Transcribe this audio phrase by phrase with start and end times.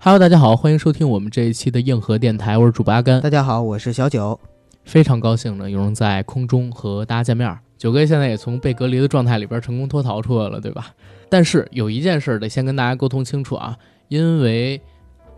[0.00, 3.20] Hello，大家好，欢迎收听我们这一期的硬核电台，我是主播阿甘。
[3.20, 4.38] 大家好，我是小九，
[4.84, 7.58] 非常高兴呢，有人在空中和大家见面。
[7.76, 10.94] 九哥现在也从被隔离的状态里边成功脱逃出来了，对吧？
[11.28, 13.76] 但是有一件事得先跟大家沟通清楚啊，
[14.06, 14.80] 因为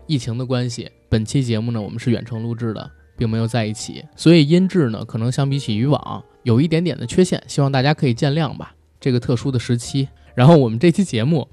[0.05, 2.87] 疫情的关系，本期节目呢我们是远程录制的，
[3.17, 8.75] 并没有在一起，所以音质呢可能相比起以往有一点点的缺陷，希望大家可以见谅吧。
[8.99, 11.47] 这个特殊的时期，然后我们这期节目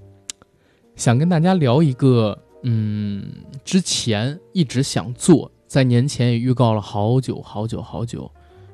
[0.94, 3.24] 想跟大家聊一个，嗯，
[3.64, 8.30] 之前一直想做，在年前也预告了好久好久好久。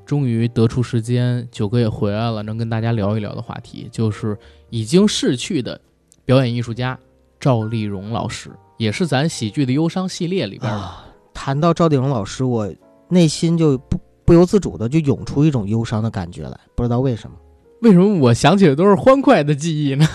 [0.07, 4.37] 终于得出时间，九哥也回来了，能跟大家聊一聊的话题，就是
[4.69, 5.81] 已经逝去的
[6.27, 6.99] 表演艺术家
[7.41, 10.91] 赵丽蓉老师，也是咱喜剧的忧伤系列里边的。
[11.33, 12.71] 谈到赵丽蓉老师，我
[13.09, 17.37] 内心就不不由自主的就涌出一种忧伤的感觉来，不知道为什么。
[17.81, 20.07] 为什么我想起的都是欢快的记忆呢？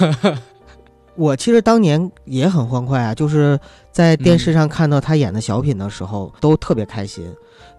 [1.19, 3.59] 我其实当年也很欢快啊，就是
[3.91, 7.29] 在电视上看到他演的小品的时候，都特别开心。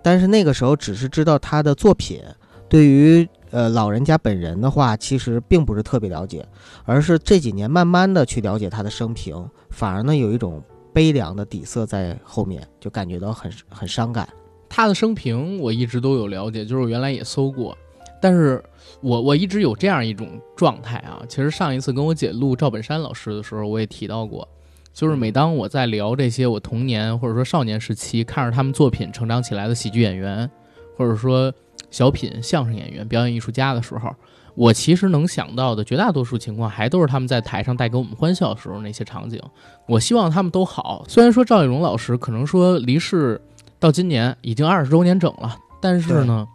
[0.03, 2.21] 但是那个时候只是知道他的作品，
[2.69, 6.47] 对于呃老人家本人的话，其实并不是特别了解，
[6.85, 14.29] 而是这几年慢慢的去了解他的生平，反而呢有一种悲凉的底色在后面，就感觉到很很伤感。
[14.69, 17.75] 他的生平我一直都有了解，就是我原来也搜过，
[18.21, 18.63] 但是
[19.01, 21.23] 我我一直有这样一种状态啊。
[21.29, 24.47] 其实上一次跟我姐录赵本山老师的时候，我也提到过。
[24.93, 30.51] 就是每当我在聊这些我童年或者说少年时期看着他们作品成长起来的喜剧演员，
[30.97, 31.51] 或者说
[31.93, 34.15] 小品、相声演员、表演艺术家的时候，
[34.57, 39.41] 我其实能想到的绝大多数情况还都是他们在台上带给我们欢笑的时候那些场景。
[39.87, 41.05] 我希望他们都好。
[41.09, 43.41] 虽然说赵丽蓉老师可能说离世
[43.79, 46.47] 到今年已经二十周年整了，但是呢，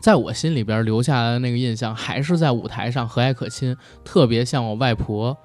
[0.00, 5.36] 在我心里边留下来的那个印象还是在舞台上和蔼可亲，特别像我外婆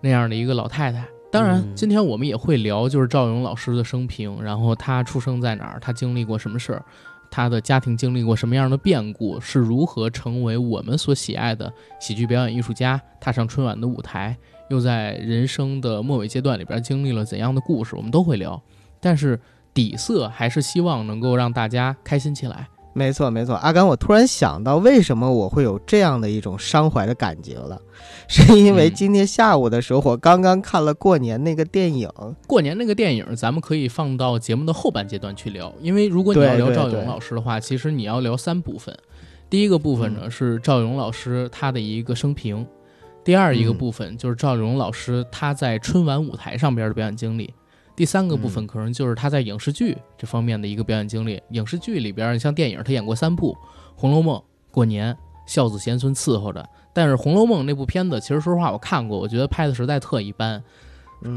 [0.00, 1.06] 那样的一个老太太。
[1.30, 6.84] 当然，今天我们也会聊，就是赵勇老师的生平，然后他出生在哪儿，他经历过什么事儿，
[7.30, 14.36] 他的家庭经历过什么样的变故，是如何成为我们所喜爱的喜剧表演艺术家，踏上春晚的舞台，
[14.68, 18.62] 又在人生的末尾阶段里边经历了怎样的故事，我们都会聊。
[19.00, 19.40] 但是
[19.72, 22.68] 底色还是希望能够让大家开心起来。
[22.94, 27.80] 没错，没错，阿甘，我突然想到，为什么我会有这样的一种伤怀的感觉了？
[28.28, 32.08] 是因为今天下午的时候，我刚刚看了过年那个电影。
[32.46, 38.94] 过年那个电影，咱们可以放到节目的后半阶段去聊，因为如果你要聊赵勇老师的话，其实你要聊三部分。
[39.48, 42.66] 第一个部分呢是赵勇老师他的一个生平，
[43.24, 47.52] 第二一个部分就是赵勇老师他在春晚舞台上边的表演经历。
[47.94, 51.40] 第三个部分可能就是他在影视剧这方面的一个表演经历。
[51.50, 53.52] 影视剧里边，像电影，他演过三部，
[53.94, 54.36] 《红楼梦》、
[54.70, 55.16] 过年、
[55.46, 56.66] 孝子贤孙伺候着。
[56.94, 60.62] 但是《红楼梦》那部片子，其实说实话，我看过，我觉得拍的实在特一般。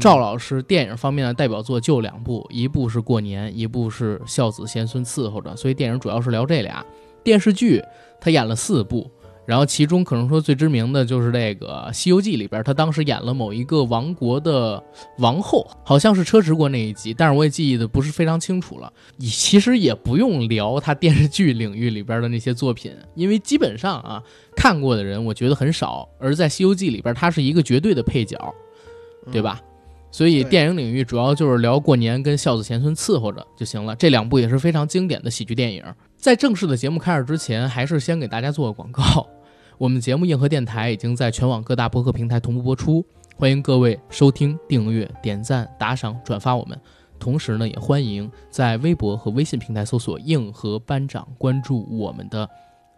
[0.00, 5.50] 赵老师电影方面的代表作就两部，一部是《过年》，一部是《孝子贤孙伺候着》。
[5.56, 6.84] 所以电影主要是聊这俩。
[7.22, 7.82] 电视剧
[8.20, 9.10] 他演了四部。
[9.46, 14.82] 然后其中可能说最知名的就是这个《西游记》里边，他当时演了某一个王国的
[15.18, 18.92] 王后，好像是车迟国那一集，但是我也记忆的不是非常清楚了。
[19.16, 24.22] 你其实也不用聊他电视剧领域里边的那些作品，因为基本上啊
[24.56, 26.08] 看过的人我觉得很少。
[26.18, 28.54] 而在《西游记》里边，他是一个绝对的配角，
[29.30, 29.60] 对吧？
[30.10, 33.94] 所以电影领域主要就是聊过年跟孝子贤孙伺候着就行了。
[33.96, 35.84] 这两部也是非常经典的喜剧电影。
[36.26, 39.24] 在正式的节目开始之前，还是先给大家做个广告。
[39.78, 43.06] 我们节目硬核电台已经在全网各大播客平台同步播出，
[43.36, 46.76] 欢迎各位收听、订阅、点赞、打赏、转发我们。
[47.20, 52.50] 同时呢，也欢迎在微博和微信平台搜索“硬核班长”，关注我们的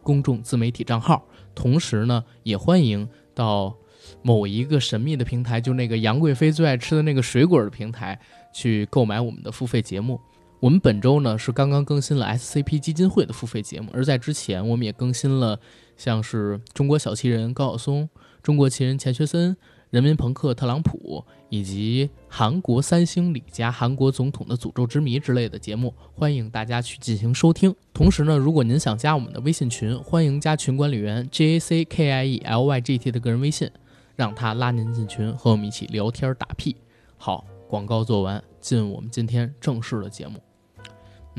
[0.02, 1.22] 公众自媒体账号。
[1.54, 3.76] 同时呢，也欢迎到
[4.22, 8.18] 某一个神秘的平台，就那个杨贵妃最爱吃的那个水果的平台，
[8.54, 10.18] 去购买我们的付费节目。
[10.60, 15.60] 我们本周呢是刚刚更新了 SCP 基金会的付费节目，而在之前我们也更新了。
[15.96, 18.08] 像是中国小奇人高晓松、
[18.42, 19.56] 中国奇人钱学森、
[19.90, 27.74] 人民朋克特朗普，以及韩国三星李家、韩国总统的诅咒之谜之类的节目，欢迎大家去进行收听。
[27.92, 33.70] 同时呢，如果您想加我们的微信群，欢迎加群管理员 J A C K I E L Y G T 的个人微信，
[34.16, 36.76] 让他拉您进群，和我们一起聊天打屁。
[37.16, 40.47] 好，广告做完，进我们今天正式的节目。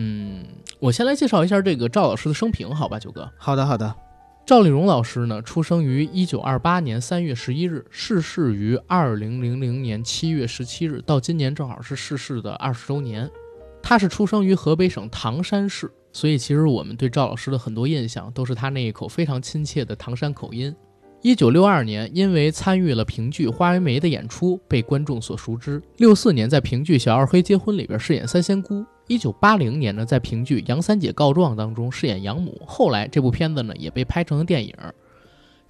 [0.01, 0.46] 嗯，
[0.80, 3.30] 我先来介绍一下这个赵老师的生平，好吧，九哥。
[3.38, 3.94] 好的，好的。
[4.46, 13.30] 赵丽蓉老师呢，出生于一九二八年三月十一日，逝世于二零零零年七月十七日，到今年正好是逝世的二十周年。
[13.84, 20.74] 他是出生于河北省唐山市，所以其实我们对赵老师的很多印象都是他那一口非常亲切的唐山口音。
[21.21, 25.81] 一九六二年，因为参与了评剧《花为媒》的演出，被观众所熟知。
[25.98, 28.86] 六四年，在评剧《小二黑结婚》里边饰演三仙姑。
[29.07, 32.62] 一九八零年呢，在评剧《杨三姐告状》当中饰演养母。
[32.66, 34.74] 后来，这部片子呢也被拍成了电影。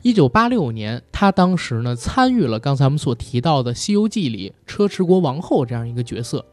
[0.04, 6.46] 一九八六年，他当时呢参与了刚才我们所提到的《西游记》里车迟国王后这样一个角色。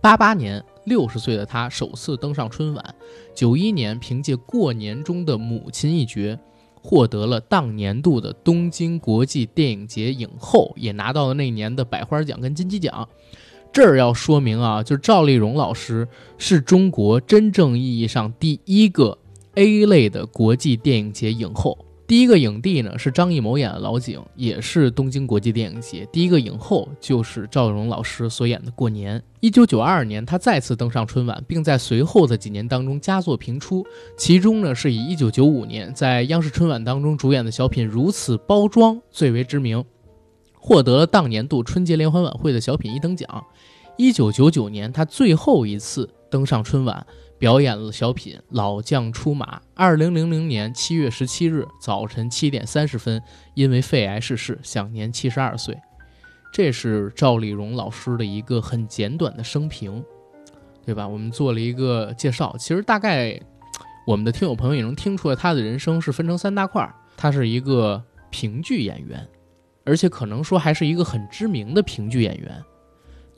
[0.00, 2.94] 八八年，六十岁的他首次登上春晚。
[3.32, 6.36] 九一年，凭借《过年中的母亲》一角。
[6.88, 13.06] 获得了当年度的东京国际电影节影后，也拿到了那年的百花奖跟金鸡奖。
[13.70, 16.08] 这儿要说明啊，就是赵丽蓉老师
[16.38, 19.18] 是中国真正意义上第一个
[19.56, 21.76] A 类的国际电影节影后。
[22.08, 26.08] 第一个影帝呢是张艺谋演的老井，也是东京国际电影节。
[26.10, 29.20] 第一个影后就是赵丽蓉老师所演的《过年》。
[29.40, 33.84] 一九九二年，他再次登上春晚，并在随后的几年当中佳作频出。
[34.16, 39.84] 其中呢，是以一九九五年在央视春晚当中主演的小品《如此包装》最为知名，
[40.54, 43.44] 获得了当年度春节联欢晚会的小品一等奖。
[43.98, 47.06] 一九九九年，他最后一次登上春晚。
[47.38, 49.58] 表演了小品《老将出马》。
[49.74, 53.22] 二零零零年七月十七日早晨七点三十分，
[53.54, 55.78] 因为肺癌逝世，享年七十二岁。
[56.52, 60.02] 这是赵丽蓉老师的一个很简短的生平，
[60.84, 61.06] 对吧？
[61.06, 62.56] 我们做了一个介绍。
[62.58, 63.40] 其实大概
[64.06, 66.92] 我们的听友朋友也能听出来，他的人生是分成三大块儿。
[67.16, 69.24] 他是一个评剧演员，
[69.84, 72.64] 而且可能说还是一个很知名的评剧演员。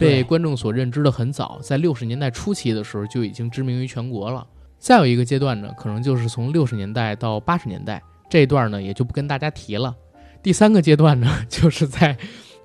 [0.00, 4.46] 被观众所认知的很早，在六十年代初期的时候就已经知名于全国了。
[4.78, 9.94] 再有一个阶段呢，可能就是从六十年代到八十年代这一段呢，也就不跟大家提了。
[10.42, 12.16] 第三个阶段呢， 就是在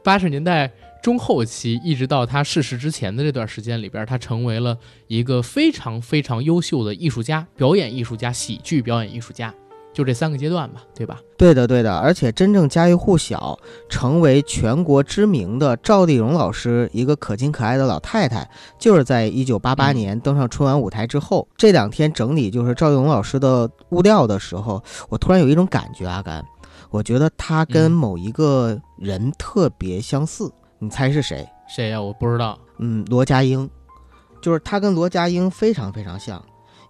[0.01, 0.71] 八十年代
[1.03, 4.77] 中后期，一直到他逝世之前的这段时间里边，他成为了
[5.07, 9.53] 一个非常非常优秀的艺术家，表演艺术家，喜剧表演艺术家。
[9.95, 11.21] 就这三个阶段吧，对吧？
[11.37, 11.95] 对的，对的。
[11.95, 13.57] 而且真正家喻户晓、
[13.87, 18.45] 成为全国知名的赵丽蓉老师，一个可亲可爱的老太太，
[18.77, 21.47] 就是在一九八八年登上春晚舞台之后。
[21.55, 26.43] 这两天整理就是赵丽蓉老师的物料的时候，我突然有一种感觉，阿甘，
[26.89, 30.51] 我觉得她跟某一个人特别相似。
[30.77, 31.47] 你猜是谁？
[31.69, 32.01] 谁呀？
[32.01, 32.59] 我不知道。
[32.79, 33.69] 嗯，罗家英，
[34.41, 36.43] 就是她跟罗家英非常非常像。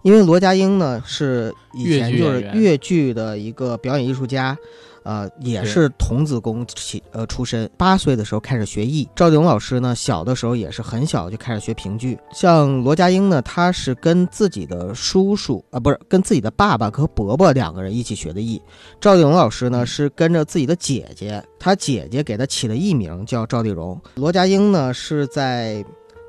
[0.06, 4.56] 因为罗家英呢是以前就是越剧的一个表演艺术家，
[5.02, 7.68] 呃，也是童子功起呃出身。
[7.76, 9.08] 八岁的时候开始学艺。
[9.16, 12.16] 赵丽蓉老师呢，小的时候也是很小就开始学评剧。
[12.32, 18.62] 像罗家英呢，他是跟自己的叔叔啊，不是跟自己的爸爸和伯伯两个人一起学的艺。
[19.00, 24.00] 赵丽蓉老师呢是跟着自己的姐姐，她姐姐给她起了艺名叫赵丽蓉。
[24.14, 25.84] 罗家英呢是在。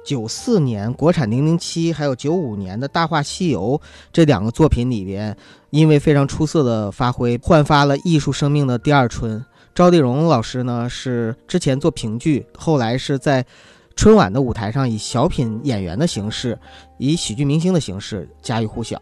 [0.08, 3.78] 九四年国产《零零七》，还有九五年的《大话西游》
[4.14, 5.36] 这两个作品里边，
[5.70, 9.44] 因为非常出色的发挥，焕发了艺术生命的第二春。
[9.76, 13.46] 赵丽蓉老师呢，是之前做评剧，后来是在
[13.98, 16.58] 春晚的舞台上以小品演员的形式，
[16.98, 19.02] 以喜剧明星的形式家喻户晓。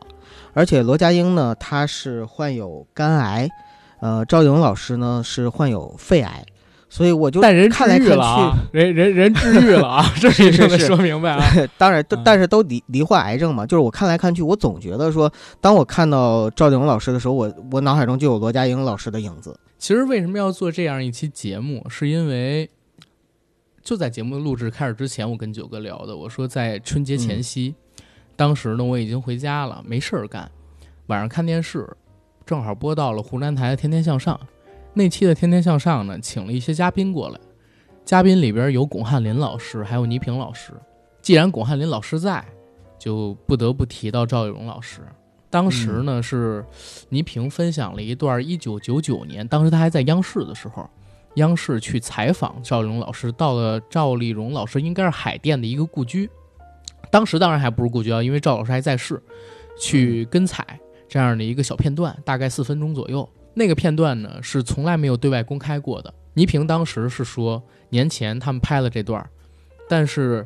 [0.55, 3.47] 而且罗家英呢，他是患有肝癌，
[3.99, 6.43] 呃，赵丽蓉老师呢是患有肺癌。
[6.87, 10.05] 所以我就但人看来看去，人人人治愈了啊！
[10.21, 11.43] 这是是是，说明白啊。
[11.77, 13.65] 当然，但是都罹罹患癌症嘛。
[13.65, 15.29] 就是我看来看去，我总觉得说，
[15.59, 19.59] 当我看到赵丽蓉老师的时候，我我脑海中就有罗家英老师的影子。
[19.77, 22.69] 其实为什么要做这样一期节目，是因为
[23.83, 26.15] 就在节目录制开始之前，我跟九哥聊的。
[26.15, 27.75] 我说在春节前夕，
[28.35, 30.49] 当时呢我已经回家了，没事儿干，
[31.07, 31.87] 晚上看电视，
[32.45, 34.33] 正好播到了湖南台的《天天向上》。
[34.97, 37.37] 那期的《天天向上》呢，请了一些嘉宾过来，
[38.05, 40.71] 嘉宾里边有巩汉林老师，还有倪萍老师。
[41.21, 42.43] 既然巩汉林老师在，
[42.97, 45.01] 就不得不提到赵丽蓉老师。
[45.49, 46.63] 当时呢，是
[47.09, 50.89] 倪萍分享了一段1999年，当时她还在央视的时候，
[51.35, 56.29] 央视去采访赵丽蓉老师，到了赵丽蓉老师应该是海淀的一个故居，
[57.11, 59.21] 当时当然还不是故居啊，因为赵老师还在世，
[59.77, 63.27] 去跟采这样的一个小片段，大概四分钟左右。
[63.55, 66.13] 那个片段呢是从来没有对外公开过的。
[66.35, 69.27] 倪萍当时是说，年前他们拍了这段，
[69.89, 70.45] 但是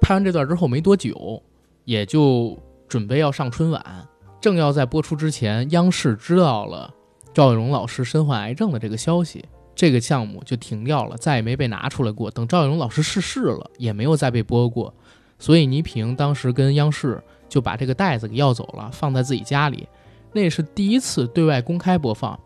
[0.00, 1.40] 拍完这段之后没多久，
[1.84, 4.06] 也就准备要上春晚，
[4.40, 6.92] 正要在播出之前，央视知道了
[7.32, 12.28] 赵丽蓉老师身患癌症的这个消息，这个项目就停掉了，再也没被拿出来过。
[12.28, 14.92] 等赵丽蓉老师逝世了，也没有再被播过。
[15.38, 19.86] 所以倪萍当时跟央视就把这个袋子给要走了，放在自己家里。
[20.34, 22.38] 那是第一次对外公开播放，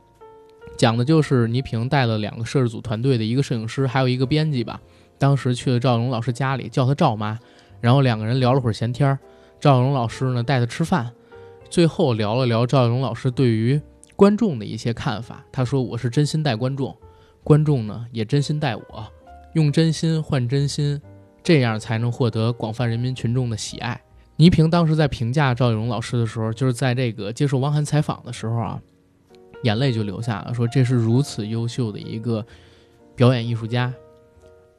[0.76, 4.78] 讲的就是倪萍带了两个摄制组团队的一个摄影师，还有一个编辑吧。
[5.16, 7.38] 当时去了赵丽蓉老师家里，叫他赵妈，
[7.80, 9.18] 然后两个人聊了会儿闲天儿。
[9.58, 11.10] 赵丽蓉老师呢带他吃饭，
[11.70, 13.80] 最后聊了聊赵丽蓉老师对于
[14.14, 15.42] 观众的一些看法。
[15.50, 16.94] 他说：“我是真心待观众，
[17.42, 19.06] 观众呢也真心待我，
[19.54, 21.00] 用真心换真心，
[21.42, 23.98] 这样才能获得广泛人民群众的喜爱。”
[24.38, 28.80] 倪萍当时在评价赵丽蓉老师的时候，就是在这个接受汪涵采访的时候啊，
[29.64, 32.46] 眼泪就流下了，说这是如此优秀的一个
[33.16, 33.92] 表演艺术家，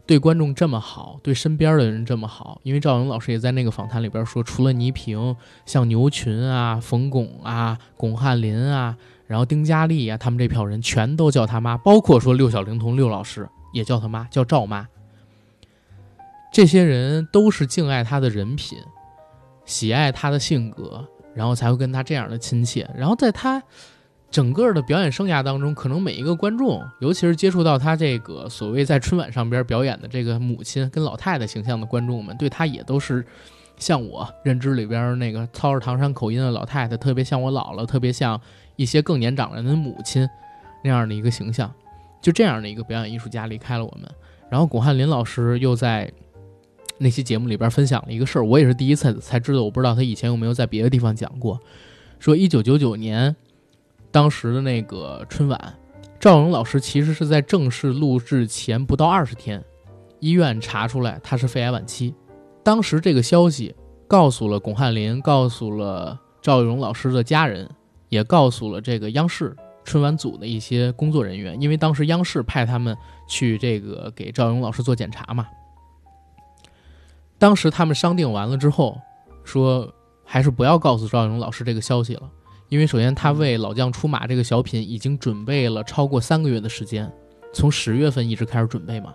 [0.06, 2.62] 对观众这么好，对身边的人这么好。
[2.64, 5.36] 因为赵丽蓉老师也在那个访谈里边说，除了倪萍，
[5.66, 8.96] 像牛群啊、冯巩啊、巩汉林啊，
[9.28, 14.88] 然后丁嘉丽啊，他们这票人全都叫他妈，包括说六小龄童六老师也叫他妈，叫赵妈。
[16.54, 18.78] 这些人都是敬爱他的人品。
[19.70, 22.90] 喜爱他的性格，然后才会跟他这样的亲切。
[22.98, 23.62] 然后在他
[24.32, 33.24] 整个的表演生涯当中，可能每一个观众，尤其是接触到他这个所谓在春晚上边表演的这个母亲跟老太太形象的观众们，对他也都是
[33.78, 38.42] 像我认知里边那个操着唐山口音的老太太，特别像我姥姥，特别像
[38.76, 40.28] 一些更年长人的母亲
[40.84, 41.72] 那样的一个形象。
[42.22, 44.10] 就这样的一个表演艺术家离开了我们。
[44.50, 46.12] 然后巩汉林老师又在。
[47.00, 51.60] 那期节目里边分享了一个事儿，我也是第一次才知道，我不知道他以前有没有在别的地方讲过。
[52.20, 53.34] 说一九九九年，
[54.12, 55.74] 当时的那个春晚，
[56.20, 59.64] 赵荣老师其实是在正式录制前不到二十天，
[60.20, 62.14] 医院查出来他是肺癌晚期。
[62.62, 63.74] 当时这个消息
[64.06, 67.70] 告诉了巩汉林，告诉了赵勇老师的家人，
[68.10, 72.94] 也告诉了这个央视春晚组的一些工作人员，因为当时央视派他们
[73.30, 75.48] 去这个给赵勇老师做检查嘛。
[77.40, 79.00] 当时他们商定完了之后，
[79.44, 79.92] 说
[80.26, 82.30] 还是不要告诉赵丽蓉老师这个消息了，
[82.68, 87.12] 因为首先他为《老将出马》这个小品已经准备了超过三个月的时间，
[87.54, 89.14] 从十月份一直开始准备嘛，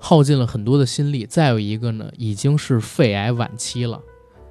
[0.00, 1.26] 耗尽了很多的心力。
[1.26, 4.00] 再有一个呢，已经是肺癌晚期了，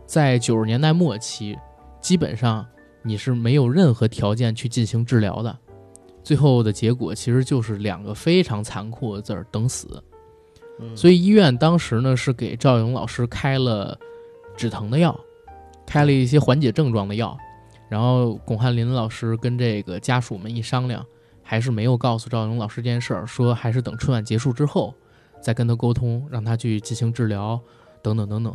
[0.05, 1.57] 在九十年代末期，
[1.99, 2.63] 基本上
[3.01, 5.57] 你是没有任何条件去进行治疗的，
[6.23, 10.01] 最后的结果其实就是两个非常残酷的字儿：等死。
[10.95, 13.97] 所以医院当时呢是给赵勇老师开了
[14.55, 15.19] 止疼的药，
[15.85, 17.37] 开了一些缓解症状的药，
[17.89, 21.05] 然后巩汉林老师跟这个家属们一商量，
[21.41, 24.93] 还是没有告诉赵勇老师这件事儿，说还是等春晚结束之后
[25.41, 27.59] 再跟他沟通，让他去进行治疗，
[28.01, 28.53] 等等等等。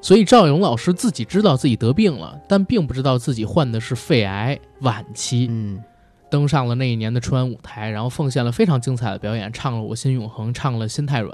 [0.00, 5.48] 所以赵勇老师自己知道自己得病了，但并不知道自己患的是肺癌晚期。
[5.50, 5.82] 嗯。
[6.30, 11.32] 登上了那一年的春晚舞台，然后奉献了非常精彩的表演，唱了《我心永恒》，唱了《心太软》，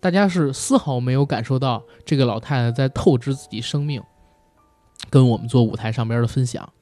[0.00, 4.02] 大家是丝毫没有感受到这个老太太在透支自己生命，
[5.08, 6.72] 跟我们做舞台上边的分享。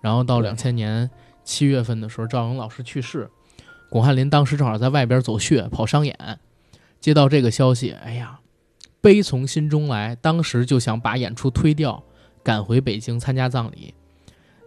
[0.00, 1.08] 然后到两千年
[1.44, 3.30] 七月份的时候，赵勇老师去世，
[3.88, 6.40] 巩汉林当时正好在外边走穴跑商演，
[6.98, 8.40] 接到这个消息，哎呀，
[9.00, 12.02] 悲从心中来，当时就想把演出推掉，
[12.42, 13.94] 赶回北京参加葬礼。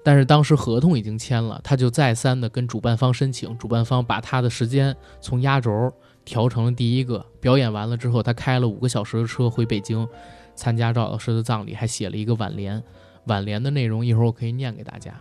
[0.05, 5.91] 但是当时合同已经签了，他就再三的跟主办方申请，主办方把他的时间从压轴
[6.23, 10.07] 调成了第一个表演完了之后，他开了五个小时的车回北京
[10.53, 12.83] 参加赵老师的葬礼，还写了一个挽联，
[13.25, 15.11] 挽联的内容一会儿我可以念给大家。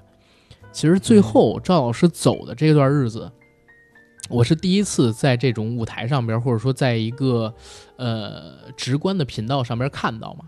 [0.71, 3.33] 其实最后赵老师走的这段日子，
[4.29, 7.55] 我是第一次在这种舞台上边，或者说在一个
[7.97, 10.45] 呃直观的频道上边看到嘛。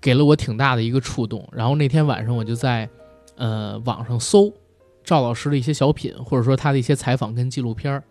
[0.00, 2.88] 给了我挺大的一个触动，然后那天晚上我就在，
[3.36, 4.52] 呃，网上搜
[5.04, 8.02] 赵老师的一些小品，或者说他的一些采访跟纪录片儿。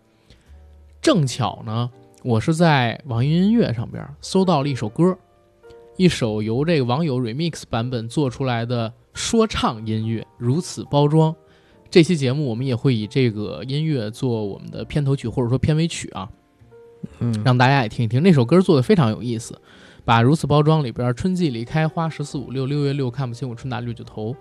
[1.02, 1.90] 正巧呢，
[2.22, 5.16] 我是在网易音乐上边搜到了一首歌，
[5.96, 11.34] 一首由这个网友 remix 版本做出来的说唱音乐，如此包装。
[11.90, 16.30] 这期节目我们也会以这个音乐做我们的片头曲或者说片尾曲啊，
[17.18, 18.22] 嗯，让大家也听一听。
[18.22, 19.60] 那首歌做的非常有意思。
[20.04, 24.34] 把如此包装里边“春季里开花十四五六，六月六看不清我春打绿就头”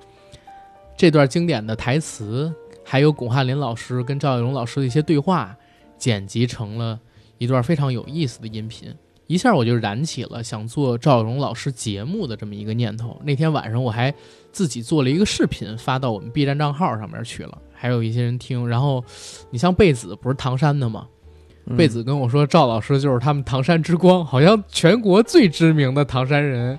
[0.97, 5.55] 这段经典的台词，还有巩汉林老师跟赵丽蓉老师的一些对话，
[5.97, 6.99] 剪辑成了
[7.37, 8.93] 一段非常有意思的音频。
[9.27, 13.21] 一下我就燃起了想做赵丽蓉老师节目的这么一个念头。
[13.23, 14.11] 那天晚上我还
[14.51, 18.67] 自己做了一个视频发到我们 B 站账号上面去了，还有一些人听。
[18.67, 19.03] 然后，
[19.51, 21.07] 你像贝子不是唐山的吗？
[21.77, 26.77] 贝子跟我说，赵老师就是他们唐山之光，好像全国最知名的唐山人。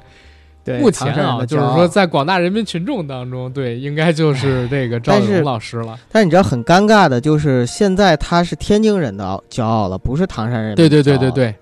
[0.62, 5.98] 对，目前啊，就是说在广大人民群众当中，对，应该就是这个赵勇老师了。
[6.12, 10.74] 但你知道很尴尬的，就是现在他是天津人的骄傲了，不是唐山人。
[10.74, 11.54] 对对对对对，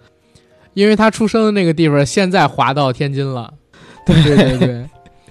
[0.75, 3.55] 因为他出生的那个地方现在划到天津了。
[4.05, 4.85] 对对对对，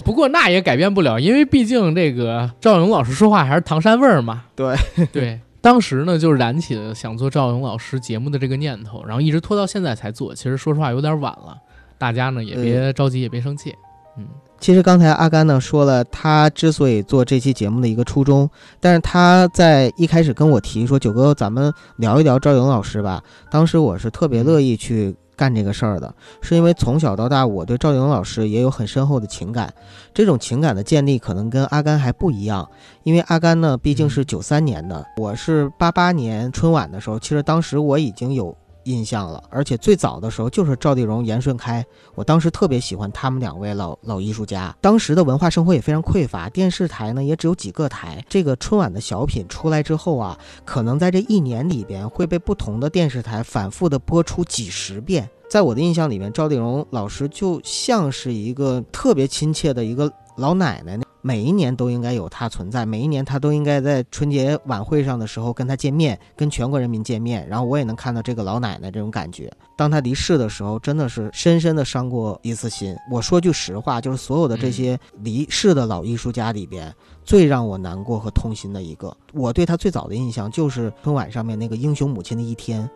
[0.05, 4.43] 不过那也改变不了，因为毕竟这个赵勇老师说话还是唐山味儿嘛。
[4.55, 4.75] 对
[5.11, 5.39] 对。
[5.59, 10.33] 当时呢，就燃起了想做赵勇老师节目的这个念头，然后一直拖到现在才做。
[10.33, 11.57] 其实说实话有点晚了，
[11.97, 13.73] 大家呢也别着急，也别生气。
[14.17, 14.25] 嗯，
[14.59, 18.49] 其实刚才阿甘呢说了，他之所以做这期节目的一个初衷，
[18.79, 29.73] 但是他在一开始跟我提说：“九哥，咱们聊一聊赵勇老师吧。”当时我是特别乐意去干这个事儿的，是因为从小到大我对赵勇老师也有很深厚的情感。
[30.13, 32.67] 这种情感的建立可能跟阿甘还不一样，
[33.03, 38.57] 因为阿甘呢毕竟是九三年的，我是八八年春晚的时候，其实当时我已经有。
[38.87, 44.75] 印象了，而且最早的时候就是赵丽蓉、严顺开，我当时特别喜欢他们两位老老艺术家。
[44.81, 48.23] 当时的文化生活也非常匮乏，电视台呢也只有几个台。
[48.29, 55.29] 这个春晚的小品出来之后啊，可能在这一年里边会被不同的电视台反复的播出几十遍。
[55.49, 60.99] 在我的印象里面，赵丽蓉老师就像是一个特别亲切的一个老奶奶。
[61.27, 67.45] 每一年都应该有他存在，每一年他都应该在春节晚会上的时候跟他见面，跟全国人民见面。
[67.49, 69.51] 然后我也能看到这个老奶奶这种感觉。
[69.75, 72.95] 当他离世的时候，真的是深深的伤过一次心。
[73.11, 79.13] 我说句实话，就是所有的这些离世的老艺术家里边，最让我难过和痛心的一个。
[79.33, 82.89] 我对他最早的印象就是春晚上面那个英雄母亲的一天，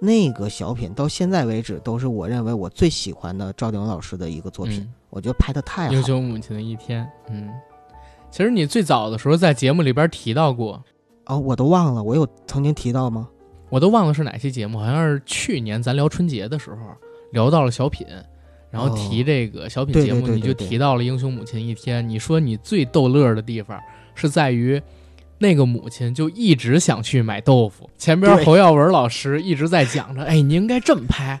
[0.00, 4.84] 那个小品到现在为止都是我认为我最喜欢的赵丽蓉老师的一个作品。
[5.10, 5.92] 我觉得拍的太好。
[5.94, 7.48] 英雄母亲的一天，嗯。
[8.30, 10.82] 其实你最早的时候在节目里边提到过，
[11.26, 13.28] 哦，我都忘了，我有曾经提到吗？
[13.70, 16.76] 我都忘了是哪期节目，好像是去年咱聊春节的时候
[17.32, 18.06] 聊到了小品，
[18.70, 22.04] 然后提这个小品节目，你就提到了《英雄母亲一天》。
[22.06, 23.78] 你说你最逗乐的地方
[24.14, 24.80] 是在于
[25.38, 31.40] 那个母亲就一直想去买豆腐，前边侯耀文老师一直在讲着，哎，你应该这么拍，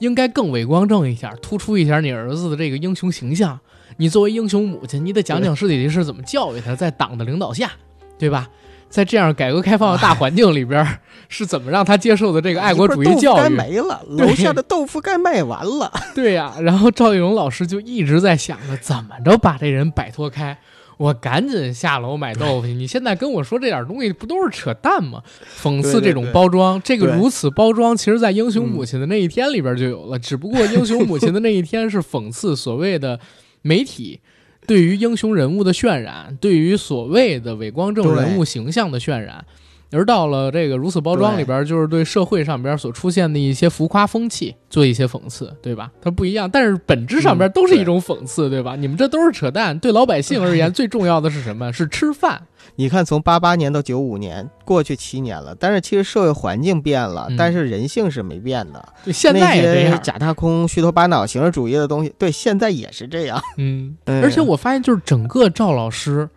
[0.00, 3.58] 应该更伟光正一下，突出一下你儿子的这个英雄形象。
[3.96, 7.70] 你作为英雄母亲，你得讲讲尸体是怎么教育他，在党的领导下，
[8.18, 8.48] 对吧？
[8.88, 10.86] 在这样改革开放的大环境里边，
[11.28, 13.42] 是怎么让他接受的这个爱国主义教育？
[13.42, 15.92] 该没了，楼下的豆腐该卖完了。
[16.14, 20.56] 对呀，然后赵丽蓉老师就一直在想着怎么着把这人摆脱开，
[20.98, 22.74] 我赶紧下楼买豆腐去。
[22.74, 25.20] 你现在跟我说这点东西，不都是扯淡吗？
[25.60, 33.18] 讽刺这种包装，这个如此包装，其实在英雄母亲的那一天里边就有了，只不过英雄母亲的那一天是讽刺所谓的。
[33.66, 34.20] 媒体
[34.66, 39.44] 对于英雄人物的渲染，对于所谓的伪光正人物形象的渲染，
[39.92, 45.90] 而到了这个如此包装里边，就是对社会上边所出现的一些浮夸风气做一些讽刺，对吧？
[46.00, 48.76] 它不一样，但是本质上边都是一种讽刺，对吧？
[48.76, 49.78] 你们这都是扯淡。
[49.78, 51.72] 对老百姓而言， 最重要的是什么？
[51.72, 52.42] 是吃饭。
[52.74, 58.84] 你看，从八八年到九五年，过去七年了，但是其实社会环境变了，但是人性是没变的。
[59.04, 63.40] 对，现在这些假大空、虚头巴脑、形式主义的东西，对，现在也是这样。
[63.56, 66.28] 嗯，而且我发现，就是整个赵老师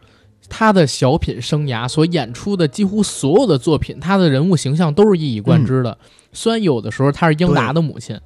[0.49, 5.97] 他的小品生涯所演出的几乎所有的作品，他的人物形象都是一以贯之的。
[6.33, 8.19] 虽然有的时候他是英达的母亲。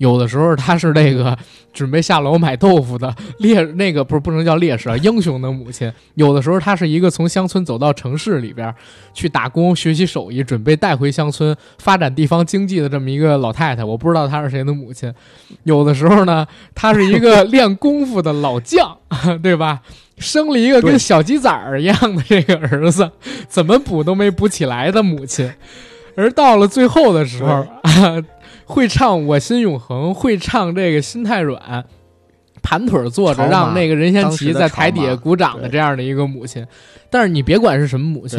[0.00, 1.36] 有的时候他是那个
[1.74, 5.92] 准备下楼买豆腐的烈，那个不是不能叫烈士啊，英雄的母亲。
[6.14, 8.74] 有的时候他是一个从乡村走到城市里边
[9.12, 13.84] 去打工学习手艺，准备带回乡村发展地方经济的这么一个老太太。
[13.84, 15.12] 我不知道她是谁的母亲。
[15.64, 18.96] 有的时候呢，他是一个 练功夫的老将，
[19.42, 19.82] 对吧？
[20.16, 23.10] 生了一个跟小鸡仔儿一样的这个儿子，
[23.48, 25.52] 怎么补都没补起来的母亲。
[26.16, 28.24] 而到了最后的时候啊。
[28.70, 31.84] 会唱我心永恒，会唱这个心太软，
[32.62, 36.64] 盘腿坐着让那个任贤齐在台底下鼓掌的这样的一个母亲，
[37.10, 38.38] 但是你别管是什么母亲，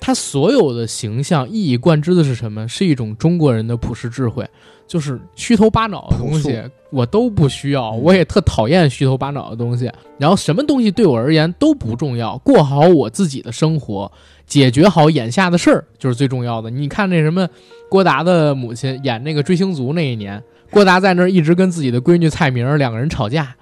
[0.00, 2.66] 她所有的形象一以贯之的是什么？
[2.68, 4.48] 是一种中国人的朴实智慧，
[4.86, 6.62] 就是虚头巴脑的东西
[6.96, 14.10] 我都不需要，我也特讨厌虚头巴脑的东西，然后什么东西对我而言都不重要，过好我自己的生活。
[14.46, 16.70] 解决好眼下的事儿就是最重要的。
[16.70, 17.48] 你看那什么，
[17.90, 23.56] 郭达的母亲演那个追星族那一年，郭达在那儿一直跟自己的闺女蔡明两个人吵架，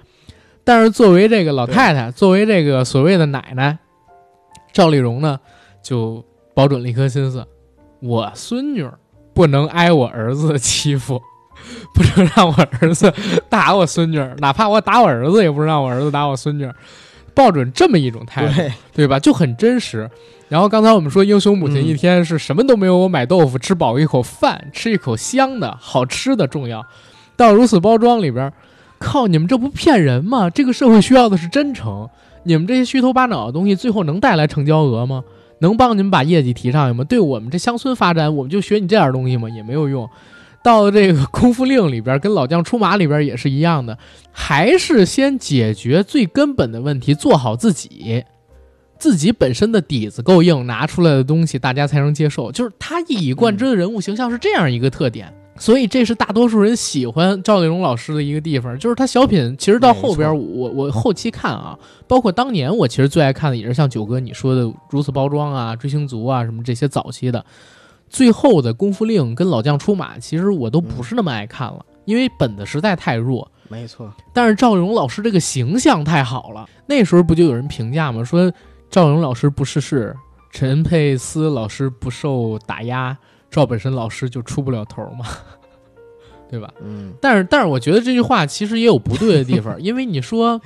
[0.62, 3.78] 但是作为这个老太太，作为这个所谓的奶奶，
[4.72, 5.40] 赵丽蓉呢，
[5.82, 7.44] 就保准了一颗心思：
[8.00, 8.86] 我孙女
[9.32, 11.18] 不能挨我儿子的欺负，
[11.94, 13.12] 不能让我儿子
[13.48, 16.68] 打我孙女，哪怕我打我儿子，也不让我儿子打我孙女。
[17.34, 18.62] 抱准这么一种态度，
[18.92, 19.18] 对吧？
[19.18, 20.08] 就很真实。
[20.48, 26.86] 然后刚才我们说，英雄母亲一天是什么都没有，我买豆腐吃饱一口饭，吃一口香的好吃的重要。
[27.36, 28.52] 到如此包装里边，
[29.00, 30.48] 靠你们这不骗人吗？
[30.48, 32.08] 这个社会需要的是真诚。
[32.44, 35.24] 你们这些虚头巴脑的东西，最后能带来成交额吗？
[35.58, 37.02] 能帮你们把业绩提上去吗？
[37.02, 39.48] 对我们这乡村发展，我们就学你这点东西吗？
[39.48, 40.08] 也没有用。
[40.64, 43.98] 到这个功夫令里边，跟老将出马里边也是一样的，
[44.32, 48.24] 还是先解决最根本的问题，做好自己，
[48.98, 52.50] 自己本身的底子够硬，拿出来的东西大家才能接受。
[52.50, 55.30] 就是他一以贯之的人物形象是这样一个特点。
[55.56, 67.44] 所以这是大多数人喜欢赵丽蓉老师的一个地方，就是他小品其实到后边，我我后期看啊，包括当年我其实最爱看的也是像九哥你说的《如此包装》啊、《追星族》啊什么这些早期的，
[68.14, 73.50] 最后的《功夫令》跟《老将出马》，其实我都不是那么爱看了，因为本子实在太弱。
[73.68, 78.22] 没错，但是赵丽蓉老师这个形象太好了，那时候不就有人评价吗？
[78.22, 78.52] 说
[78.88, 80.14] 赵丽蓉老师不逝世，
[80.52, 83.16] 陈佩斯老师不受打压。
[83.50, 85.26] 赵本山老师就出不了头嘛，
[86.48, 86.72] 对吧？
[86.82, 90.60] 嗯，但是但是我觉得这句话其实也有不对的地方， 因为你说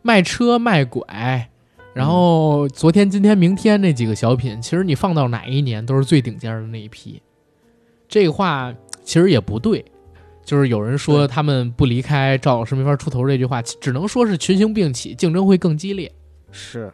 [0.00, 1.50] 卖车卖拐，
[1.94, 7.20] 然后昨天今天明天那几个小品，其实你放到哪一年都是最顶尖的那一批。
[8.08, 8.74] 这个话
[9.04, 9.84] 其实也不对，
[10.44, 16.10] 就是有人说他们不离开赵老师没法出头这句话，只能说是群雄并起，竞争会更激烈。
[16.50, 16.92] 是。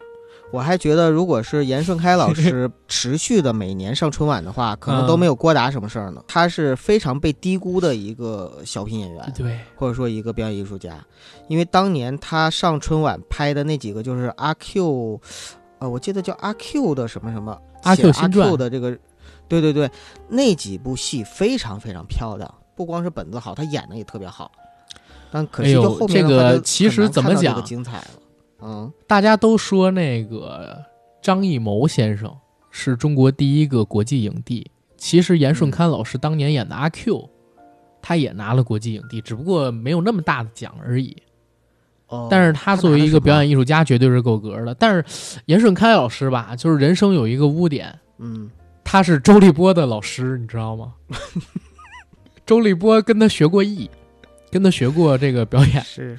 [0.51, 6.23] 我还觉得，如果是严顺开老师 持续的每年上春晚的话，可能都没有郭达什么事儿呢。
[6.27, 10.97] 他是非常被低估的一个小品演员，对，或者说一个表演艺术家。
[11.49, 15.21] 因为当年他上春晚拍的那几个，就是阿 Q，
[15.81, 18.97] 呃，我记得叫阿 Q 的什么什么阿 Q 阿 Q 的这个，
[19.49, 19.91] 对对对，
[20.29, 24.51] 那几部戏非常非常漂亮，不光是本子好，他演的也特别好。
[25.31, 28.07] 但可惜就后面这个其实怎么讲精彩了。
[28.61, 30.77] 嗯，大家都说那个
[31.23, 32.35] 张艺谋先生
[32.71, 34.71] 是中国第一个国际影帝。
[34.97, 37.31] 其实严顺开老师当年演的阿 Q，
[38.03, 41.17] 他也拿了国际影帝，只不过没有那么大的奖而已。
[42.09, 44.75] 哦，但是他作为一个表演艺术家，绝对是够格的。
[44.75, 48.51] 但是严顺开老师吧，就是人生有一个污点，嗯，
[48.83, 50.95] 他是周立波的老师，你知道吗？
[52.45, 53.89] 周立波跟他学过艺，
[54.51, 55.81] 跟他学过这个表演。
[55.85, 56.19] 是。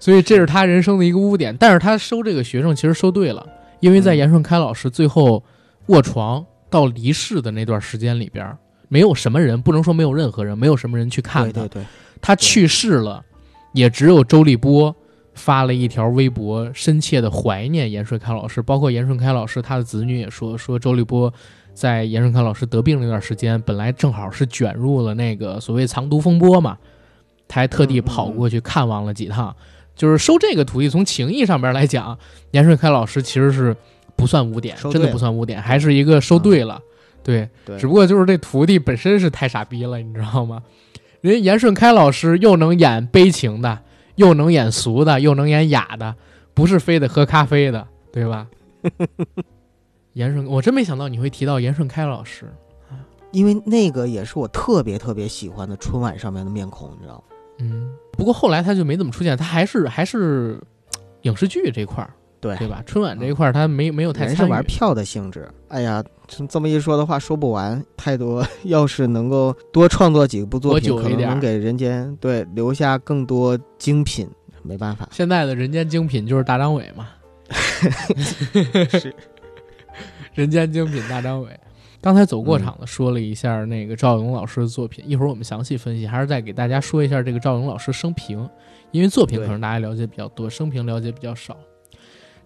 [0.00, 3.46] 所以这是他人生的一个污点，但是他收这个学生其实收对了，
[3.78, 5.44] 因为在严顺开老师最后
[5.86, 8.56] 卧床到离世的那段时间里边，
[8.88, 11.52] 没有什么人，不能说没有任何人，没有什么人去看他。
[11.52, 11.86] 对对对，
[12.20, 13.22] 他去世了，
[13.74, 14.94] 也只有周立波
[15.34, 21.32] 发了一条微博，深切的怀念严顺开老师，包括严顺开老师他的子女也说，说周立波
[21.74, 26.78] 在严顺开老师得病那段时间，本来正好是卷入了那个所谓藏毒风波嘛，
[27.46, 29.54] 他还特地跑过去看望了几趟。
[30.00, 32.18] 就是收这个徒弟，从情义上边来讲，
[32.52, 33.76] 严顺开老师其实是
[34.16, 36.80] 不算污点，真的不算污点，还是一个收对了，
[37.22, 37.46] 对，
[37.78, 40.62] 只不过就是这徒弟本身是太傻逼了，你知道吗？
[41.20, 43.78] 人严顺开老师又能演悲情的，
[44.14, 46.16] 又能演俗的，又能演雅的，
[46.54, 48.46] 不是非得喝咖啡的，对吧？
[50.16, 52.50] 严顺，我真没想到你会提到严顺开老师，
[53.32, 57.22] 因为那个也是我特别特别喜欢的春晚上面的面孔，你知道吗？
[57.58, 57.92] 嗯。
[58.20, 60.60] 不过后来他就没怎么出现，他还是还是
[61.22, 62.82] 影视剧这块儿，对对吧？
[62.84, 64.50] 春晚这一块儿他没没有太参与。
[64.50, 65.48] 玩票的性质。
[65.68, 66.04] 哎呀，
[66.46, 68.46] 这么一说的话说不完，太多。
[68.64, 74.28] 要是能够多创作几部作品，可能能给人间对留下更多精品。
[74.62, 77.08] 没办法，现在的人间精品就是大张伟嘛。
[79.00, 79.14] 是，
[80.34, 81.48] 人间精品大张伟。
[82.02, 88.48] 刚才走过场的说了一下那个赵勇老师的作品，一会儿我们详细分析，还是再给大家说一下这个赵勇老师生平，
[88.90, 91.56] 因为作品可能大家了解比较多，生平了解比较少。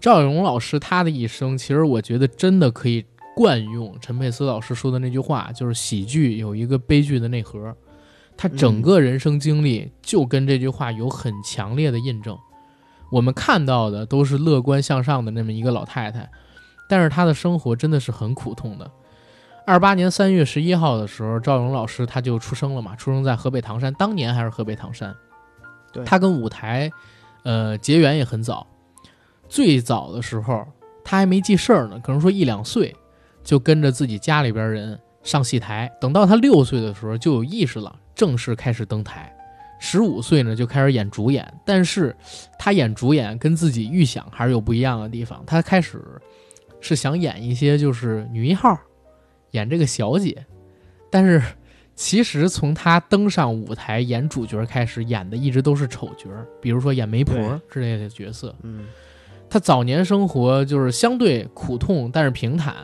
[0.01, 3.05] 赵勇老师他的一生，其实我觉得真的可以
[3.37, 7.73] 惯用陈佩斯老师说的那句话，就是喜剧有一个悲剧的内核，
[8.37, 12.37] 他整个人生经历就跟这句话有很强烈的印证。
[13.13, 16.29] 我们看到的都是乐观向上的那么一个老太太，
[16.89, 18.91] 但是她的生活真的是很苦痛的。
[19.67, 25.15] 二八年三月十一号的时候，赵勇老师他就出生了嘛，出生在河北唐山，当年还是河北唐山。
[25.91, 26.91] 对，他跟舞台，
[27.45, 28.67] 呃，结缘也很早。
[29.49, 30.67] 最早的时候，
[31.03, 32.95] 他还没记事儿呢，可能说一两岁，
[33.43, 35.91] 就跟着自己家里边人上戏台。
[35.99, 39.35] 等到他六岁的时候，就有意识了，正式开始登台。
[39.79, 41.51] 十五岁呢，就开始演主演。
[41.65, 42.15] 但是，
[42.59, 45.43] 他演主演跟自己预想还是有不一样的地方。
[45.47, 46.03] 他开始
[46.83, 48.79] 是想演一些就是女一号。
[49.55, 50.45] 演这个小姐，
[51.11, 51.41] 但是
[51.95, 56.29] 其实从她登上舞台演主角开始，演的一直都是丑角，
[56.61, 58.55] 比如说演媒婆之类的角色。
[58.63, 58.87] 嗯，
[59.49, 62.75] 她早年生活就是相对苦痛，但是平坦，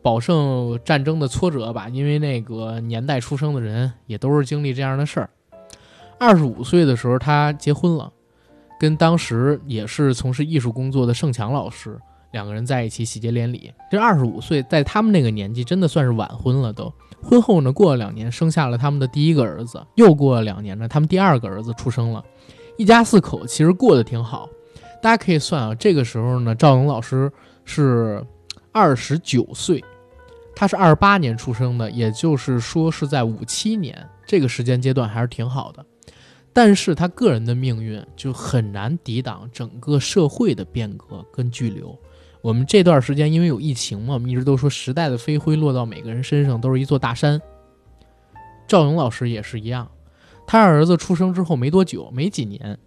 [0.00, 1.88] 饱受战争的挫折吧。
[1.88, 5.28] 因为那个年代出生的人也都是经历这样的事儿。
[6.18, 8.12] 二十五岁的时候，她结婚了，
[8.78, 11.98] 跟当时也是从事艺术工作的盛强老师。
[12.36, 16.70] 两个人在一起喜结连理，这二十五岁，在他们那个年纪，真的算是晚婚了。
[16.70, 19.82] 都婚后呢，过了两年，生下了他们的第一个儿子。
[19.94, 22.22] 又过了两年呢，他们第二个儿子出生了，
[22.76, 24.46] 一家四口其实过得挺好。
[25.02, 27.32] 大家可以算啊，这个时候呢，赵勇老师
[27.64, 28.22] 是
[28.70, 29.82] 二十九岁，
[30.54, 35.82] 他是二八年出生的，也就是说是在五七年这个时间阶段还是挺好的。
[36.52, 41.96] 但是他个人的命运就很难抵挡整个社会的变革跟巨流。
[42.42, 47.40] 我们这段时间因为有疫情嘛，我们一直都说时代的飞灰落到每个人身上都是一座大山。
[48.68, 49.90] 赵勇老师也是一样，
[50.46, 52.78] 他儿子出生之后没多久，没几年，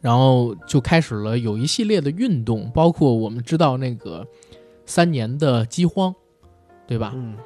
[0.00, 4.26] 然后就开始了有一系列的运动，包括我们知道那个
[4.86, 6.14] 三年的饥荒，
[6.86, 7.12] 对吧？
[7.14, 7.36] 嗯。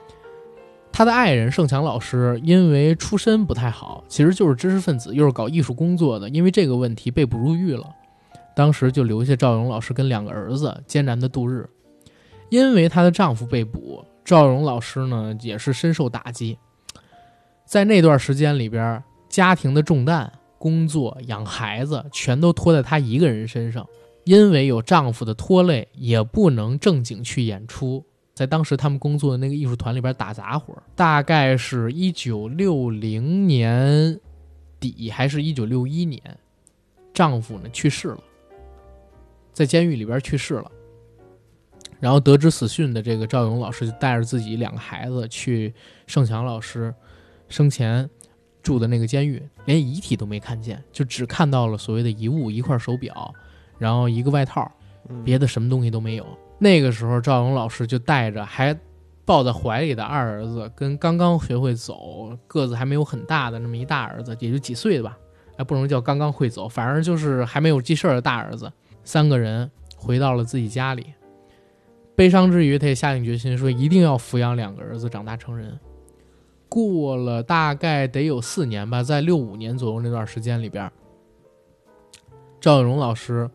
[0.94, 7.87] 他的爱人盛强老师因为出身不太好，其实就是知识分子，又是搞艺术工作的，因为这个问题被捕入狱了。
[8.54, 11.68] 当时就留下赵勇老师跟两个儿子艰难的度日。
[12.50, 16.58] 因为她的丈夫被捕，赵勇老师呢也是深受打击。
[17.64, 23.86] 在那段时间里边，家庭的重担、工作、养孩子全都拖在她一个人身上。
[24.24, 28.04] 因为有丈夫的拖累，也不能正经去演出。
[28.34, 34.20] 在当时他们工作的那个艺术团里边打杂活，大概是一九六零年
[34.78, 36.22] 底还是一九六一年，
[37.12, 38.20] 丈夫呢去世了，
[39.52, 40.70] 在监狱里边去世了。
[42.00, 45.72] 然后得知死讯的这个赵勇老师就带着自己两个孩子去
[46.08, 46.92] 盛强老师
[47.48, 48.10] 生前
[48.60, 53.32] 住的那个监狱，连遗体都没看见，就只看到了所谓的遗物一块手表，
[53.78, 54.68] 然后一个外套，
[55.24, 56.26] 别的什么东西都没有。
[56.58, 58.76] 那个时候，赵勇老师就带着还
[59.24, 65.16] 抱在怀里的二儿子，跟刚刚学会走、个子还没有很大的那么一大儿子，也就几岁吧，
[65.56, 68.72] 还不能叫刚刚会走，反正就是还没有记事儿的大儿子，
[69.04, 71.06] 三个人回到了自己家里。
[72.14, 75.78] 悲伤之余，他也下定决心说一定要抚养两个儿子长大成人。
[76.68, 80.90] 过了大概得有四年吧，在六五年左右那段时间里边，
[82.60, 83.50] 赵永荣老师。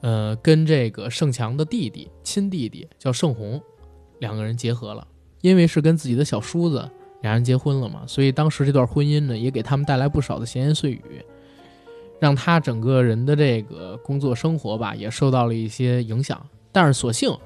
[0.00, 3.60] 呃，跟这个盛强的弟弟，亲弟弟叫盛红，
[4.20, 5.04] 两个人结合了。
[5.40, 6.88] 因为是跟自己的小叔子
[7.20, 11.02] 俩人结婚了嘛，所以当时这段婚姻呢，也给他们带来不少的闲言碎语，
[12.18, 16.40] 让他整个人的这个工作生活吧，也受到了一些影响。
[16.72, 17.36] 但是所幸，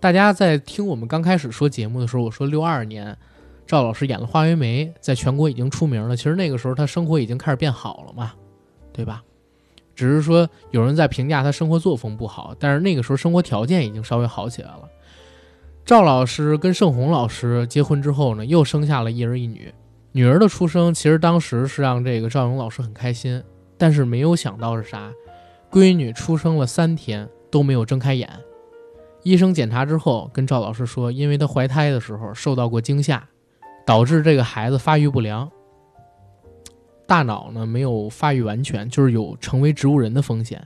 [0.00, 3.16] 大家在听我们刚开始说节目的时候，我说六二年
[3.66, 6.16] 赵老师演了《花为媒》，在全国已经出名了。
[6.16, 8.32] 其实那个时候他生活已经开始变好了嘛，
[8.92, 9.22] 对吧？
[9.94, 14.82] 只是说有人在评价他生活作风不好，但是那个时候生活条件已经稍微好起来了。
[15.84, 19.72] 赵老师跟盛红老师结婚之后呢，又生下了一儿一女。
[20.12, 23.42] 女儿的出生其实当时是让这个赵勇老师很开心，
[23.78, 25.12] 但是没有想到是啥，
[25.70, 28.28] 闺女出生了三天都没有睁开眼。
[29.22, 33.28] 医生检查之后跟赵老师说，因为她怀胎的时候受到过惊吓，
[33.84, 35.50] 导致这个孩子发育不良。
[37.06, 40.64] 大脑呢没有发育完全，就是有成为植物人的风险。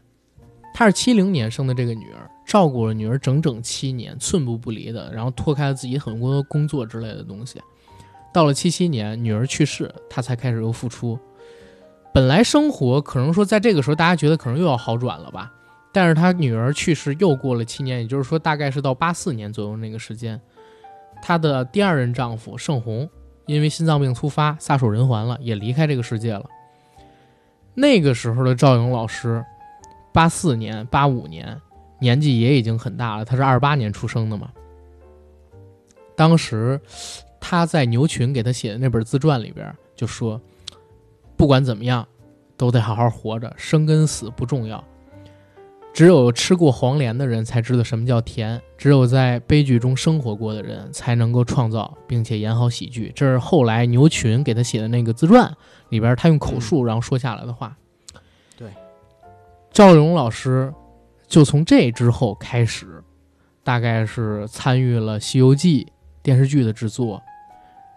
[0.73, 7.61] 她是七零年生的这个女儿，照顾了女儿整整七年，寸步不离的，然后脱开了自己很多工作之类的东西。
[8.33, 11.19] 到了七七年，女儿去世，她才开始又复出。
[12.13, 15.53] 本来生活可能说在这个时候大家觉得可能又要好转了吧，
[15.93, 20.41] 但是他女儿去世又过了七年，也就是说大概是到八四年左右那个时间，
[21.23, 23.09] 他的第二任丈夫盛红。
[23.47, 26.45] 因为心脏病突发，撒手人寰了，也离开这个世界了。
[27.75, 29.45] 那个时候的赵勇老师，
[30.13, 31.61] 八四年、八五年，
[31.99, 33.25] 年纪也已经很大了。
[33.25, 34.51] 他是二八年出生的嘛。
[36.15, 36.81] 当时
[37.41, 40.41] 他在牛群给他写的那本自传里边就说
[41.41, 42.07] ：“不管怎么样，
[42.59, 44.85] 都得好好活着，生跟死不重要。”
[45.95, 53.11] 只有吃过黄连的人才知道什么叫甜，只有在悲剧中生活过的人才能够创造并且演好喜剧。
[53.15, 55.51] 这是后来牛群给他写的那个自传
[55.89, 57.75] 里边，他用口述然后说下来的话。
[58.55, 58.69] 对，
[59.73, 60.71] 赵勇老师
[61.27, 63.03] 就从这之后开始，
[63.65, 65.85] 大概是参与了《西游记》
[66.23, 67.23] 电视剧的制作，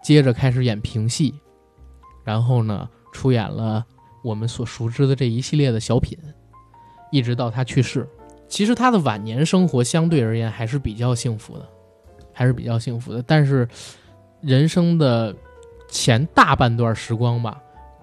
[0.01, 1.35] 接着开始演评戏，
[2.23, 3.85] 然后呢出演了
[4.21, 6.17] 我们所熟知的这一系列的小品。
[7.11, 8.09] 一直到他去世，
[8.47, 11.69] 其实他的晚年生活相对而言还是比较幸福的，
[12.33, 13.21] 还是比较幸福的。
[13.21, 13.67] 但是，
[14.41, 15.35] 人生的
[15.87, 17.61] 前大半段时光吧，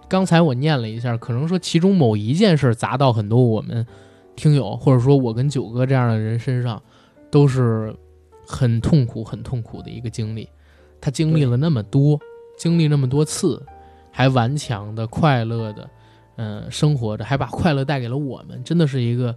[0.08, 3.84] 刚才我念了一下，可能说其中某一件事砸到很多我们
[4.36, 6.80] 听友，或者说我跟九哥这样的人身上，
[7.32, 7.92] 都是
[8.46, 10.48] 很痛苦、很痛苦的一个经历。
[11.00, 12.16] 他经历了那么多，
[12.56, 13.60] 经历那么多次，
[14.20, 15.88] 还顽强的、快乐的。
[16.36, 19.34] 嗯，生活着还把快乐带给了我们，真的是一个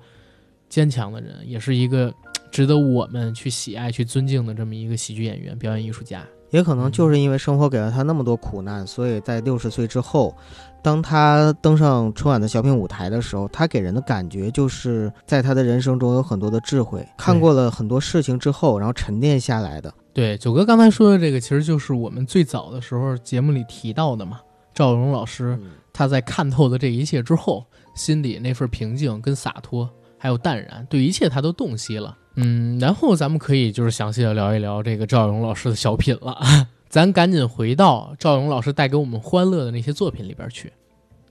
[0.70, 2.14] 坚强的人，也是一个
[2.50, 6.24] 值得我们去喜爱、去尊敬的这么一个喜剧演员、表演艺术家。
[6.52, 10.34] 也可能就是因为生活给了他那么多苦难，所以在六十岁之后，
[10.82, 24.40] 当他登上春晚的小品舞台的时候，他给人的感觉就是在他的人生中有很多的智慧，看过了很多事情之后，然后沉淀下来的对，九哥刚才说的这个，其实就是我们最早的时候节目里提到的嘛。
[24.74, 25.58] 赵荣老师
[25.92, 32.18] 他在看透了这一切之后，心里那份平静跟洒脱，还有淡然，对一切他都洞悉了。
[32.36, 36.38] 嗯，然后咱们可以就是详细的聊一聊这个赵荣老师的小品了。
[36.90, 40.72] 咱赶紧回到赵荣老师带给我们欢乐的那些作品里边去。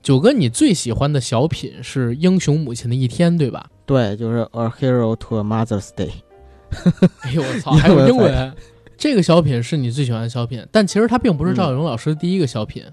[0.01, 3.69] 九哥，你最喜欢的小品是《英雄母亲的一天》，对吧？
[3.85, 6.09] 对，就是《A Hero to a Mother's Day》。
[7.23, 8.53] 哎呦我操， 还有英文！
[8.97, 12.83] 这个小品是你最喜欢的小品，但其实它并不是赵永老师第一个小品。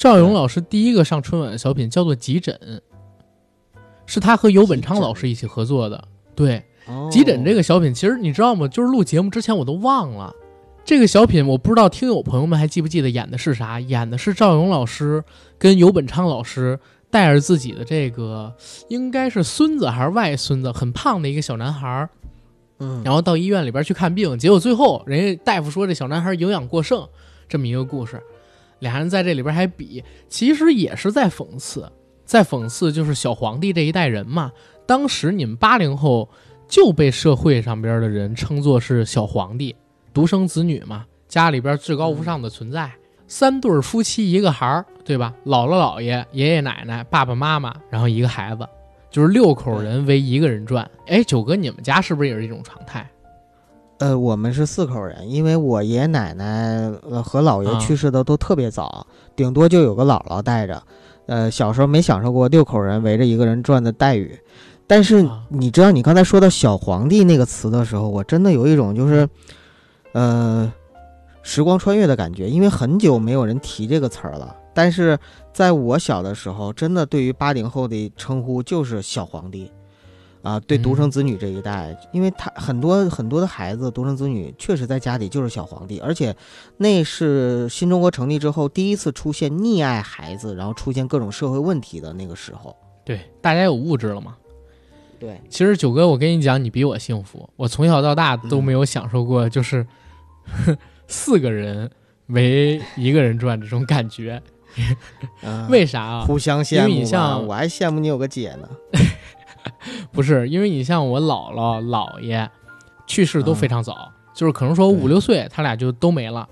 [0.00, 2.58] 赵勇老师第一个上春晚的小品叫做《急诊》，
[4.06, 6.02] 是他和游本昌老师一起合作的。
[6.34, 6.64] 对，
[7.10, 8.66] 《急诊》这个小品，其实你知道吗？
[8.66, 10.34] 就是录节目之前我都忘了。
[10.86, 13.78] 这个小品我不知道听友朋友们还记不记得演的是啥？
[13.78, 15.22] 演的是赵勇老师
[15.58, 18.50] 跟尤本昌老师带着自己的这个
[18.88, 22.08] 应该是孙子还是外孙子，很胖的一个小男孩
[22.78, 27.06] 嗯，然后到医院里边去看病，结果最后人家大夫说这小男孩营养过剩，
[27.46, 28.18] 这么一个故事，
[28.80, 31.90] 俩人在这里边还比，其实也是在讽刺，
[32.24, 34.50] 在讽刺就是小皇帝这一代人嘛。
[34.86, 36.28] 当时你们八零后
[36.66, 39.74] 就被社会上边的人称作是小皇帝。
[40.12, 42.90] 独生子女嘛，家里边至高无上的存在。
[43.28, 45.32] 三对夫妻一个孩儿，对吧？
[45.44, 48.66] 姥姥姥爷、爷爷奶奶、爸爸妈妈，然后一个孩子，
[49.08, 50.90] 就是六口人为一个人转。
[51.06, 53.08] 哎，九哥，你们家是不是也是一种常态？
[54.00, 56.90] 呃，我们是四口人，因为我爷爷奶奶
[57.22, 60.82] 和姥爷去世的都特别早，顶多就有个姥姥带着。
[61.26, 64.36] 呃，小时候没享受过六口人围着一个人转的待遇。
[64.86, 69.28] 但是你知道，你刚才说到“小皇帝”那个词的时候，我真的有一种就是。
[70.12, 70.72] 呃，
[71.44, 74.56] 时光穿越的感觉，因为很久没有人提这个词儿了。
[74.74, 75.16] 但是
[75.52, 79.70] 在我小的时候，真的对于八零后的称呼就是小皇帝，
[80.42, 86.34] 啊，对独生子女这一代，因为他很多很多的孩子独生子女确实在家里就是小皇帝，而且
[86.76, 92.76] 那是新中国成立之后第一次出现溺爱孩子，然后出现各种社会问题的那个时候。
[93.04, 94.36] 对，大家有物质了吗？
[95.18, 99.86] 对，其实九哥，我跟你讲，你比我幸福，我从小到大都没有享受过，就是。
[101.06, 101.88] 四个人
[102.28, 104.42] 围一个人转这种感觉，
[105.68, 106.24] 为啥啊？
[106.24, 106.88] 互相羡慕。
[106.88, 108.68] 因为你像我还羡慕你有个姐呢。
[110.12, 112.48] 不是，因为你像我姥姥姥爷
[113.06, 116.48] 去世都非常早，就是可能说五六岁他俩就都没了。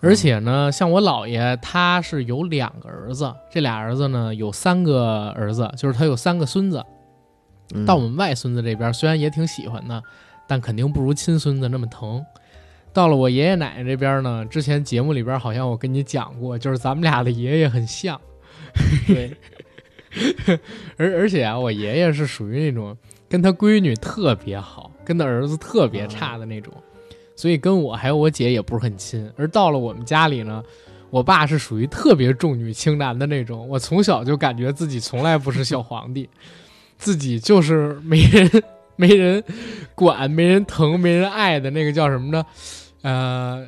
[0.00, 6.84] 而且呢，像我姥爷他是有两个儿子，这俩儿子呢有三个儿子，就是他有三个孙子。
[7.84, 10.02] 到我们外孙子这边，虽然也挺喜欢的，
[10.46, 12.24] 但肯定不如亲孙子那么疼。
[12.94, 18.18] 到了我爷爷奶奶这边呢，之前节目里边好像我跟你讲过，就是咱们俩的爷爷很像，
[19.06, 19.36] 对，
[20.96, 22.96] 而而且啊，我爷爷是属于那种
[23.28, 26.72] 跟他闺女特别好，跟他儿子特别差的那种，
[27.36, 29.30] 所以跟我还有我姐也不是很亲。
[29.36, 30.62] 而到了我们家里呢，
[31.10, 36.28] 我爸是属于特别重女轻男的那种，我从小就感觉自己从来不是小皇帝，
[36.96, 38.50] 自己就是没人
[38.96, 39.42] 没人
[39.94, 42.44] 管、没人疼、没人爱的那个叫什么呢？
[43.02, 43.64] 呃，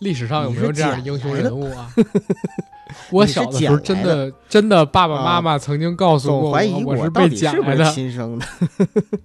[0.00, 1.90] 历史上有没有这样的英雄人物啊？
[3.10, 8.46] 我小的时候真的真的，爸爸妈妈曾经告诉过我，我是被捡来的，亲生的。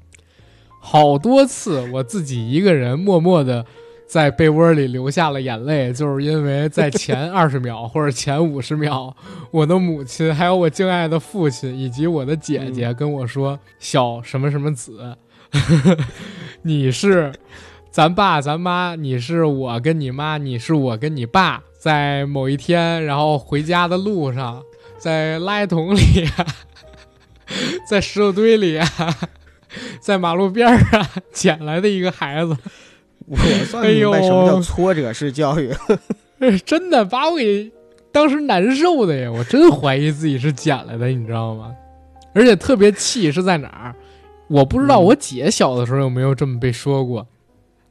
[0.79, 3.65] 好多次，我自己一个人默默的
[4.07, 9.15] 在被窝里流下了眼泪，就是因为在前 二十秒或者前五十秒，
[9.51, 15.15] 我的母亲还有我敬爱的父亲以及我的姐姐跟我说：“小什么什么子，
[16.63, 17.31] 你是。”
[17.91, 24.63] 咱爸咱妈，你是我跟你妈，你是我跟你爸，在某一天，然后回家的路上，
[24.97, 26.01] 在垃圾桶里，
[27.85, 28.79] 在石头堆里，
[29.99, 32.55] 在马路边上捡来的一个孩子。
[33.27, 35.69] 我算明白什么叫挫折式教育，
[36.65, 37.69] 真的把我给
[38.09, 39.29] 当时难受的呀！
[39.29, 41.73] 我真怀疑自己是捡来的，你知道吗？
[42.33, 43.95] 而且特别气是在哪儿？
[44.47, 47.27] 我不知道我姐小的时候有没有这么被说过。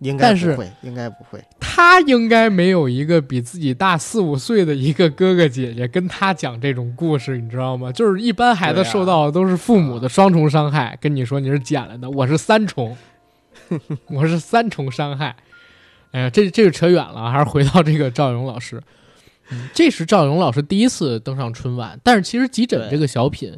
[0.01, 1.43] 应该不会，应该不会。
[1.59, 7.91] 他应该没有一个比自己大四五岁的一个哥哥姐姐跟他讲这种故事，你知道吗？
[7.93, 10.99] 就是一般孩子受到的都是父母的双重伤害。
[11.01, 12.97] 跟你说你是捡来的，我是三重，
[14.11, 15.37] 我是三重伤害。
[16.11, 18.83] 哎呀，这这个扯远了，还是回到这个赵勇老师。
[19.73, 23.57] 这是赵勇老师第一次登上春晚，但是其实急诊这个小品。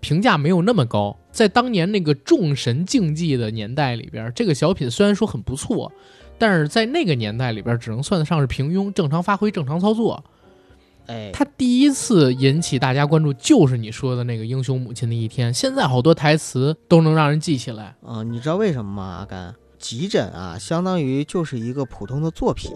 [0.00, 5.90] 评价没有那么高，在当年那个众神竞技的年代里边，这个小品虽然说很不错，
[6.38, 10.24] 但是在那个年代里边，只能算得上是平庸，正常发挥，正常操作。
[11.06, 15.52] 哎，他第一次引起大家关注，就是你说的那个英雄母亲的一天。
[15.52, 18.22] 现在好多台词都能让人记起来啊！
[18.22, 19.02] 你知道为什么吗？
[19.18, 22.70] 阿甘，急诊啊，相当于就是一个普通的作品。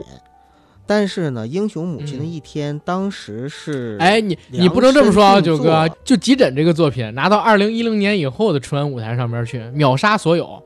[0.89, 10.63] 但是呢，英雄母亲的一天当时是，哎，你你不能这么说啊，九哥，就急诊这个作品拿到二零一零年以后的春晚舞台上面去，秒杀所有。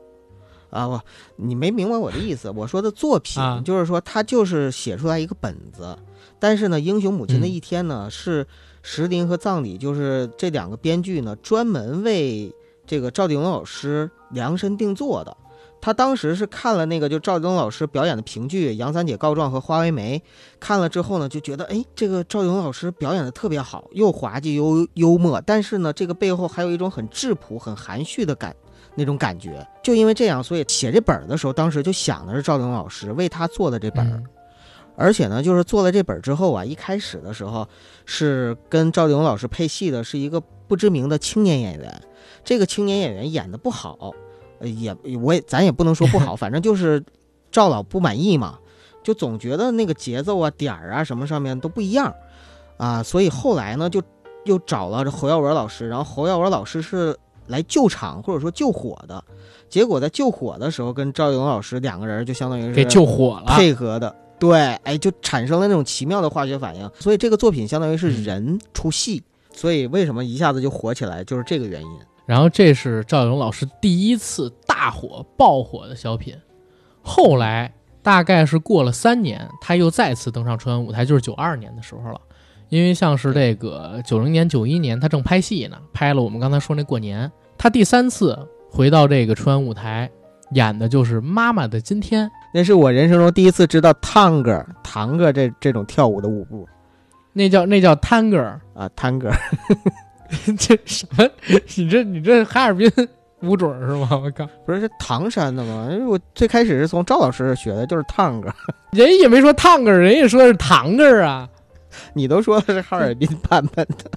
[0.69, 0.99] 啊不，
[1.35, 2.49] 你没明白我的意思。
[2.49, 5.95] 我说的作品就是说，他就是写出来一个本子。
[6.39, 8.47] 但是呢，英雄母亲的一天呢，是
[8.81, 12.49] 石林和葬礼，就是这两个编剧呢，专门为
[12.87, 15.35] 这个赵丽蓉老师量身定做的。
[15.83, 20.17] 他当时是看了那个就赵丽蓉老师表演的评剧《杨三姐告状》和《花为媒》，
[20.57, 28.55] 看了之后呢，就觉得哎，这个赵丽蓉老师表演的特别好，又滑稽又幽默，但是呢，这个背后还有一种很质朴、很含蓄的感
[28.95, 29.67] 那种感觉。
[29.83, 34.23] 就因为这样，所以写这本的时候，当时就想的是赵丽蓉老师为他做的这本
[34.95, 37.67] 而且呢，就是做了这本之后啊，一开始的时候
[38.05, 42.01] 是跟赵丽蓉老师配戏的是一个不知名的青年演员，
[42.45, 44.13] 这个青年演员演的不好。
[44.69, 47.03] 也我也咱也不能说不好， 反正就是
[47.51, 48.57] 赵老不满意嘛，
[49.03, 52.13] 就总觉得那个节奏啊、点儿啊什么上面都不一样
[52.77, 54.01] 啊，所以后来呢就
[54.45, 57.15] 又找了侯耀文老师，然后侯耀文老师是
[57.47, 59.23] 来救场或者说救火的，
[59.69, 69.21] 结果在救火的时候跟赵勇老师两个人就相当于是给救火了，配合的，对，哎，就产生了那种奇妙的化学反应，所以这个作品相当于是人出戏，
[69.53, 71.99] 所以为什么一下子就火起来，就是这个原因。
[72.25, 76.35] 然后这是赵勇老师第一次大火爆火的小品，
[77.01, 82.19] 后来大概是过了三年，他又再次登上春晚舞台，就是九二年的时候了。
[82.69, 87.31] 因为像是这个九零年、九一年，他正拍戏呢，拍了我们刚才说那过年。
[87.55, 88.37] 他第三次
[88.69, 90.09] 回到这个春晚舞台，
[90.51, 96.67] 演的就是《妈妈的今天》，那是我人生中第一次知道探戈、堂哥这这种跳舞的舞步，
[97.31, 98.39] 那叫那叫探戈
[98.73, 99.29] 啊，探戈。
[100.57, 101.29] 这什么？
[101.75, 102.91] 你这你这哈尔滨
[103.41, 104.09] 舞种是吗？
[104.11, 105.89] 我靠，不是是唐山的吗？
[105.91, 108.53] 因为我最开始是从赵老师学的，就是探戈。
[108.91, 111.49] 人也没说探戈，人也说的是堂哥啊。
[112.13, 114.11] 你都说的是哈尔滨版本的，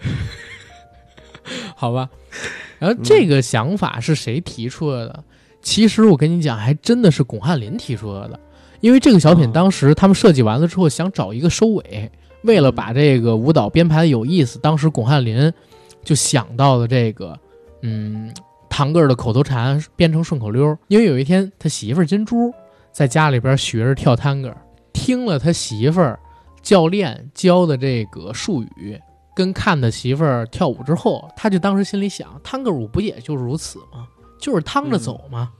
[1.76, 2.08] 好吧？
[2.78, 5.24] 然后这个想法是谁提出来的？
[5.60, 8.38] 其实我跟你讲，还真的是巩汉林提出来的。
[8.80, 12.10] 因为这个小品当时他们设计完了之后，想找一个收尾。
[12.42, 15.52] 为了把这个舞蹈编排的有意思，当时巩汉林
[16.02, 17.38] 就想到了这个，
[17.82, 18.32] 嗯，
[18.68, 20.76] 堂哥的口头禅编成顺口溜。
[20.88, 22.52] 因为有一天他媳妇儿金珠
[22.92, 24.54] 在家里边学着跳探戈，
[24.92, 26.18] 听了他媳妇儿
[26.62, 28.98] 教练教的这个术语，
[29.34, 34.06] 跟看他媳妇儿跳舞之后，他就当时心里想，探戈舞不也就是如此吗？
[34.40, 35.50] 就是趟着走吗？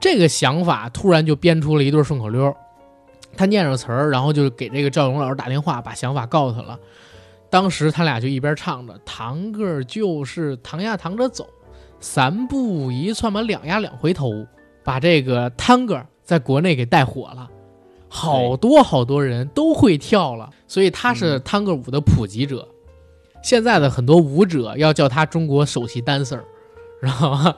[0.00, 2.54] 这个想法突然就编出了一对顺口溜。
[3.36, 6.78] 他念着词儿，然后就给这个赵勇老师打电话，把想法告诉他了。
[7.50, 11.46] 当时他俩就一边唱着“堂哥就是堂呀堂着走，
[12.00, 14.46] 三步一窜嘛两呀两回头”，
[14.82, 17.48] 把这个探戈在国内给带火了，
[18.08, 22.66] 好多好多人都会跳了，所以他是探戈舞的普及者。
[23.42, 26.40] 现在的很多舞者要叫他中国首席 dancer，
[27.00, 27.54] 知道吗？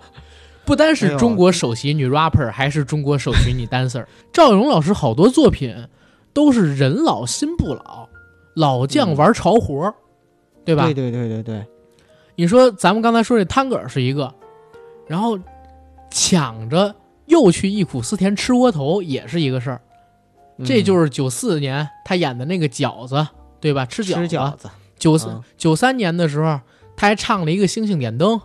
[0.64, 4.04] 不单是中国首席女 rapper，还是中国首席女 dancer。
[4.32, 5.88] 赵勇老师好多作品
[6.32, 8.08] 都是人老心不老，
[8.54, 9.94] 老将玩潮活，
[10.64, 10.84] 对吧？
[10.84, 11.66] 对对对对对。
[12.36, 14.34] 你说咱们刚才说这探戈是一个，
[15.06, 15.38] 然后
[16.10, 16.94] 抢着
[17.26, 19.80] 又去忆苦思甜吃窝头也是一个事儿。
[20.64, 23.26] 这就是九四年他演的那个饺子，
[23.60, 23.84] 对吧？
[23.86, 24.70] 吃饺子。
[24.98, 26.60] 九四九三年的时候，
[26.96, 28.38] 他还唱了一个《星星点灯》。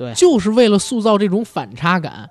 [0.00, 2.30] 对，就是为了塑造这种反差感。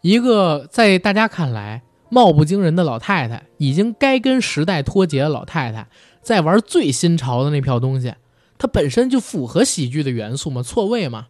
[0.00, 5.86] 一个在大家看来貌不惊人的老太太，已经该跟时代脱节的老太太，
[6.22, 8.14] 在玩最新潮的那票东西，
[8.56, 11.26] 它本身就符合喜剧的元素嘛，错位嘛。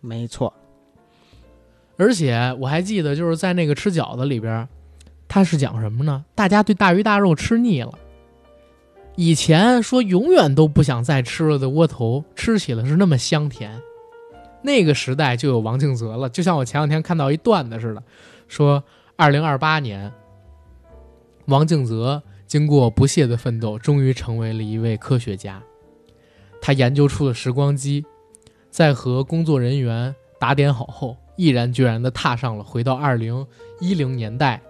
[0.00, 0.52] 没错。
[1.96, 4.66] 而且我还记得，就是在那个吃饺子里边，
[5.28, 6.24] 他是讲什么呢？
[6.34, 7.92] 大家对大鱼大肉吃腻了，
[9.14, 13.80] 以前说永远都不想再吃了的窝头，吃起来是那么香甜。
[14.62, 18.02] 那个时代就有王敬泽了，就像我前两天看到一段子似的，
[18.46, 18.84] 说
[19.16, 20.12] 二零二八年，
[21.46, 25.62] 王敬泽经过不懈的奋斗，终于成为了一位科学家。
[26.60, 28.04] 他研究出了时光机，
[28.68, 33.46] 在和工作人员打点好后，毅然决然地踏上了回到二零
[33.80, 34.60] 一零年代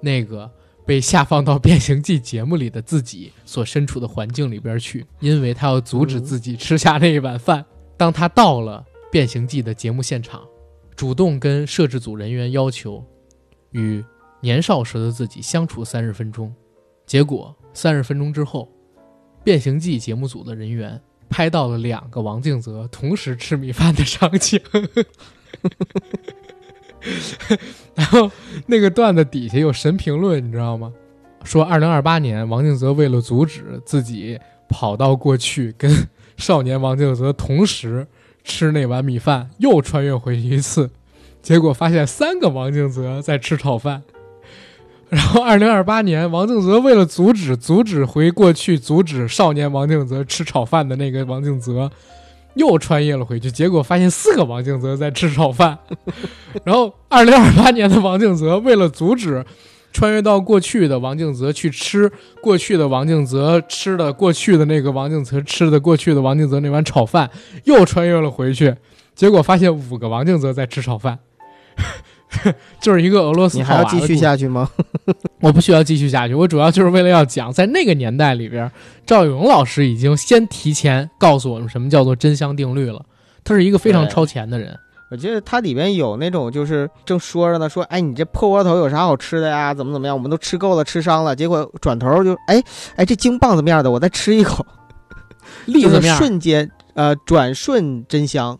[0.00, 0.50] 那个
[0.84, 7.64] 被下放到《变形记》节目里的自己所身处的环境里边去，因为他要阻止自己吃下那一碗饭。
[7.96, 8.84] 当他到了。
[9.16, 10.42] 《变形记》的节目现场，
[10.94, 13.02] 主动跟摄制组人员要求
[13.70, 14.04] 与
[14.42, 16.54] 年少时的自己相处三十分钟，
[17.06, 18.70] 结果三十分钟之后，
[19.42, 21.00] 《变形记》节目组的人员
[21.30, 24.60] 拍到了两个王敬泽同时吃米饭的场景。
[27.94, 28.30] 然后
[28.66, 30.92] 那个段子底下有神评论，你知道吗？
[31.42, 34.38] 说二零二八年，王敬泽为了阻止自己
[34.68, 36.06] 跑到过去，跟
[36.36, 38.06] 少年王敬泽同时
[38.46, 40.88] 吃那碗米饭，又穿越回去一次，
[41.42, 44.02] 结果发现三个王敬泽在吃炒饭。
[45.10, 51.90] 然后二零二八年，王敬泽为了阻止阻止回过去，阻止少年王敬泽吃炒饭的那个王敬泽。
[52.54, 55.78] 又穿越了回去，结果发现四个王敬泽在吃炒饭。
[56.64, 59.44] 然后，二零二八年的王敬泽为了阻止
[59.96, 67.30] 穿越到过去的王敬泽去吃过去的王敬泽吃的过去的那个王敬泽吃的过去的王敬泽那碗炒饭，
[67.64, 68.76] 又穿越了回去，
[69.14, 71.18] 结果发现五个王敬泽在吃炒饭。
[72.78, 74.68] 就是一个俄罗斯，你还要继续下去吗？
[75.40, 78.70] 我不需要继续下去，我主要就是为了要讲，在那个年代里边，
[79.06, 83.02] 赵永老师已经先提前告诉我们什么叫做真香定律了。
[83.42, 84.78] 他是一个非常超前的人。
[85.10, 89.72] 我记得它里面有那种，就是正说着呢，说，哎，你这破窝头有啥好吃的呀？
[89.72, 90.16] 怎么怎么样？
[90.16, 91.36] 我们都吃够了，吃伤了。
[91.36, 92.62] 结果转头就，哎
[92.96, 94.66] 哎，这京棒子面的，我再吃一口，
[95.66, 98.58] 栗子面，瞬间，呃，转瞬真香。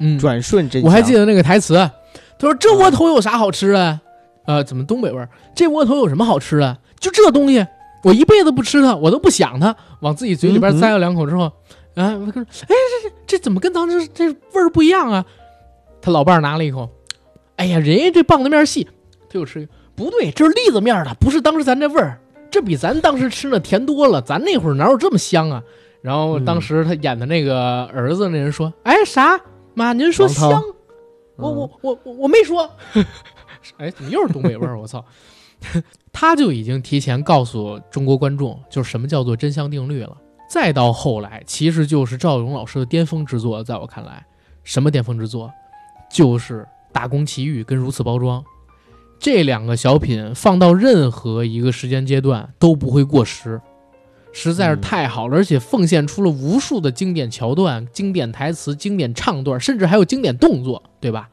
[0.00, 0.82] 嗯，转瞬真。
[0.82, 1.74] 我还记得那个台词。
[2.38, 3.98] 他说：“这窝头有啥好吃的？
[4.46, 5.28] 呃，怎么东北味儿？
[5.56, 6.78] 这窝头有什么好吃的？
[7.00, 7.66] 就这东西，
[8.04, 9.74] 我一辈子不吃它，我都不想它。
[10.00, 11.44] 往自己嘴里边塞了两口之后，
[11.96, 12.44] 啊，哎，这
[13.02, 15.24] 这这怎么跟当时这味儿不一样啊？
[16.00, 16.88] 他老伴儿拿了一口，
[17.56, 18.88] 哎呀，人家这棒子面细，
[19.28, 22.18] 他又吃，不对，这是栗子面的，不是当时咱这味儿，
[22.50, 24.22] 这比咱当时吃的甜多了。
[24.22, 25.62] 咱那会儿哪有这么香啊？
[26.00, 29.38] 然后当时他演的那个儿子那人说，哎，啥？
[29.74, 30.62] 妈，您说香？”
[31.36, 32.68] 我我我我我没说，
[33.78, 34.78] 哎，怎么又是东北味儿？
[34.80, 35.04] 我操！
[36.12, 40.16] 他就已经提前告诉中国观众，就是什么叫做真香定律了。
[40.48, 43.62] 再到后来，其实就是赵勇老师的巅峰之作。
[43.62, 44.24] 在我看来，
[44.64, 45.52] 什么巅峰之作？
[46.10, 48.40] 就是《大公奇遇》跟《如此包装》
[49.18, 53.60] 这两个小品，放到任何一个时间阶段都不会过时，
[54.32, 60.82] 实在是太好了，而且奉献出了无数的经典桥段、经典台词、经典唱段，甚至还有经典动作。
[61.00, 61.28] 对吧？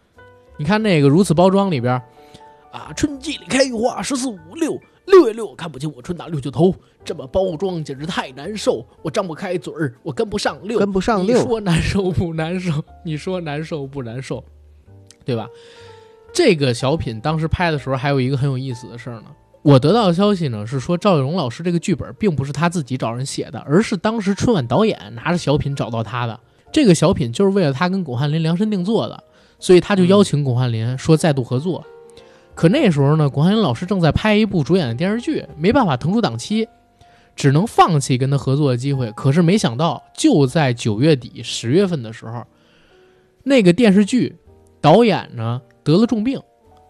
[0.58, 1.94] 你看那个如此包装里边，
[2.72, 12.84] 啊，春季里开花，十四五六，六月六看不清我春打六九头，这么包装简直太难受，我张不开嘴儿，我跟不上六，跟不上六，你说难受不难受？
[13.04, 14.44] 你说难受不难受？
[15.24, 15.48] 对吧？
[16.34, 19.26] 这个小品当时拍的时候还有一个很有意思的事儿呢。
[19.62, 26.40] 我得到的消息呢是说，赵丽蓉老师这个剧本并不是他自己找人写的，而是当时春晚导演拿着小品找到他的。
[26.72, 29.24] 这个小品就是为了他跟巩汉林量身定做的。
[29.58, 31.84] 所以他就邀请巩汉林说再度合作，
[32.56, 36.68] 可那时候呢，巩汉林老师正在拍一部主演的电视剧，没办法腾出档期，
[37.36, 39.12] 只能放弃跟他合作的机会。
[39.12, 42.46] 可是没想到，就在九月底十月份的时候，
[43.44, 44.38] 那个电视剧
[44.80, 46.42] 导演呢得了重病，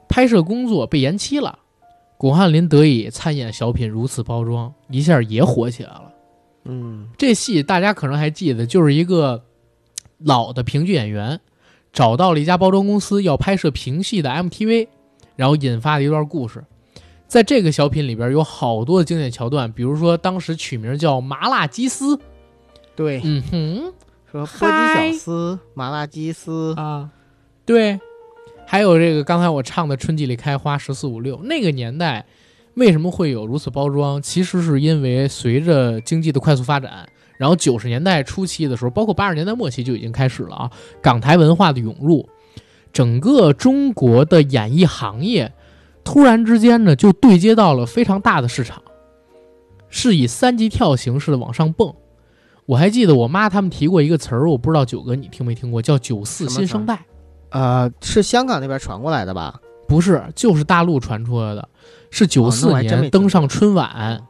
[0.08, 1.58] 拍摄工作被延期了，
[2.18, 6.12] 巩汉林得以参演小品《如此包装》，一下也火起来了。
[6.66, 9.44] 嗯，这戏大家可能还记得，就是一个
[10.20, 11.40] 老的评剧演员。
[11.92, 14.90] 找到了一家包装公司，要拍摄评戏的 MTV，
[15.36, 16.64] 然后引发的一段故事。
[17.28, 22.20] 在这个小品里边有好多的经典桥段，比如说当时取名叫麻辣鸡丝，
[22.96, 23.94] 对，嗯哼，
[24.32, 26.74] 说波鸡小丝、麻辣鸡丝。
[26.78, 27.10] 啊，
[27.66, 28.00] 对，
[28.66, 32.26] 还有这个刚才我唱的《春季里开花十四五六》，那个年代
[32.76, 34.22] 为什么会有如此包装？
[34.22, 37.10] 其实是因为随着经济的快速发展。
[37.38, 40.72] 然后九十年代初期的时候，包括八十年代末期就已经开始了啊，
[41.02, 42.30] 港台文化的涌入，
[42.96, 45.52] 整个中国的演艺行业
[46.02, 48.82] 突然之间呢就对接到了非常大的市场，
[49.90, 51.94] 是以三级跳形式的往上蹦。
[52.66, 57.04] 我还记得我妈他们提过一个词儿，我不知道九哥你听没听过，叫“九四新生代”。
[57.52, 59.60] 呃，是香港那边传过来的吧？
[59.90, 61.68] 不是，就是大陆传出来的，
[62.12, 64.24] 是九四年登上春晚。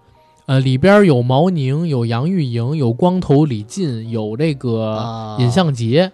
[0.47, 6.11] 呃，里边有毛宁，有杨钰莹，有光头李进，有这个尹相杰，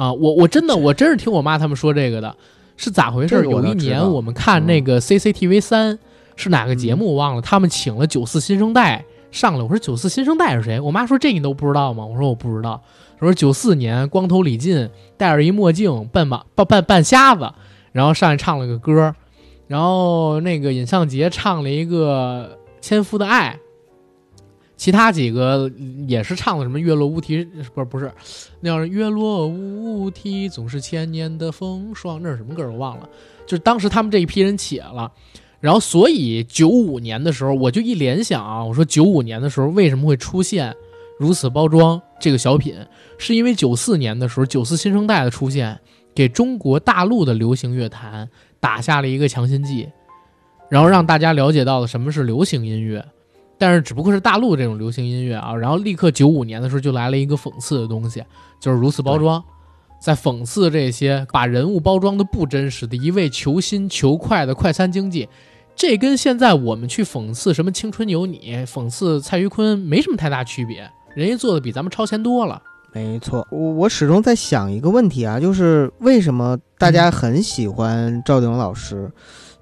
[0.00, 2.34] 啊，我我真的我真是听我妈他们说这个的，
[2.78, 3.44] 是咋回事？
[3.44, 5.98] 有一年我们看那个 CCTV 三
[6.36, 10.80] 是哪个节目我忘了，他们请了九四新生代上来，我说九四新生代是谁？
[10.80, 12.06] 我妈说这你都不知道吗？
[12.06, 12.82] 我说我不知道。
[13.18, 14.88] 我说九四年光头李进
[15.18, 17.52] 戴着一墨镜，半马半半半瞎子，
[17.92, 19.14] 然后上来唱了个歌，
[19.66, 22.56] 然后那个尹相杰唱了一个。
[22.80, 23.58] 千夫的爱，
[24.80, 25.70] 其他几个
[26.08, 28.10] 也是唱的什么月落乌啼，不是不是，
[28.60, 33.06] 那叫月落乌啼总是千年的风霜，那是什么歌我忘了。
[33.44, 35.12] 就是当时他们这一批人起了，
[35.60, 40.74] 然后所以九五年的时候，我就一联想啊，我说九五年的时候为什么会出现
[41.18, 42.74] 如此包装这个小品，
[43.18, 45.78] 是因为九四年的时候九四新生代的出现，
[46.14, 48.26] 给中国大陆的流行乐坛
[48.58, 49.90] 打下了一个强心剂，
[50.70, 53.04] 然后让大家了解到了什么是流行音乐。
[53.60, 58.24] 但是只不过是大陆这种流行音乐啊，然后立刻九五年的时候就来了一个讽刺的东西，
[58.58, 59.44] 就是如此包装，
[60.00, 65.28] 在讽刺这些把人物包装的不真实的一味求新求快的快餐经济。
[65.76, 72.62] 这跟现在我们去讽刺什么青春有你，讽刺蔡徐坤没什么太大区别，人家做的比咱们超前多了。
[72.92, 79.10] 没错，我我始终在想一个问题啊，就是为什么大家很喜欢赵丽蓉老师，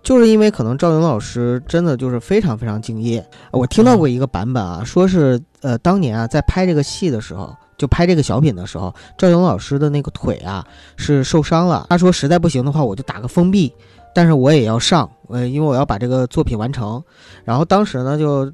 [0.02, 3.24] 就是因为可能赵云老师真的就是非常非常敬业。
[3.50, 13.72] 我听到过一个版本啊，说是呃当年啊在拍这个戏的时候，就拍这个小品的时候，赵丽蓉老师的那个腿啊是受伤了，他说实在不行的话，我就打个封闭。
[14.14, 17.00] 但是我也要上，呃，因为我要把这个作品完成。
[17.44, 18.50] 然后当时呢，就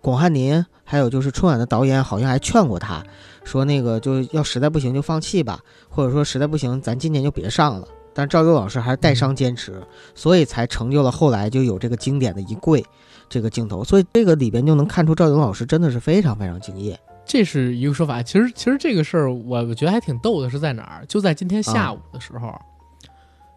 [0.00, 3.04] 巩汉林还有就是春晚的导演好像还劝过他，
[3.44, 7.86] 说那个就要实在不行就放弃吧，或者说实在不行咱今年就别上了。
[8.18, 9.80] 但赵丽老师还是带伤坚持，
[10.12, 12.84] 所以才成就了后来就有这个经典的一跪
[13.28, 13.84] 这个镜头。
[13.84, 16.98] 所以这个里边就能看出赵勇老师真的是非常非常敬业。
[17.24, 18.20] 这是一个说法。
[18.20, 21.06] 其实其实这个事儿我我觉得还挺逗的，是在哪儿？
[21.06, 22.52] 就在今天下午的时候。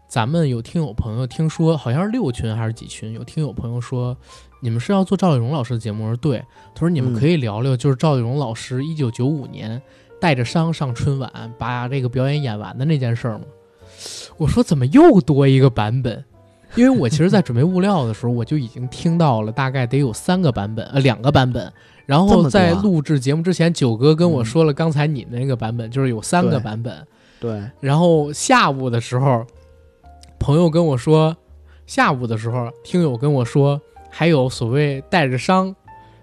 [0.06, 3.12] 咱们有听友朋友听说，好像是六群还是几群？
[3.12, 4.16] 有听友朋友说，
[4.60, 6.04] 你们是要做赵丽蓉老师的节目？
[6.04, 6.38] 我说对。
[6.72, 9.82] 他说你们可以聊聊，就是赵丽蓉老师一九九五年
[10.20, 13.40] 带着伤上春晚，把这个表演演完的那件事吗？
[14.36, 16.24] 我说怎么又多一个版本？
[16.74, 21.72] 因为我其实，在准备物料的时候，我就已经听到了大概得有三个版本，呃，两个版本。
[22.06, 27.06] 然后在录制节目之前，九哥跟我说了刚才你那个版本，就是有三个版本。
[27.38, 27.62] 对。
[27.80, 29.44] 然后下午的时候。
[30.44, 31.36] 朋友跟我说，
[31.86, 33.80] 下午的时候，听友跟我说，
[34.10, 35.72] 还有所谓带着伤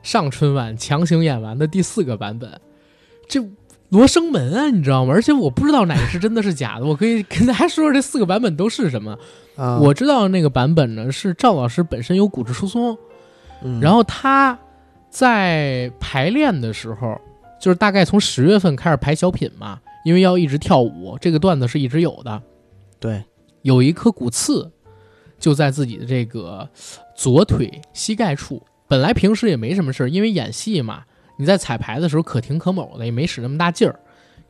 [0.03, 2.59] 上春晚强行演完的第四个版本，
[3.29, 3.41] 这
[3.89, 5.13] 罗生门啊，你知道吗？
[5.13, 9.17] 而且我不知道哪个是真的是假的，我可以跟大家说说这四个版本都是什么。
[9.81, 12.97] 我知道那个版本呢是赵老师本身有骨质疏松，
[13.81, 14.57] 然后他
[15.09, 17.19] 在排练的时候，
[17.59, 22.41] 就是大概从十月份开始排小品嘛，因为要一直跳舞，这个段子是一直有的。
[22.99, 23.23] 对。
[23.61, 24.71] 有一颗骨刺，
[25.37, 26.69] 就在自己的这个
[27.13, 28.63] 左腿膝盖处。
[28.87, 31.03] 本来平时也没什么事因为演戏嘛，
[31.39, 33.97] 你在彩排的时候可停可卯的，也没使那么大劲儿。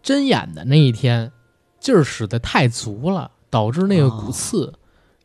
[0.02, 1.32] 真演的那一天，
[1.80, 4.74] 劲儿使得太足了，导致那个骨刺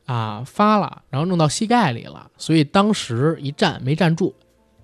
[0.04, 2.30] 啊发了，然后弄到膝盖里了。
[2.36, 4.34] 所以当时一站没站住，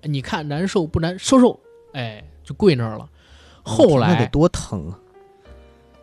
[0.01, 1.19] 你看难受不难？
[1.19, 1.59] 受受，
[1.93, 3.07] 哎，就跪那儿了。
[3.61, 4.97] 后来得多疼啊！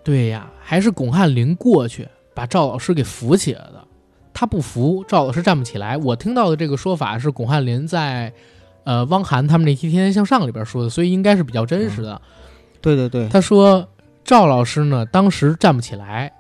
[0.05, 2.09] 对呀，还是巩汉林过去。
[2.35, 3.85] 把赵老师给扶起来的，
[4.33, 5.97] 他不服赵老师站不起来。
[5.97, 8.33] 我听到的这个说法是巩汉林在，
[8.89, 12.19] 呃，汪涵他们那期《天天向上》里边说的，所以应该是比较真实的。
[12.81, 13.87] 对对对，他说
[14.25, 16.33] 赵老师呢当时站不起来，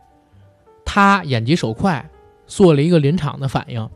[0.82, 2.08] 他眼疾手快，
[2.46, 3.86] 做了一个临场的反应，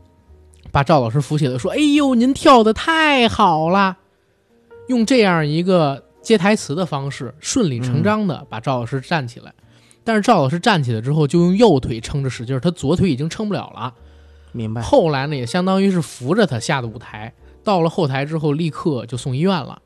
[0.71, 3.97] 把赵老师扶起来，说：“哎呦，您跳的太好了！”
[4.87, 9.51] 用这样一个接台词的方式，顺理成章的把赵老师站起来。
[10.03, 13.95] 但是赵老师站起来之后，就用右腿撑着使劲，他左腿已经撑不了了。
[14.51, 14.83] 明白。
[14.83, 17.33] 后来呢，也相当于是扶着他下的舞台。
[17.63, 19.81] 到了后台之后，立刻就送医院了。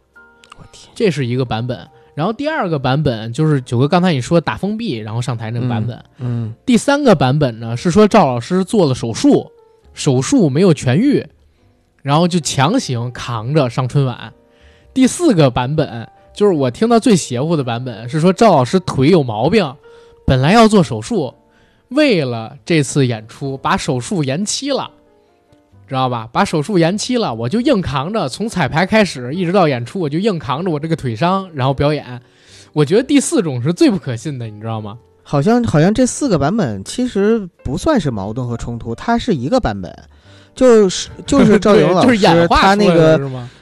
[0.57, 1.87] 我天，这是一个版本。
[2.15, 6.03] 然后第二个版本就是九哥刚才你说打封闭然后上台那个版本。
[6.17, 6.53] 嗯。
[6.65, 9.51] 第三个版本呢是说赵老师做了手术，
[9.93, 11.23] 手术没有痊愈，
[12.01, 14.33] 然后就强行扛着上春晚。
[14.93, 19.75] 第四个版本就是我听到最邪乎的版本是说赵老师腿有毛病。
[20.25, 21.33] 本来要做手术，
[21.89, 24.91] 为了这次演出把手术延期了，
[25.87, 26.27] 知道吧？
[26.31, 32.21] 把手术延期了，我就硬扛着，从彩排开始一直到演出，我就硬扛着我这个腿伤，然后表演。
[32.73, 34.97] 我觉得第四种是最不可信的，你知道吗？
[35.23, 39.93] 好像好像这四个版本其实不算是矛盾和冲突，它是一个版本，
[40.53, 43.19] 就是就是 赵勇老师他那个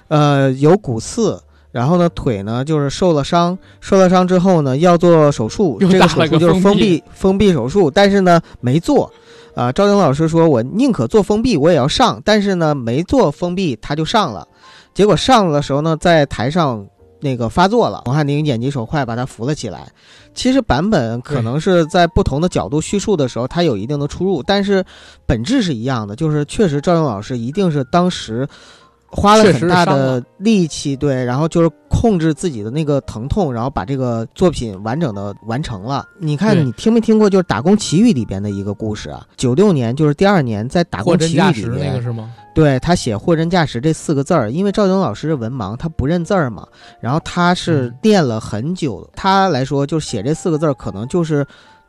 [0.07, 1.41] 呃有骨刺。
[1.71, 9.11] 然后呢，腿呢就是受了伤，受了伤之后呢要做手术，这个手术就是封闭封闭手术，但是呢没做，
[9.55, 14.47] 啊，赵英老师说我宁可做封闭我也要上，但是呢没做封闭他就上了，
[14.93, 16.85] 结果上了的时候呢在台上
[17.21, 19.87] 那个发作了，王汉宁眼疾手快把他扶了起来，
[20.33, 24.83] 其实版本可能是在不同的角度叙述的时候它有一定的出入，但是
[25.25, 28.47] 本质是一样的，就是确实赵英老师一定是当时。
[29.15, 36.05] 花了很大的力气，对，然后就是控制自己的那个疼痛，然后把这个作品完整的完成了。
[36.19, 37.29] 你看，你听没听过？
[37.29, 39.25] 就是《打工奇遇》里边的一个故事啊。
[39.37, 42.29] 九六年，就是第二年，在《打工奇遇》里面，那个是吗？
[42.53, 46.65] 对他写“货真价实”这四个字儿，因为赵晶老师是文盲，他不认字儿嘛。
[47.01, 51.45] 然后他是练了很久，他来说就写这四个字儿，可能就是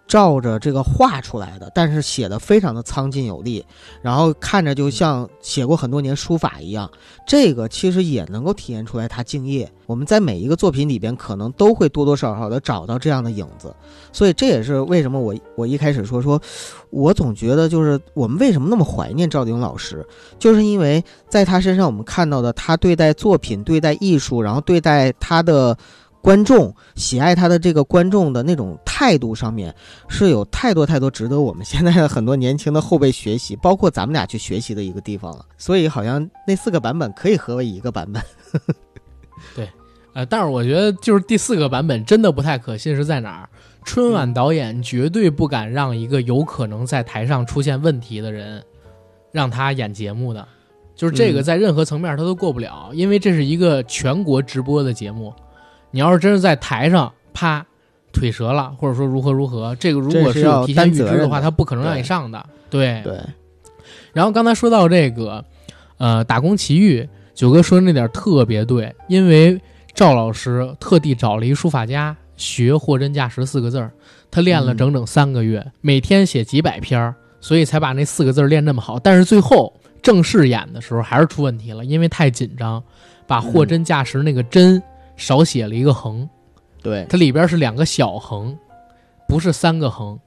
[0.08, 3.64] 照着这个画出来的，但是写的非常的苍劲有力，
[4.02, 6.88] 然后看着就像写过很多年书法一样。
[7.26, 9.70] 这个其实也能够体现出来他敬业。
[9.86, 13.74] 我们在每一个作品里边，可能都会多多少少的找到这样的影子。
[14.12, 16.40] 所以这也是为什么我我一开始说说，
[16.90, 20.06] 我总觉得就是我们为什么那么怀念赵鼎老师，
[20.38, 25.76] 就是因为在他身上我们看到的他对待作品、对待艺术，然后对待他的。
[26.26, 29.72] 观众喜爱他的这个观众的那种态度上面，
[30.08, 35.46] 是有太多太多值得我们现在的很多年轻的后辈学习，包括咱们俩去学习的一个地方了。
[35.56, 38.20] 所以好像那四个版本可以合为一个版本。
[39.54, 39.70] 对，
[40.14, 43.48] 呃，但是我觉得就是第四个版本真的不太可信，是在哪儿？
[43.84, 48.60] 春晚导演绝对不敢让一个有可能在台上出现问题的人
[49.30, 50.44] 让他演节目的，
[50.96, 55.32] 就是这个在任何层面他都过不了，因为这是一个全国直播的节目。
[55.96, 57.64] 你要是真是在台上啪
[58.12, 62.46] 腿折了，或者说如何如何，这个如果是有提前预知的话，他不可能让你上的。
[62.68, 63.18] 对对。
[64.12, 65.42] 然后刚才说到这个，
[65.96, 69.58] 呃，打工奇遇，九哥说的那点特别对，因为
[69.94, 73.90] 赵老师特地找了一书法家学“货真价实”四个字儿，
[74.30, 78.98] 他练了整整三个月，每天写几百篇，所以才把那四个字练那么好。
[78.98, 79.72] 但是最后
[80.02, 82.82] 正式演的时候还是出问题了，因为太紧张，
[83.26, 84.82] 把“货真价实”那个“真”。
[85.16, 86.28] 少写了一个横，
[86.82, 88.56] 对，它里边是两个小横，
[89.26, 90.18] 不是三个横，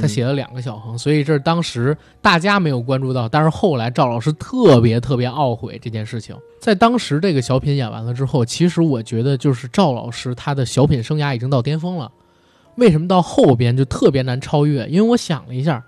[0.00, 6.36] 他写了两个小横，所以这是当时大家没有关注到，但是后来赵老师特别特别懊悔这件事情。
[6.60, 12.10] 在当时这个小品演完了之后，其实我觉得就是赵老师他的小品生涯已经到巅峰了。
[12.76, 14.86] 为什么到后边就特别难超越？
[14.88, 15.84] 因为我想了一下，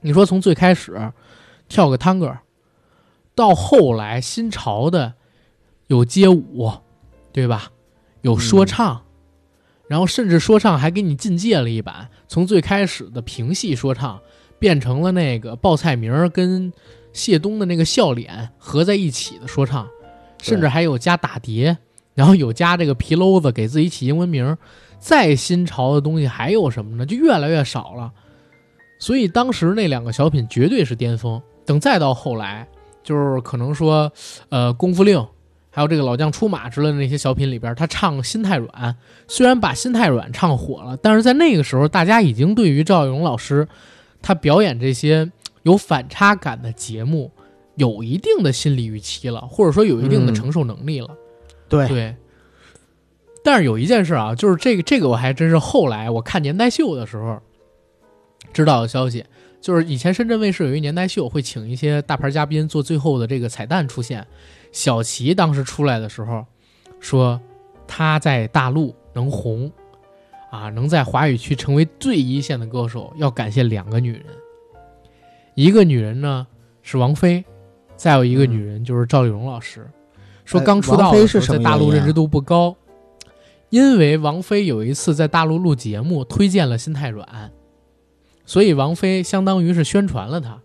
[0.00, 1.12] 你说从最开始
[1.68, 2.38] 跳个探戈，
[3.34, 5.12] 到后来新潮的
[5.88, 6.72] 有街舞。
[7.32, 7.70] 对吧？
[8.20, 9.02] 有说唱，
[9.88, 14.20] 然后甚至说唱还给你进阶了一版，从最开始的评戏说唱
[14.58, 16.72] 变成了那个报菜名跟
[17.12, 19.88] 谢东的那个笑脸合在一起的说唱，
[20.40, 21.76] 甚至还有加打碟，
[22.14, 24.56] 然后有加这个皮篓子给自己起英文名。
[24.98, 27.04] 再新潮的东西还有什么呢？
[27.04, 28.12] 就越来越少了。
[29.00, 31.42] 所以当时那两个小品绝对是巅峰。
[31.66, 32.68] 等再到后来，
[33.02, 34.12] 就是可能说，
[34.48, 35.26] 呃，功夫令。
[35.74, 38.70] 还有这个老将出马之类的那些小品里边，他唱《心太软》，
[39.26, 43.66] 虽然把《心太软》唱火了，但是在那个时候，大家已经对于赵咏老师
[44.20, 47.32] 他表演这些有反差感的节目
[47.76, 51.08] 有一定的心理预期了，或者说有一定的承受能力了。
[51.70, 52.14] 对对。
[53.42, 57.40] 但是有一件事啊，就是这个这个我还真是后来我看年代秀的时候
[58.52, 59.24] 知道的消息，
[59.60, 64.26] 就是以前深圳卫视有一年代秀，会请一些大牌嘉宾做最后的这个彩蛋出现。
[64.72, 66.44] 小齐当时出来的时候，
[66.98, 67.40] 说
[67.86, 69.70] 他在大陆能红，
[70.50, 74.24] 啊，能在华语区成为最一线的歌手，要感谢两个女人。
[75.54, 76.46] 一个女人呢
[76.80, 77.44] 是王菲，
[77.96, 79.86] 再有一个女人就是赵丽蓉老师。
[80.46, 82.74] 说刚出道的时候在大陆认知度不高，
[83.68, 87.28] 因为王菲有一次在大陆录节目推荐了《心太软》，
[88.46, 90.58] 所以王菲相当于是宣传了她。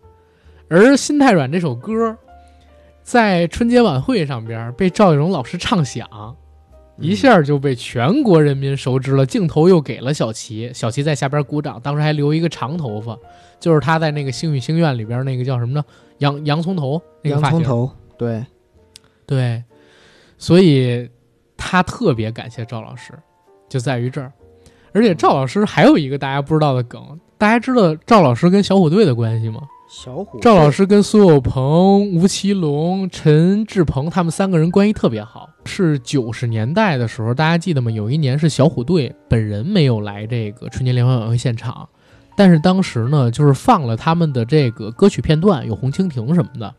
[0.69, 2.17] 而《心太软》这首歌。
[3.07, 6.05] 在春节晚会上边被赵丽蓉老师唱响，
[6.97, 9.25] 一下就被全国人民熟知了。
[9.25, 13.17] 镜头又给了小齐，小齐在下边鼓掌，当时还留一个长头发，
[13.61, 15.81] 就是他在那个《星语星愿》里边那个叫什么呢？
[16.17, 17.59] 洋洋葱头那个发型。
[17.59, 18.45] 洋葱头，对，
[19.25, 19.63] 对，
[20.37, 21.09] 所以
[21.55, 23.13] 他特别感谢赵老师，
[23.69, 24.29] 就在于这儿。
[24.91, 29.61] 而且赵老师还有一个大家不知道的梗，大家知道赵老师跟小虎队的关系吗？
[29.87, 35.49] 小虎赵老师跟苏有朋、吴奇隆、陈志朋他们三个人关系特别好。
[35.63, 37.89] 是九十年代的时候，大家记得吗？
[37.89, 41.87] 有一年是小虎队本人没有来这个春节联欢晚会现场，
[42.35, 46.75] 但是当时呢，就是放了他们的这个歌曲片段，有《红蜻蜓》什么的。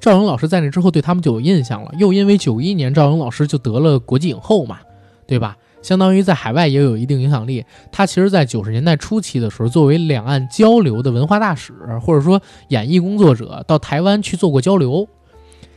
[0.00, 4.80] 赵勇老师在那之后对他们就有印象了，又因为九一年赵勇老师就得了国际影后嘛，
[5.24, 5.56] 对吧？
[5.82, 7.64] 相当于在海外也有一定影响力。
[7.90, 15.06] 他其实，在九十年代初期的时候，作为两岸交流的文化大使，或者说演艺工作者，到台湾去做过交流。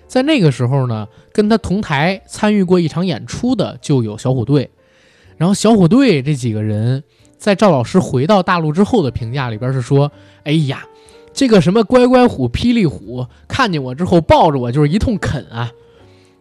[0.08, 4.70] 在那个时候呢，跟他同台参与过一场演出的就有小虎队。
[5.38, 7.04] 然后，小虎队这几个人
[7.38, 10.12] 在赵老师回到大陆之后的评价里边是说
[10.46, 10.86] ：“哎呀，
[11.34, 15.72] 这个什么乖乖虎、霹雳虎，看见我之后抱着我就是一通啃啊，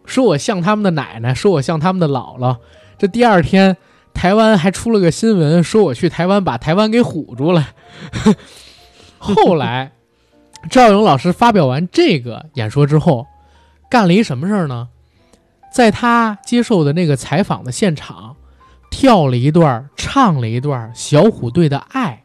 [0.05, 2.57] 说我像他们的奶奶，说我像他们的姥姥。”
[2.97, 3.77] 这第二天，
[4.13, 7.69] 台湾还出了个新闻，说我去台湾把台湾给唬住了。
[9.17, 9.91] 后来，
[10.69, 13.27] 赵勇老师发表完这个演说之后，
[13.89, 14.89] 干了一什么事儿呢？
[15.73, 18.37] 在他接受的那个采访的现场，
[18.89, 22.23] 跳了一段，唱了一段小虎队的《爱》，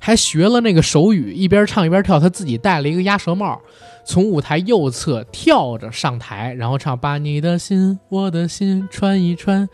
[0.00, 2.18] 还学了那个手语，一边唱一边跳。
[2.18, 3.60] 他自己戴了一个鸭舌帽，
[4.04, 9.68] 从舞台右侧跳着上台，然后唱“把你的心，我的心穿一穿”，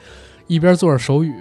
[0.47, 1.33] 一边做着手语。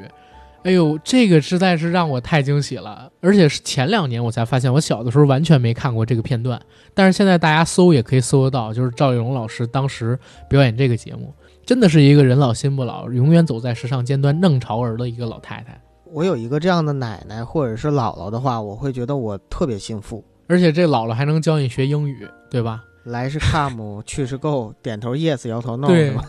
[0.63, 3.11] 哎呦，这个实在是让我太惊喜了！
[3.21, 6.59] 而且是前两年我才发现，我小的时候完全没看过这个片段，
[6.95, 10.17] 但是现在大家搜也可以搜得到，就是赵丽蓉老师当时
[10.49, 11.31] 表演这个节目。
[11.65, 15.79] 真的是一个人老心不老，永远走在时尚尖端、弄潮儿的一个老太太。
[16.11, 20.23] 我有一个这样的奶奶或者是姥姥的话，我会觉得我特别幸福。
[20.47, 22.83] 而且这姥姥还能教你学英语，对吧？
[23.03, 26.23] 来是 come，去是 go，点头 yes，摇头 no，对吧？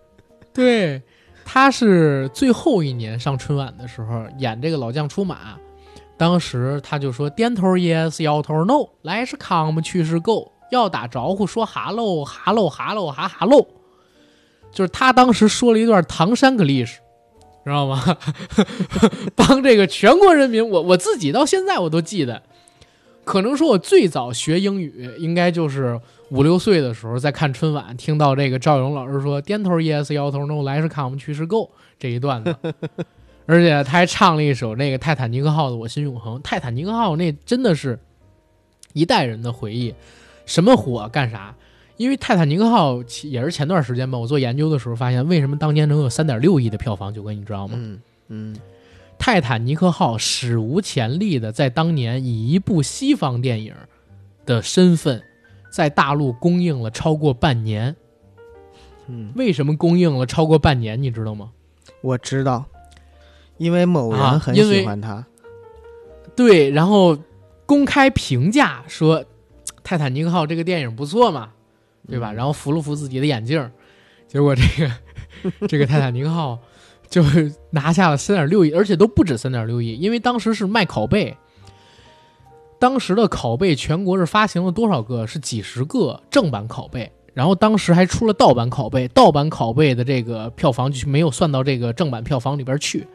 [0.52, 1.02] 对，
[1.44, 5.56] 他是最后一年上春晚的时候演这个老将出马，
[6.16, 13.66] 当时他就说点头 yes，摇头 no，来是 come，去是 go，要打招呼说 hello，hello，hello，哈 hello。
[14.70, 16.98] 就是他当时说了一段唐山格历史，
[17.64, 18.02] 知道吗？
[19.34, 22.42] 帮这个全国人民，我我自己到现在我都记得。
[23.28, 26.00] 可能说我最早学英语，应该就是
[26.30, 31.70] 五六岁的时候，在看春晚，听到这个赵勇老师说“点头 yes，摇头 no，来是 come，去是 go”
[32.00, 32.56] 这一段子，
[33.44, 36.40] 而且他还唱了一首那个《泰坦尼克号》的“我心永恒”。
[36.42, 37.98] 泰坦尼克号那真的是
[38.94, 39.94] 一代人的回忆，
[40.46, 41.54] 什么火干啥。
[41.98, 47.12] 因为泰坦尼克号也是前段时间吧，我做研究的时候发现，为什么当年能有三点六亿的票房？
[47.12, 47.74] 九哥，你知道吗？
[47.76, 48.56] 嗯嗯，
[49.18, 53.74] 泰坦尼克号史无前例的在当年以一部西方电影
[54.46, 55.22] 的身份，
[55.70, 57.96] 在大陆公映了超过半年。
[59.06, 61.02] 嗯，为什么公映了超过半年？
[61.02, 61.50] 你知道吗？
[62.00, 62.64] 我知道，
[63.56, 65.26] 因为某人很喜欢他。
[66.36, 67.18] 对，然后
[67.66, 69.24] 公开评价说，
[69.82, 71.50] 泰坦尼克号这个电影不错嘛。
[72.08, 72.32] 对吧？
[72.32, 73.70] 然后扶了扶自己的眼镜，
[74.26, 74.90] 结果这个
[75.68, 76.58] 这个泰坦尼克号
[77.08, 81.36] 就是拿下了三点六亿，而且都不止三点六亿，因为当时是卖拷贝，
[82.78, 85.26] 当时的拷贝全国是发行了多少个？
[85.26, 93.06] 是几十个正版拷贝，然后当时还出了盗版拷贝，盗版拷贝的这个票房就没有算到这个正版票房里边去，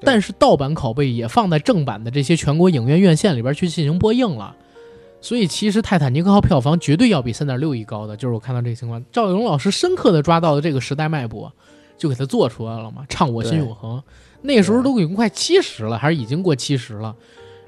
[0.00, 4.54] 但是盗版拷贝也放在正版的这些全国影院院线里边去进行播映了。
[5.20, 9.04] 所以其实《泰坦尼克号》票房绝对要比三点六亿高的，就是我看到这个情况。
[9.12, 11.52] 赵丽蓉老师深刻的抓到了这个时代脉搏，
[12.02, 13.96] 就给他做出来了嘛，唱《我心永恒》。
[14.40, 17.14] 那时候都已经快七十了，还是已经过七十了，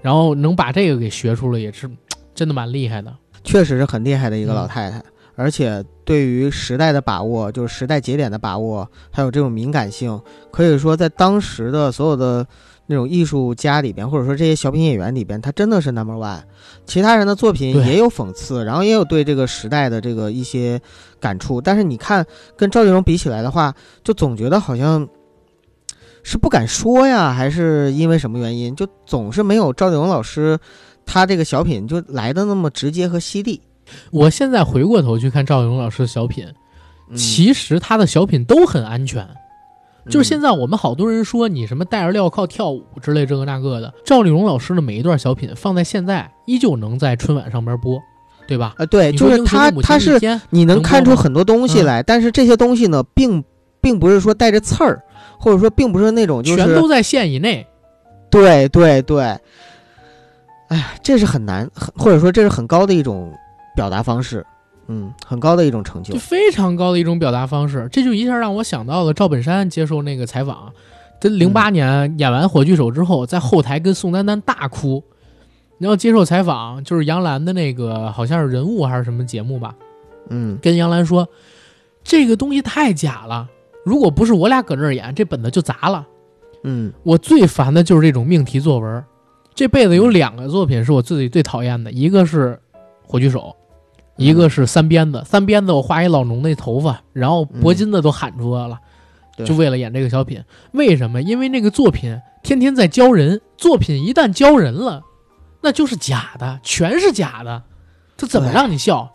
[0.02, 1.88] 然后能把这个给学出来，也是
[2.34, 3.16] 真的蛮厉害的。
[3.44, 5.00] 确实是很厉害的一个老太太，
[5.36, 10.20] 而且对于时代的把握，就是时代节点的把握，还有这种敏感性，
[10.50, 12.44] 可以说在当时的所有的。
[12.86, 16.42] 那种艺术家里边，或者说这些小品演员里边，他真的是 number one。
[16.86, 20.80] 其他人的作品也有讽刺，然后也有对这个时代的这个一些
[21.18, 21.60] 感触。
[21.60, 22.26] 但是你看，
[22.56, 25.08] 跟赵丽蓉比起来的话，就总觉得好像
[26.22, 30.58] 是不敢说呀，还是因为什么原因，就总是没有赵丽蓉老师
[31.06, 33.62] 他这个小品就来的那么直接和犀利。
[34.10, 36.46] 我现在回过头去看赵丽蓉老师的小品，
[37.14, 39.26] 其实他的小品都很安全。
[40.10, 43.92] 就是现在，我们好多人说你什么戴着镣铐跳舞之类这个那个的。
[44.04, 47.98] 赵丽蓉老师的每一段小品放在现在依旧能在春晚上边播，
[48.46, 48.74] 对吧？
[48.76, 50.18] 啊，对，就是他，他是
[50.50, 53.42] 你能看出很多东西来，但是这些东西呢，并
[53.80, 55.02] 并不是说带着刺儿，
[55.38, 57.66] 或者说并不是那种就是全都在线以内。
[58.30, 59.22] 对对对，
[60.68, 63.32] 哎呀，这是很难，或者说这是很高的一种
[63.74, 64.44] 表达方式。
[64.88, 67.88] 嗯，很高的一种成就，就非常高的一种表达方式。
[67.90, 70.72] 这就一下让我想到了赵本山接受那个采访，
[71.20, 75.02] 在零八年演完《火炬手》之后，在后台跟宋丹丹大哭。
[75.76, 79.74] 然后接受采访，就是杨澜的那个好像是人物还是什么节目吧，
[80.30, 81.28] 嗯，跟杨澜说，
[82.04, 83.48] 这个东西太假了，
[83.84, 86.06] 如果不是我俩搁那儿演，这本子就砸了。
[86.62, 89.04] 嗯，我最烦的就是这种命题作文，
[89.52, 92.52] 这辈子有两个作品是我自己最讨厌的，一个是
[93.02, 93.40] 《火炬手》。
[94.16, 98.78] 一个是三鞭子，三鞭子我画一老农那头发，然后铂金的都喊出来了，
[99.44, 100.42] 就为了演这个小品。
[100.72, 101.20] 为什么？
[101.20, 105.02] 因为那个作品天天在教人，作品一旦教人了，
[105.62, 107.62] 那就是假的，全是假的，
[108.16, 109.10] 他怎么让你笑？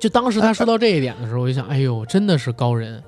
[0.00, 3.02] 就当时他说到这一点的时候，我就想，哎呦，真的是高人，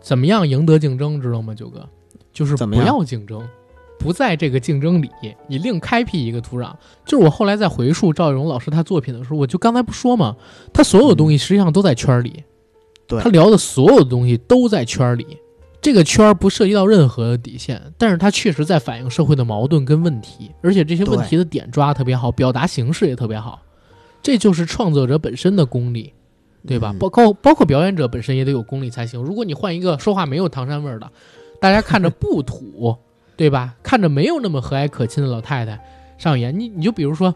[0.00, 1.20] 怎么样赢得竞争？
[1.20, 1.88] 知道吗，九哥？
[2.32, 3.46] 就是不要竞争。
[4.00, 5.10] 不在这个竞争里，
[5.46, 6.72] 你另开辟一个土壤。
[7.04, 10.34] 就是我后来在回溯赵丽蓉老师他作品的时候，我就刚才不说嘛？
[10.72, 12.42] 他所有东西实际上都在圈里，
[13.06, 15.26] 对他聊的所有的东西都在圈里。
[15.82, 23.60] 这个圈不涉及到任何的底线，但是他确实在反映社会的矛盾跟问题，而且这些问题的点抓的特别好，表达形式也特别好。
[24.22, 26.12] 这就是创作者本身的功力，
[26.66, 26.94] 对吧？
[26.98, 29.22] 包括包括表演者本身也得有功力才行。
[29.22, 31.10] 如果你换一个说话没有唐山味儿的。
[31.62, 32.96] 大家看着不土，
[33.40, 33.74] 对吧？
[33.82, 35.80] 看着没有那么和蔼可亲的老太太
[36.18, 36.60] 上演。
[36.60, 37.34] 你你就比如说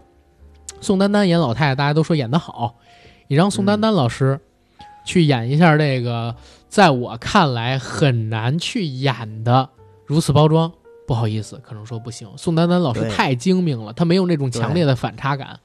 [0.83, 2.75] 宋丹丹演老太太，大家都说演得好，
[3.27, 4.39] 你让宋丹丹老师
[5.07, 6.37] 去演一下这个，
[6.69, 9.71] 在我看来很难去演的
[10.05, 10.71] 如此包装。
[11.07, 12.29] 不好意思，可能说不行。
[12.37, 15.59] 宋丹丹老师太精明了，她没有那种强烈的反差感。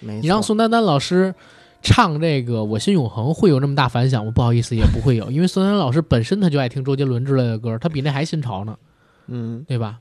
[0.00, 1.34] 你让宋丹丹老师
[1.80, 4.30] 唱这个《我心永恒》，会有那么大反响吗？
[4.30, 8.76] 不好意思，也不会有，因为宋丹丹老师本身他就爱听周杰伦之类的歌，他比那还新潮呢。
[9.28, 9.98] 嗯，对吧？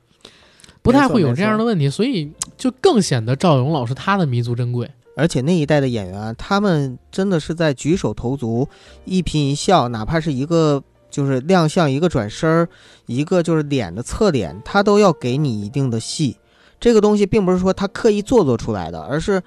[0.81, 4.89] 不太会有这样的问题，所以就更显得赵勇老师他的弥足珍贵。
[5.17, 8.67] 而且那一代的演员，他们真的是在举手投足、
[9.05, 10.83] 一颦一笑，哪怕是一个。
[11.07, 12.67] 就是亮相一个转身儿，
[13.05, 16.35] 一个就是脸的侧脸，他都要给你一定的戏。
[16.77, 19.41] 这个东西并不是说他刻意做作出来的，而是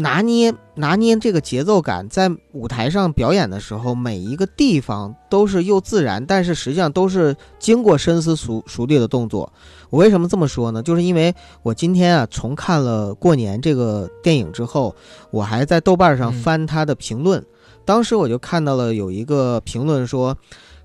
[0.00, 9.52] 拿捏拿捏这个节奏感，在舞台上表演的时候，每一个地方都是又自然，但是实际上都是经过深思熟熟虑的动作。
[9.90, 10.82] 我为什么这么说呢？
[10.82, 14.94] 就是因为我今天啊重看了《过年》这个电影之后，
[15.30, 17.44] 我还在豆瓣上翻他的评论。
[17.84, 20.36] 当时我就看到了有一个评论说，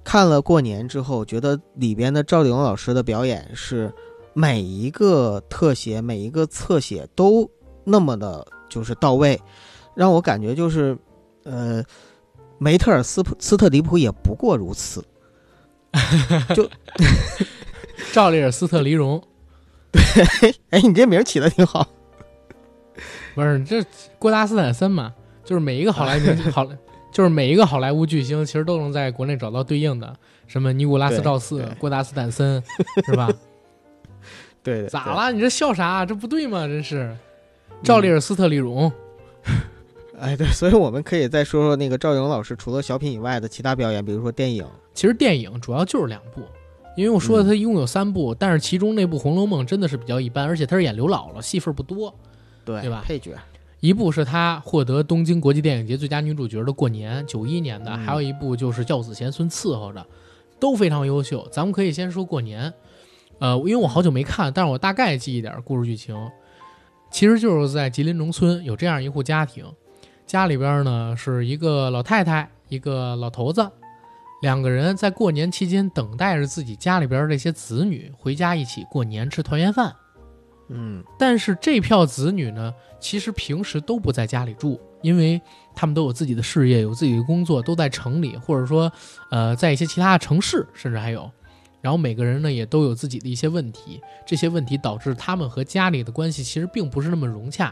[0.03, 3.93] 看了过年之后，觉得里边的赵丽蓉老师的表演是
[4.33, 7.49] 每一个特写、每一个侧写都
[7.83, 8.45] 那么的，
[8.75, 9.39] 就是到位，
[9.93, 10.97] 让我感觉就是，
[11.45, 11.81] 呃，
[12.57, 15.01] 梅特尔斯普斯特里普也不过如此。
[16.53, 16.69] 就
[18.11, 19.23] 赵丽尔斯特黎荣，
[19.93, 20.03] 对，
[20.71, 21.87] 哎，你这名起的挺好。
[23.33, 23.81] 不是，这
[24.19, 25.13] 郭达斯坦森嘛？
[25.45, 26.67] 就是每一个好莱坞好，
[27.13, 30.13] 就是每一个好莱坞巨星，其实都能在国内找到对应的，
[30.47, 32.61] 什么尼古拉斯赵四、郭达斯坦森，
[33.05, 33.29] 是吧？
[34.61, 35.31] 对，咋了？
[35.31, 36.05] 你这笑啥？
[36.05, 36.67] 这不对吗？
[36.67, 37.15] 真是，
[37.83, 38.91] 赵丽尔斯特里荣。
[40.19, 44.65] 哎，对，所以我们可以再说说那个赵勇老师除了小品以外的其他表演，比如说电影。
[44.93, 46.41] 其实电影主要就是两部，
[46.95, 52.15] 因为我说的他一共有三部，但是其中那部《红楼梦》真的是比较一般，而且他是演刘姥姥，戏份不多，
[52.63, 53.03] 对对吧？
[53.05, 53.31] 配角。
[53.81, 60.03] 一部是她获得东京国际电影节最佳女主角的《过年》，九一年的，还有一部就是教子贤孙伺候着，
[60.59, 61.45] 都非常优秀。
[61.51, 62.71] 咱们可以先说《过年》，
[63.39, 66.15] 呃，因为我好久没看，但是我大概记一点故事剧情，
[67.15, 69.63] 其实就是在吉林农村有这样一户家庭，
[70.27, 73.65] 家里边呢是一个老太太，一个老头子，
[74.41, 79.95] 两个人在过年期间等待着自己家里边这些子女回家一起过年吃团圆饭。
[80.67, 85.41] 嗯，但是这票子女呢，其实平时都不在家里住，因为
[85.73, 88.91] 他们都有自己的事业，有自己的工作，都在城里，或者说，
[89.31, 91.31] 呃，在一些其他的城市，甚至还有。
[91.85, 97.71] 然后每个人呢，也都有自己的一些问题，这些问题导致他们和家里的关系其实并不是那么融洽。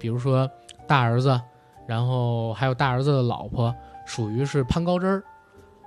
[0.00, 0.50] 比如说
[0.84, 1.40] 大儿子，
[1.86, 3.72] 然后还有大儿子的老婆，
[4.04, 5.22] 属于是攀高枝儿。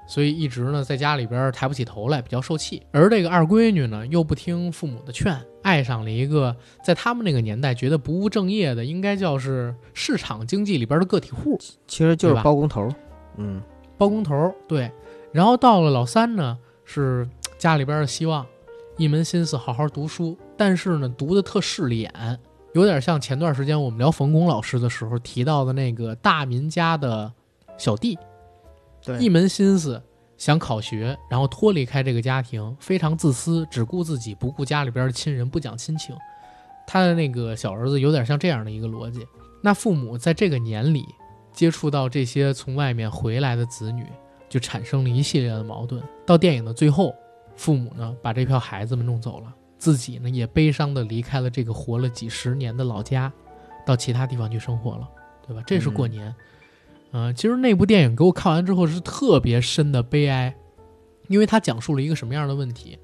[0.08, 2.82] 所以一直呢在家里边抬不起头来，比较受气。
[2.94, 12.88] 而这个二闺女呢，又不听父母的劝，爱上了一个在他们那个年代觉得不务正业的，应该叫是市场经济里边的个体户，其实就是包工头。
[13.36, 13.62] 嗯，
[13.98, 14.90] 包工头对。
[15.34, 17.30] 然后到了老三呢，是
[17.60, 18.44] 家里边的希望，
[18.98, 22.40] 一门心思好好读书，但是呢读的特势利眼，
[22.74, 27.32] 有点像前段时间我们聊冯巩老师的时候提到的那个大民家的
[27.78, 28.18] 小弟。
[29.04, 30.02] 对一门心思
[30.38, 36.16] 想考学，然后脱离开这个家庭，非常自私，只顾自己，不顾家里边的亲人，不讲亲情。
[36.88, 39.28] 他的那个小儿子有点像这样的一个逻辑。
[39.62, 41.06] 那父母在这个年里
[41.52, 44.06] 接触到这些从外面回来的子女，
[44.48, 46.02] 就产生了一系列的矛盾。
[46.26, 47.14] 到电影的最后，
[47.60, 53.30] 父母呢把这票孩子们弄走了，自己呢也悲伤的离开了这个活了几十年的老家，
[53.86, 55.06] 到其他地方去生活了，
[55.46, 55.62] 对吧？
[55.68, 56.34] 这是过年。
[57.12, 60.56] 嗯，其实那部电影给我看完之后是特别深的悲哀，
[61.28, 62.98] 因为它讲述了一个什么样的问题，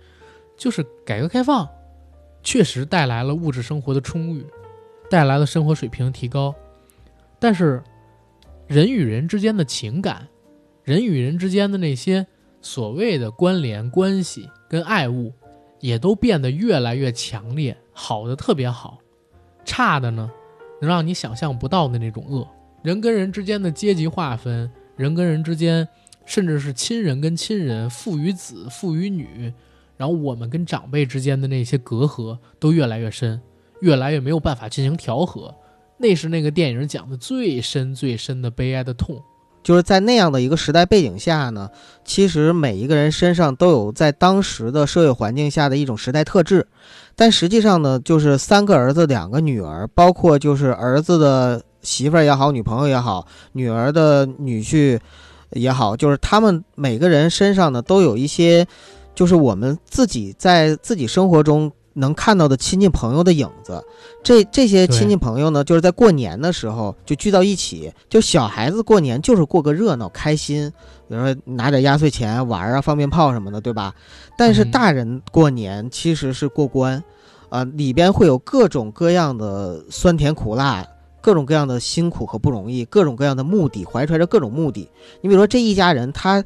[0.55, 1.67] 就是改革开放
[2.41, 4.45] 确实带来了物质生活的充裕，
[5.09, 6.55] 带来了生活水平提高，
[7.39, 7.83] 但是
[8.67, 10.25] 人与人之间的情感，
[10.85, 12.25] 人与人之间的那些
[12.65, 15.31] 所谓的关联关系跟爱物，
[15.79, 18.97] 也都变得越来越强烈，好的特别好，
[19.63, 20.27] 差的呢，
[20.81, 22.45] 能让你想象不到的那种恶。
[22.81, 25.87] 人跟人之间的阶级划分，人跟人之间，
[26.25, 29.53] 甚至是亲人跟亲人、父与子、父与女，
[29.95, 33.39] 然后我们跟长辈之间的那些隔阂都越来越深，
[33.81, 35.53] 越来越没有办法进行调和。
[35.99, 39.21] 那是那个电影讲的最深最深的悲哀的痛。
[39.65, 41.69] 就是在那样的一个时代背景下呢，
[42.05, 46.67] 其实每一个人身上都有在当时的社会环境下的一种时代特质，
[47.15, 51.61] 但实际上呢，就是三个儿子两个女儿，包括就是儿子的。
[51.81, 54.99] 媳妇儿也好，女朋友也好，女儿的女婿
[55.51, 58.65] 也好，就是他们每个人身上呢，都有一些
[59.13, 63.83] 就是我们自己在自己生活中能看到的亲戚朋友的影子。
[64.23, 67.91] 这这些亲戚朋友呢，就是在过年的时候就聚到一起。
[68.07, 70.71] 就小孩子过年就是过个热闹开心，
[71.09, 73.93] 比如说拿点压岁钱玩啊，放鞭炮什么的，对吧？
[74.37, 77.03] 但是大人过年其实是过关，
[77.49, 80.85] 啊，里边会有各种各样的酸甜苦辣。
[81.21, 84.87] 各种各样的辛苦和不容易，各种各样的目的，怀揣着各种目的。
[85.21, 86.43] 你比如说这一家人，他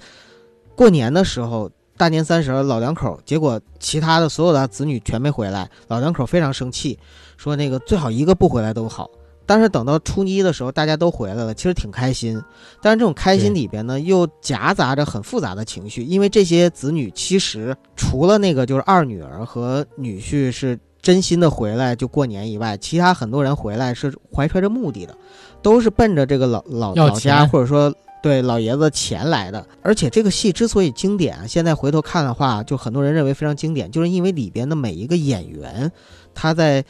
[0.73, 1.69] 过年的时候，
[1.99, 6.97] 大年三十老两口，结果其他的所有的子女全没回来，老两口非常生气，
[7.35, 9.11] 说那个最好一个不回来都好。
[9.45, 12.41] 但是等到初一的时候，大家都回来了，其实挺开心。
[12.81, 20.79] 但是这种开心里边呢，又夹杂着很复杂的情绪，因为这些子女其实除了那个就是二女儿和女婿是。
[21.01, 25.15] 真心的回来就过年以外，其他很多人回来是怀揣着目的的，
[25.61, 27.91] 都是奔着这个老老老家或者说
[28.21, 29.65] 对老爷子钱来的。
[29.81, 35.91] 而且这个戏之所以经典，现在回头看的话，就很多人认为非常经典，就是因为里边的每一个演员，
[36.33, 36.83] 他在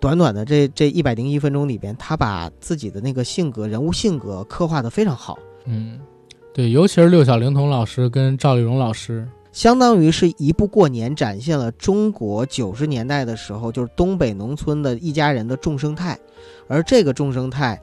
[0.00, 5.38] 短短的这这一百零一分钟里边，他把自己的那个性格、人物性格刻画的非常好。
[5.64, 6.00] 嗯，
[6.52, 9.28] 对，尤其是六小龄童老师跟赵丽蓉老师。
[9.52, 16.18] 相当于是一部过年，展现了中国九十年代的时候，就是东北农村的一家人的众生态，
[16.68, 17.78] 而这个众生态，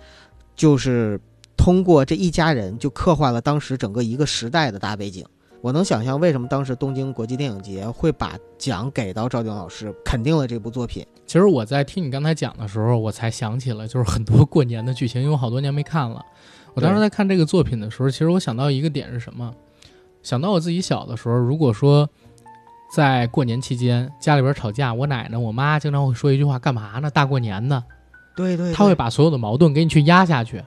[0.55, 1.21] 就是
[1.59, 5.25] 通过这一家人就刻画了当时整个一个时代的大背景。
[5.59, 11.05] 我能想象为什么当时东京国际电影节会把奖给到赵晶老师，肯定了这部作品。
[11.27, 16.25] 其实我在听你刚才讲的时候，我才想起了就是很多过年的剧情，因为我好多年没看了。
[16.73, 19.53] 我当时在看这个作品的时候，其实我想到一个点是什么？
[20.23, 22.09] 想到我自己小的时候，如果说
[22.95, 27.09] 在过年期间家里边吵架，我奶奶、我妈经常会说一句话：“干嘛呢？
[27.09, 27.83] 大过年的。”
[28.33, 30.63] 对对，他会把所有的矛盾给你去压下去。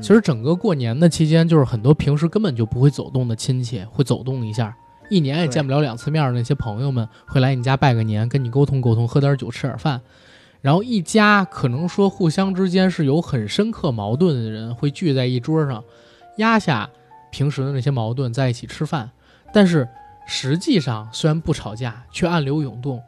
[0.00, 4.76] 其实整个过年的期间，就是很多平时根本就不会走动的亲戚会走动一下，
[5.10, 10.00] 一年也见不了两次面的那些朋友们会来你家拜个年，跟你沟通沟通，喝点酒，吃点饭。
[10.60, 15.82] 然后一家可能说互相之间是有很深刻矛盾的人会聚在一桌上，
[16.36, 16.88] 压下。
[17.30, 19.10] 平时的那些矛盾在一起吃饭，
[19.52, 19.86] 但是
[20.26, 23.02] 实际上虽然不吵架，却暗流涌动。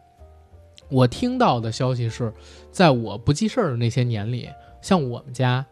[0.91, 2.31] 我听到的消息是，
[2.71, 4.51] 在我不记事儿的那些年里，
[4.83, 5.65] 像我们家，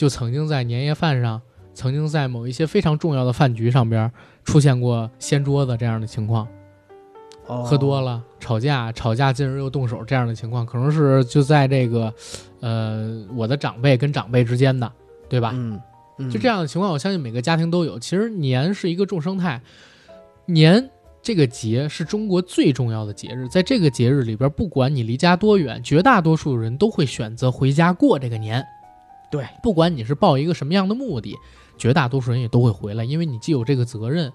[0.00, 1.42] 就曾经在年夜饭上，
[1.74, 4.10] 曾经在某一些非常重要的饭局上边
[4.44, 6.48] 出现过掀桌子这样的情况。
[7.44, 12.14] 喝多了吵架，吵架进而又动手这样的情况，可能是就在这个，
[12.60, 14.90] 呃，我的长辈跟长辈之间的，
[15.28, 15.52] 对吧？
[15.52, 15.78] 嗯。
[16.30, 17.98] 就这样的情况，我相信每个家庭都有。
[17.98, 19.60] 其实年是一个众生态，
[20.46, 20.88] 年
[21.20, 28.64] 这个节是中国最重要的节日，在这个节日里边，不管你离家多远，绝大多数人都会选择回家过这个年。
[29.30, 31.36] 对，不管你是抱一个什么样的目的，
[31.78, 34.32] 绝大多数人也都会回来，因为你既有这个责任，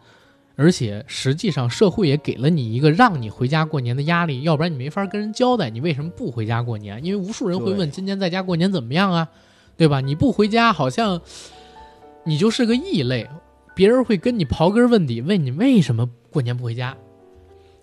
[0.56, 7.04] 而且实际上社会也给了你一个让你回家过年的压力，要不然你没法跟人交代你为什么不回家过年。
[7.04, 9.30] 因为无数人会问今年在家过年怎么样啊，
[9.76, 10.02] 对吧？
[10.02, 11.22] 你不回家好像。
[12.28, 13.30] 你就是个异类，
[13.76, 16.98] 别人会跟你刨根问底，问你为什么过年不回家。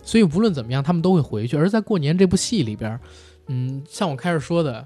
[0.02, 1.56] 所以无论怎么样，他们都会回去。
[1.56, 2.98] 而在过年这部戏里边，
[3.46, 4.84] 嗯，像我开始说的，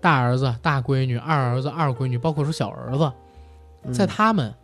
[0.00, 3.12] 大儿子、大闺女、二儿子、二闺女，包括说小儿子，
[3.92, 4.54] 在他们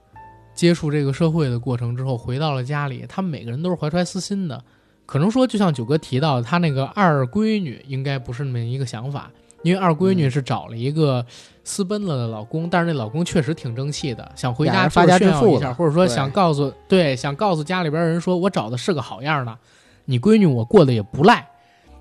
[0.54, 4.62] 接触这个社会的过程之后，回到了家里，他们每个人都是怀揣私心的。
[5.06, 9.30] 可能说，就像九哥提到，他那个二闺女应该不是那么一个想法。
[9.62, 11.24] 因为二闺女是找了一个
[11.64, 19.56] 私奔了的老公，但是那老公确实挺争气的，想回家发家致富一下，或者说想告诉对，想告诉家里边人说，我找的是个好样的，
[20.04, 21.48] 你闺女我过得也不赖，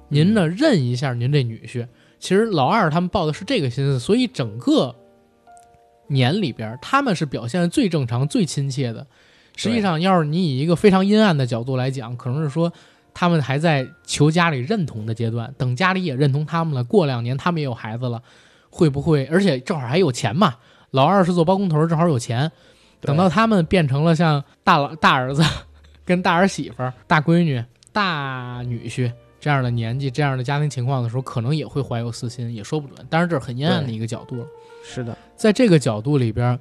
[0.10, 1.88] 您呢认一下您这女婿。
[2.24, 4.96] 其实老二他们抱的是这个心思，所以整个
[6.08, 9.06] 年里边他们是表现的最正常、最亲切的。
[9.58, 12.72] 实际上，要是你以一个非常阴暗的角度来讲，可能是说。
[13.16, 18.24] 他们还在求家里认同的阶段，等家里也认同他们了，过两年他们也有孩子了，
[18.72, 19.28] 会不会？
[19.28, 20.56] 而且正好还有钱嘛，
[20.90, 22.52] 老二是做包工头，正好有钱。
[23.02, 25.44] 等到他们变成了像大老大儿子、
[26.04, 29.12] 跟大儿媳妇、大闺女、大女婿
[29.44, 33.06] 这样的年纪、这样的家庭情况的时候，可能也会怀有私心，也说不准。
[33.10, 34.48] 当然，这是很阴暗的一个角度了。
[34.86, 36.58] 是的，在这个角度里边，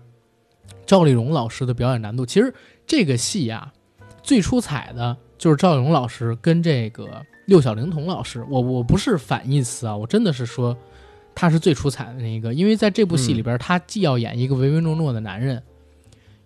[0.84, 2.52] 赵丽蓉老师的表演难度，其实
[2.84, 3.72] 这个戏呀，
[4.20, 5.16] 最出彩的。
[5.38, 10.76] 就是赵丽蓉老师跟这个六小龄童老师，我我不是反义词啊，我真的是说，
[11.36, 15.62] 他是最出彩的那一个，因为在这部戏里边，他既要演一个唯唯诺诺的男人，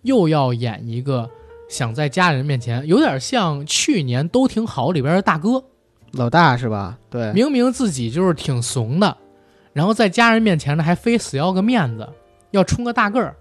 [0.03, 1.31] 又要演一个
[1.67, 5.65] 想在家人面前，有点像去年都挺好里边的大哥，
[6.17, 6.99] 老大是吧？
[7.09, 9.17] 对，明明自己就是挺怂的，
[9.73, 12.09] 然后在家人面前呢还非死要个面子，
[12.51, 13.37] 要冲个大个儿。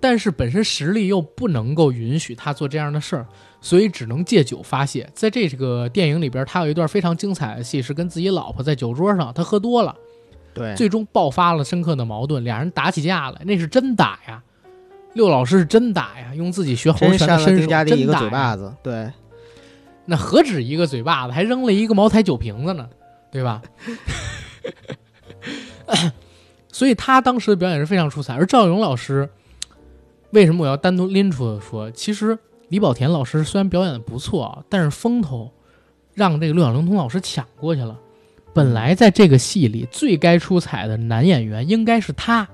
[0.00, 3.26] 但是本身实力又不能够允许他做这样的事儿，
[3.62, 5.08] 所以只能借酒发泄。
[5.14, 9.96] 在这个电影里边，他有一段非常精彩的戏，是跟自己老婆在酒桌上，他喝多了，
[10.52, 14.42] 对，最终爆发了深刻的矛盾，俩人打起架来，那是真打呀。
[15.14, 18.18] 六老师是真打呀，用自己学猴拳的身手真打。
[18.20, 19.10] 嘴巴子，对，
[20.06, 22.88] 那何止一个嘴巴子，还扔了一个茅台酒瓶子呢，
[23.30, 23.62] 对吧？
[26.70, 29.28] 所以他当时的表演是非常出彩，而赵勇老师。
[30.30, 31.88] 为什么我要单独拎出来说？
[31.92, 32.36] 其实
[32.68, 35.52] 李保田老师虽然表演的不错，但是风头
[36.12, 37.96] 让这个六小龄童老师抢过去了。
[38.52, 42.48] 本来在这个戏里最该出彩的男演员应该是他，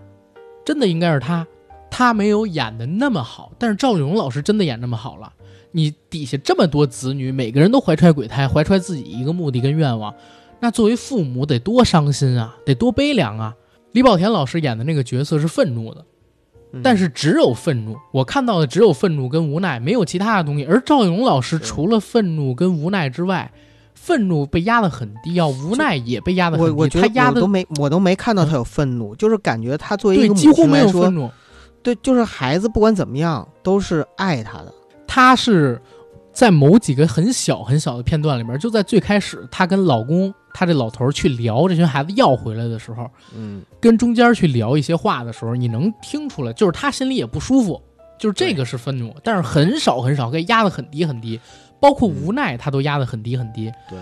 [0.62, 1.46] 真的应该是他。
[1.90, 5.32] 他没有演的那么好，但是赵勇老师真的演那么好了。
[5.72, 10.14] 你底下这么多子女，每个人都怀揣鬼胎，怀揣自己一个目的跟愿望，
[10.60, 13.54] 那作为父母得多伤心啊，得多悲凉啊。
[13.92, 16.04] 李保田老师演的那个角色是愤怒的。
[16.84, 20.64] 但是只有愤怒，我看到的只有愤怒跟无奈，没有其他的东西。
[20.64, 23.50] 而赵勇老师除了愤怒跟无奈之外，
[23.92, 26.70] 愤怒被压得很低，要无奈也被压得很低。
[26.70, 31.28] 我我觉得我都没我都没看到他有愤怒，就是感觉他作为一个几乎没有愤怒。
[31.82, 34.72] 对，就是孩子不管怎么样都是爱他的。
[35.12, 35.82] 他是
[36.32, 40.32] 在某几个很小很小的片段里面，就在最开始，她跟老公。
[40.54, 47.80] 她这老头去聊这群孩子要回来的时候，嗯，跟中间去聊一些话的时候，你能听出来，就是他心里也不舒服，
[48.20, 51.40] 就是这个是愤怒，但是很少很少，可以压得很低很低，
[51.80, 53.72] 包括无奈他都压得很低很低。
[53.88, 53.98] 对，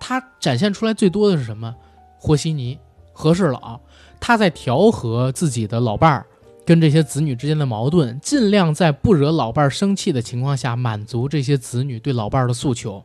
[0.00, 1.74] 他展现出来最多的是什么？
[2.18, 2.78] 和稀泥，
[3.12, 3.78] 和事佬，
[4.18, 6.26] 他在调和自己的老伴儿
[6.66, 13.02] 跟这些子女之间的矛盾，尽量在不惹老伴儿生气的情况下，满足这些子女对老伴儿的诉求。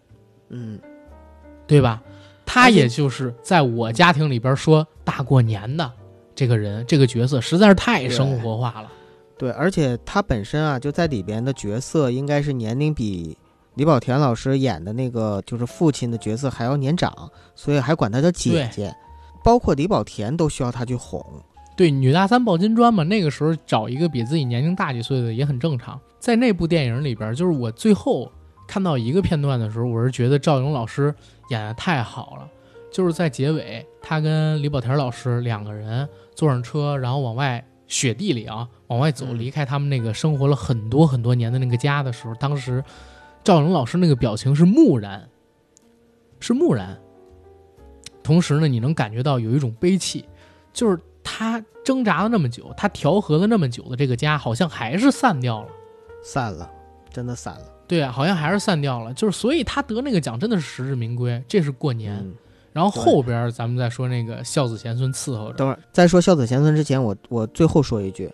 [0.50, 0.80] 嗯，
[1.68, 2.02] 对吧？
[2.44, 5.90] 他也就是在我家庭里边说大过年的
[6.34, 8.92] 这个人，这个角色实在是太生活化了。
[9.38, 13.38] 对，而且他本身啊，就在里边的角色应该是年龄比
[13.76, 17.14] 李保田老师演的那个就是父亲的角色还要年长，
[17.56, 18.94] 所以还管他叫姐姐。
[19.44, 21.24] 包括李保田都需要他去哄。
[21.76, 26.00] 对，女大三抱金砖嘛，那个时候找一个比自己年龄大几岁的也很正常。
[26.20, 28.32] 在那部电影里边，就是我最后
[28.68, 31.14] 看到一个片段的时候，我是觉得赵勇老师。
[31.50, 32.50] 演的太好了，
[32.94, 42.82] 就是在结尾，他跟李保田老师两个人坐上车，然后往外雪地里啊往外走，离开他们那个生活了很多很多年的那个家的时候，当时
[43.44, 45.28] 赵勇老师那个表情是木然，
[46.40, 46.98] 是木然。
[48.24, 50.24] 同时呢，你能感觉到有一种悲戚，
[50.72, 55.70] 就是他挣扎了那么久，他调和了那么久的这个家，好像还是散掉了，
[56.24, 56.70] 散了，
[57.12, 57.66] 真的散了。
[57.88, 61.44] 对，好像还是散掉了，就是所以他得那个奖真的是实至名归。
[61.48, 62.26] 这是过年，
[62.72, 65.58] 然后后边咱们再说那个孝子贤孙伺候着。
[65.58, 68.32] 等会儿在说孝子贤孙之前，我我最后说一句，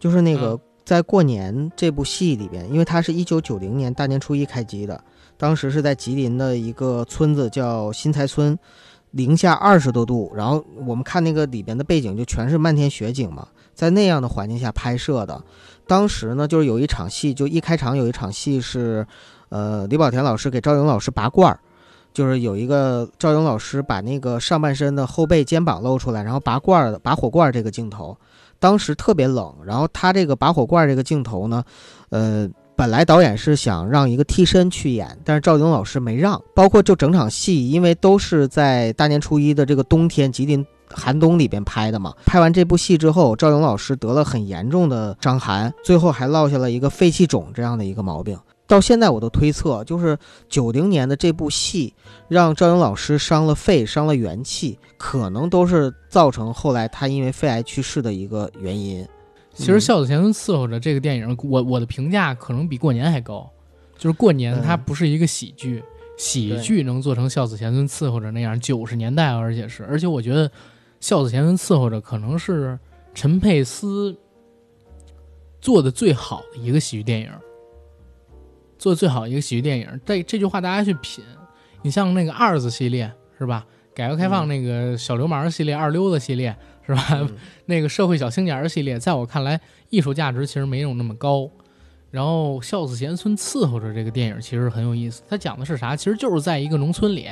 [0.00, 5.00] 就是那个在过年这部戏里边，因为它是一九九零年大年初一开机的，
[5.36, 8.58] 当时是在吉林的一个村子叫新财村，
[9.12, 15.42] 零下二十多度，然后我们看那个里边的背景就全是漫天雪景嘛，在那样的环境下拍摄的。
[15.86, 19.06] 当时呢，就是有一场戏，就一开场有一场戏是，
[19.48, 21.58] 呃，李保田老师给赵勇老师拔罐儿，
[22.12, 28.14] 就是有一个赵勇老师把那个上半身的后背、肩膀露出来，然后拔罐儿拔火罐儿这个镜头，
[28.58, 29.54] 当时特别冷。
[29.64, 31.64] 然后他这个拔火罐儿这个镜头呢，
[32.10, 32.46] 呃，
[32.78, 36.40] 本来导演是想让一个替身去演，但是赵勇老师没让。
[36.54, 40.64] 包括就整场戏，因为都是在大年初一的这个冬天，吉林。
[40.90, 48.38] 寒冬里边拍的嘛，拍完这部戏之后，赵勇老师得了很严重的伤寒，最后还落下了一个肺气肿这样的一个毛病。
[48.66, 50.16] 到现在我都推测，就是
[50.48, 51.92] 九零年的这部戏
[52.28, 59.06] 让赵勇老师伤了肺，伤了元气，可能都是造成后来他因为肺癌去世的一个原因。
[59.58, 63.50] 其实《孝子贤孙伺候着》这个电影，我我的评价可能比过年还高，
[63.96, 65.82] 就是过年它不是一个喜剧，
[66.16, 70.50] 喜剧能做成《孝子贤孙伺候着》那样，九十年代而且是，而且我觉得。
[71.00, 72.76] 孝子贤孙伺候着，可能是
[73.14, 74.18] 陈佩斯
[75.60, 77.30] 做的最好的一个喜剧电影，
[78.76, 80.00] 做的最好一个喜剧电影。
[80.04, 81.22] 这这句话大家去品。
[81.82, 83.64] 你像那个二子系列是吧？
[83.94, 86.56] 改革开放那个小流氓系列、二溜子系列
[86.88, 87.28] 是吧？
[87.66, 89.60] 那个社会小青年系列，在我看来，
[89.90, 91.48] 艺术价值其实没有那么高。
[92.10, 95.22] 然后孝子贤孙伺候着这个电影其实很有意思。
[95.28, 95.94] 它讲的是啥？
[95.94, 97.28] 其实就是在一个农村里，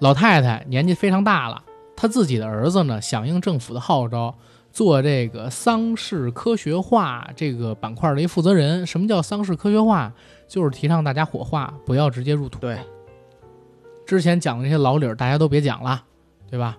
[0.00, 1.64] 老太太年纪非常大了。
[1.96, 4.36] 她自己的儿子呢，响应政府的号召，
[4.70, 8.86] 做这个丧事科学化这个板块的一负责人。
[8.86, 10.12] 什么叫丧事科学化？
[10.46, 12.60] 就是提倡大家火化，不要直接入土。
[12.60, 12.78] 对，
[14.06, 16.04] 之前讲的那些老理儿，大家都别讲了，
[16.50, 16.76] 对吧？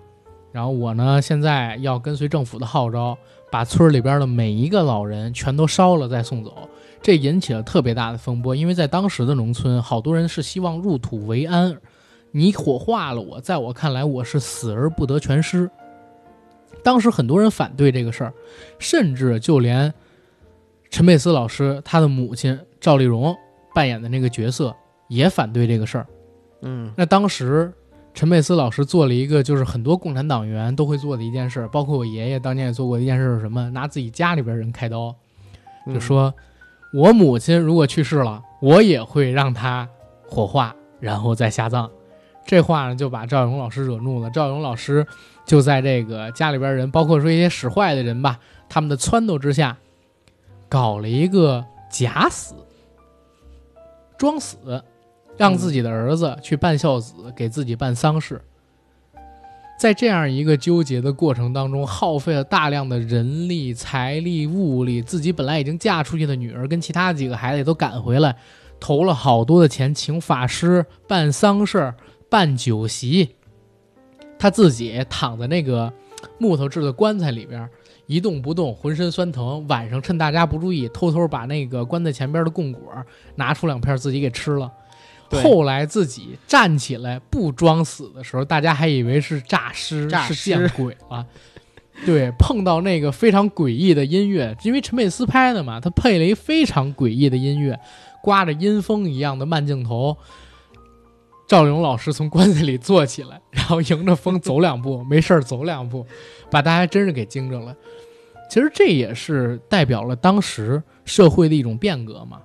[0.50, 3.16] 然后我呢，现在要跟随政府的号召，
[3.50, 6.68] 把村里边的每一个老人全都烧了再送走，
[7.02, 8.56] 这引起了特别大的风波。
[8.56, 11.76] 因为在当时的农村，好多人是希望入土为安，
[12.30, 15.70] 你火化了我，在我看来我是死而不得全尸。
[16.82, 18.32] 当时很多人反对这个事儿，
[18.78, 19.92] 甚至就连
[20.88, 23.36] 陈佩斯老师他的母亲赵丽蓉
[23.74, 24.74] 扮演的那个角色
[25.08, 26.06] 也反对这个事儿。
[26.62, 27.70] 嗯，那当时。
[28.18, 33.70] 陈佩斯老师做了一个，就是很多共产党员都会做的一件事，包括我爷爷当年也做过一件事，是什么？
[33.70, 35.14] 拿自己家里边人开刀，
[35.86, 36.34] 就说
[36.92, 39.88] ：“我母亲如果去世了，我也会让她
[40.26, 41.88] 火化，然后再下葬。”
[42.44, 44.28] 这话呢，就把赵勇老师惹怒了。
[44.30, 45.06] 赵勇老师
[45.46, 49.78] 就在这个家里边人，包括说一些使坏的人吧，他们的撺掇之下，
[50.68, 52.56] 搞了一个假死，
[54.18, 54.82] 装死。
[55.38, 58.40] 让自己的儿子去办孝子，给自己办丧事，
[59.78, 65.00] 在这样一个纠结的过程当中，耗费了大量的人力、财力、物力。
[65.00, 68.36] 自己本来已经嫁出去的女儿，跟其他几个孩子也都赶回来，
[68.80, 71.94] 投了好多的钱，请法师办丧事、
[72.28, 73.36] 办酒席。
[74.40, 75.92] 他自己躺在那个
[76.38, 77.68] 木头制的棺材里边，
[78.06, 79.64] 一动不动，浑身酸疼。
[79.68, 82.82] 晚上趁大家不注意，偷偷把那个棺材前边的供果
[83.36, 84.68] 拿出两片，自己给吃了。
[85.30, 91.26] 后来自己站起来不装死的时候，大家还以为是诈尸，是见鬼了。
[92.06, 97.78] 对，碰到那个非常诡异的音乐，因为陈佩斯拍的嘛，他配了一非常诡异的音乐，
[98.22, 100.16] 刮着阴风一样的慢镜头。
[101.48, 106.06] 赵勇老师从棺材里坐起来，然后迎着风走两步，没事儿走两步，
[106.50, 107.74] 把大家真是给惊着了。
[108.48, 112.40] 其实这也是代表了当时社会的一种变革嘛。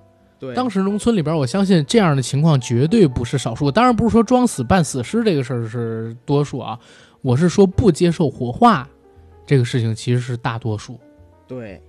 [0.56, 3.72] 当时农村里边，我相信这样的情况绝对不是少数。
[3.72, 6.80] 当然不是说装死扮死尸这个事儿是多数啊，
[7.22, 8.90] 我是说不接受火化
[9.46, 11.00] 这个事情其实是大多数。
[11.48, 11.82] 对，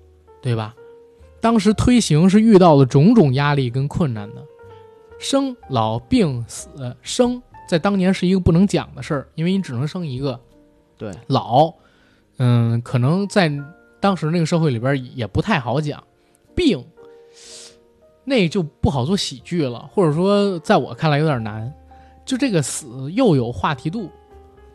[0.43, 0.75] 对吧？
[1.41, 4.43] 当时推行是遇到了种种压力跟困难的，
[5.19, 6.69] 生老病死
[7.03, 10.39] 生在当年是一个不能讲的事儿，因为你只能生一个。
[10.97, 11.73] 对，老，
[12.39, 13.53] 嗯，可能在
[14.01, 16.03] 当时那个社会里边也不太好讲，
[16.55, 16.85] 病。
[18.25, 21.73] 那就不好做喜剧了，或者说，在我看来有点难。
[22.25, 24.09] 就这个死又有话题度，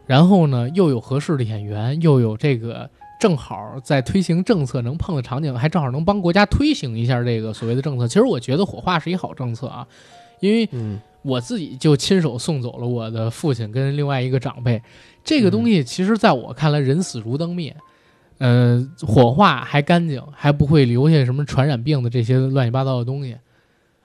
[0.06, 2.88] 然后呢又有合适的演员，又有这个
[3.20, 8.08] 正好在推行政策能碰的场景，还正好能帮国家推行一下这个所谓的政策。
[8.08, 9.88] 其实我觉得火化是一好政策啊，
[10.42, 10.70] 因为
[11.24, 14.80] 我自己就亲手送走了我的父亲跟另外一个长辈。
[15.24, 17.76] 这个东西其实在我看来，人死如灯灭。
[17.76, 17.89] 嗯，
[18.40, 23.38] 呃火化还干净，还不会留下什么传染病的这些乱七八糟的东西，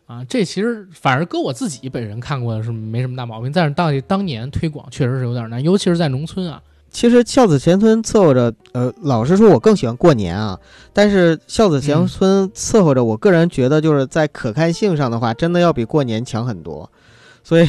[0.07, 6.61] 啊，这其实反而搁我自己本人看过是没什么大毛病，但是当当年推广确实是有点难，尤其是在农村啊。
[6.91, 10.57] 其实孝子贤孙伺候着，呃，老实说，我更喜欢过年啊。
[10.93, 16.89] 但是孝子贤孙伺候着，我个人觉得就是在可看性上的话，真的要比过年强很多。
[17.45, 17.69] 所以，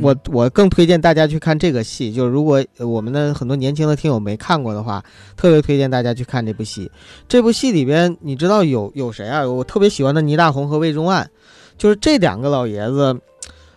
[0.00, 2.10] 我我更推荐大家去看这个戏。
[2.10, 5.04] 就是如果我们的很多年轻的听友没看过的话，
[5.36, 6.90] 特别推荐大家去看这部戏。
[7.28, 9.46] 这部戏里边，你知道有有谁啊？
[9.46, 11.28] 我特别喜欢的倪大红和魏忠万，
[11.76, 13.14] 就是这两个老爷子。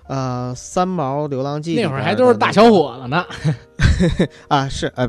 [0.06, 3.26] 呃，《三毛流浪记》那会儿还都是大小伙子呢。
[4.50, 5.08] 啊，是呃，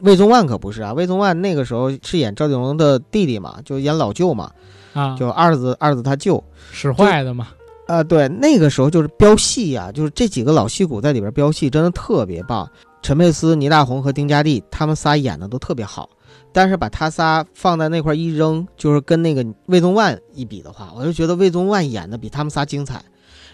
[0.00, 0.92] 魏忠万可不是啊。
[0.92, 4.50] 魏忠万那个时候是演赵丽蓉的弟弟嘛，就演老舅嘛。
[4.92, 7.48] 啊，就二子二子他舅使坏的嘛。
[7.88, 12.70] 啊，对，那个时候就是飙戏呀，就是这几个老戏骨在里边飙戏，真的特别棒。
[13.02, 16.10] 陈佩斯、倪大红和丁嘉丽他们仨演的都特别好，
[16.52, 23.02] 但是把他仨放在那块一扔，就是跟那个魏宗万一比的话，我就觉得魏宗万演的比他们仨精彩。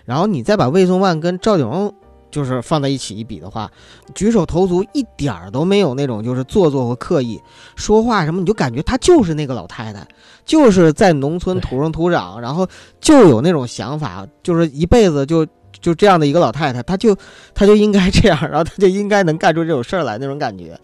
[0.04, 1.94] 然后你再把魏宗万跟赵丽蓉。
[2.34, 3.70] 就是放在一起一比的话，
[4.12, 7.40] 举手投足一点儿都没有那种就是做作和刻意，
[7.76, 10.04] 说话什么你就感觉她就是那个老太太，
[10.44, 12.66] 就是在农村土生土长，然后
[13.00, 15.46] 就有那种想法，就是一辈子就
[15.80, 17.16] 就这样的一个老太太，她就
[17.54, 20.76] 她就应该这样，然后她就应该能干出这种事儿来那种感觉，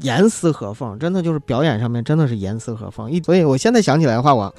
[0.00, 3.08] 严丝合缝，真的就是表演上面真的是严丝合缝。
[3.08, 4.52] 一所以我现在想起来的话，我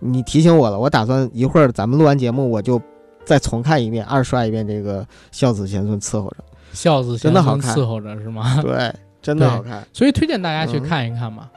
[0.00, 2.80] 你提醒我了，我打算一会儿咱们录完节目我就。
[3.28, 6.36] 再重看一遍，二刷一遍这个《孝子贤孙伺候着》，
[6.72, 8.58] 孝子真的好看，伺候着是吗？
[8.64, 8.90] 对，
[9.20, 11.50] 真的好看，所以推荐大家去看一看嘛，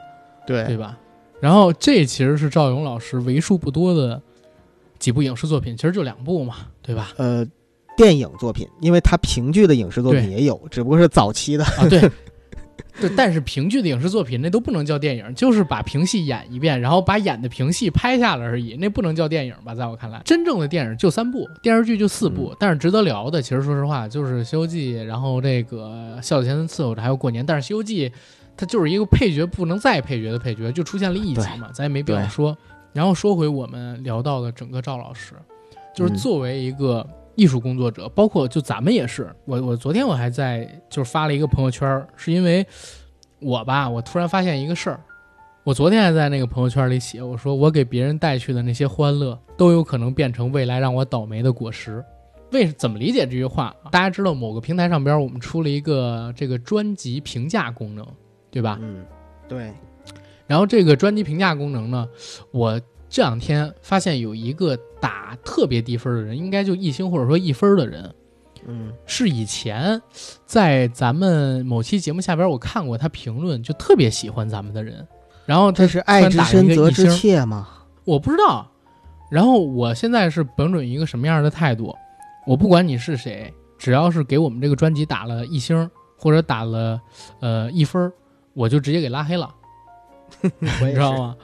[0.46, 0.98] 对对吧？
[1.40, 4.20] 然后这其实是赵勇老师为数不多的
[4.98, 7.12] 几部影视作品，其实就两部嘛，对吧？
[7.16, 7.42] 呃，
[7.96, 12.02] 电影作品，因为他评剧的影视作品也有，只不过是早期的啊，对。
[13.00, 19.74] 对，但是评剧的影视作品那都不能叫电影，就是把评戏演一遍，然后把演的评戏拍下来而已，那不能叫电影吧？
[19.74, 22.54] 在我看来，真正的电影就三部，电视剧就四部。
[22.58, 27.44] 但是值得聊的，其实说实话，就是《西游记》，然后这个《笑傲江湖》伺候着，还有过年。
[27.44, 28.08] 但是《西游记》
[28.56, 32.56] 它就是一个配角不能再配角的配角，就出现了一集嘛，咱也没必要说。
[32.92, 35.32] 然后说回我们聊到的整个赵老师，
[35.96, 39.34] 就是作为一个艺术工作者，包括就咱们也是。
[39.44, 42.66] 我我昨天我还在就是发了一个朋友圈，是因为
[43.40, 45.00] 我吧，我突然发现一个事儿。
[45.64, 52.04] 我昨天还在那个朋友圈里写，我说我给别人带去的那些欢乐，都有可能变成未来让我倒霉的果实。
[52.50, 53.74] 为怎么理解这句话？
[53.90, 58.06] 大家知道某个平台上边我们出了一个这个专辑评价功能，
[58.50, 58.78] 对吧？
[58.82, 59.04] 嗯，
[59.48, 59.72] 对。
[60.48, 62.06] 然后这个专辑评价功能呢，
[62.50, 62.78] 我
[63.12, 68.10] 这两天发现有一个打特别低分的人，应该就一星或者说一分的人，
[68.66, 70.00] 嗯，是以前
[70.46, 75.06] 在咱们某期节目下边我看过他评论，就特别喜欢咱们的人。
[75.44, 77.68] 然后他是爱之深责之切吗？
[78.04, 78.66] 我不知道。
[79.30, 81.94] 然后我现在是本准一个什么样的态度？
[82.46, 86.98] 我不管你是谁，只要是给我们这个专辑打了一星或者打了
[87.40, 88.10] 呃一分，
[88.54, 89.54] 我就直接给拉黑了。
[90.40, 91.36] 你知道吗？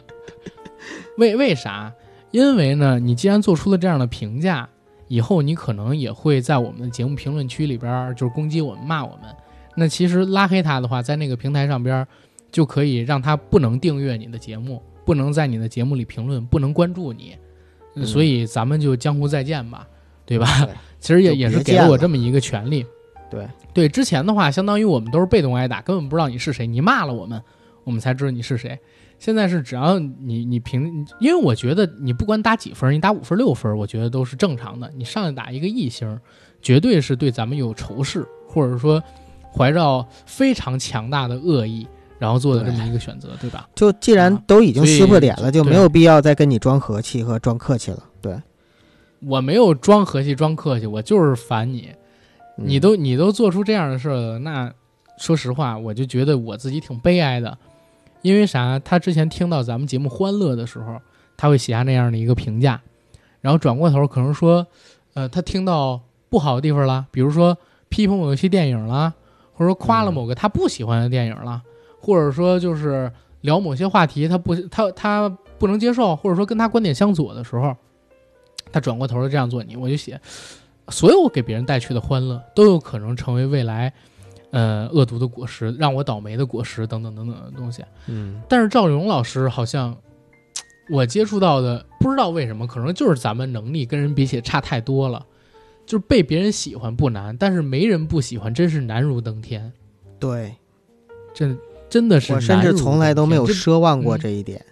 [1.19, 1.93] 为为啥？
[2.31, 4.69] 因为呢，你既然做出了这样的评价，
[5.09, 9.35] 以后你可能也会在我们的节目评论区里边就是攻击我们、骂我们。
[9.77, 12.07] 那其实拉黑他的话，在那个平台上边。
[12.51, 17.37] 就可以让他不能订阅你的节目，不能在你的节目里评论，不能关注你，
[18.07, 19.87] 所以咱们就江湖再见吧，
[20.25, 20.47] 对吧？
[20.99, 22.87] 其实也也是给了我这么一个权利。
[23.31, 27.39] 对对，之前的话，相当于我们都是被动挨打，根本不知道你是谁，你骂了我们，
[27.85, 28.79] 我们才知道你是谁。
[29.19, 34.91] 现在是只要你你评，因为我觉得你不管打几分，你打五分六分，我觉得都是正常的。
[34.97, 36.19] 你上来打一个一星，
[36.63, 39.03] 绝对是对咱们有仇视，或者说
[39.53, 41.87] 怀着非常强大的恶意。
[42.21, 43.69] 然后做的这么一个选择，对吧？
[43.77, 48.03] 就既然都已经撕破脸了，就没有必要再跟你装和气和装客气了。
[48.21, 48.37] 对，
[49.21, 51.91] 我没有装和气装客气，我就是烦你。
[52.57, 54.69] 你都你都做出这样的事了，那
[55.17, 57.57] 说实话，我就觉得我自己挺悲哀的。
[58.23, 58.79] 因为啥？
[58.79, 61.01] 他之前听到咱们节目欢乐的时候，
[61.37, 62.81] 他会写下那样的一个评价，
[63.41, 64.67] 然后转过头可能说，
[65.15, 67.57] 呃，他听到不好的地方了，比如说
[67.89, 69.15] 批评某一些电影了，
[69.53, 71.63] 或者说夸了某个他不喜欢的电影了。
[72.01, 75.29] 或者说就是聊某些话题，他不他他
[75.59, 77.77] 不能接受，或者说跟他观点相左的时候，
[78.71, 80.19] 他转过头来这样做你，我就写，
[80.91, 83.93] 所有给别人带去的欢乐都有可能成为未来，
[84.51, 87.85] 呃恶毒的果实，让我倒霉的果实等等等等的东西。
[88.07, 89.97] 嗯，但是赵丽蓉老师好像
[90.91, 95.27] 我接触到的不知道为什么，可能就是咱们能力跟人比起差太多了，
[95.87, 99.73] 就是被别人喜欢不难，但是没人不喜欢真是难如登天。
[100.19, 100.55] 对，
[101.35, 101.57] 这。
[101.91, 104.63] 真的是，我甚至从来都没有奢望过这一点，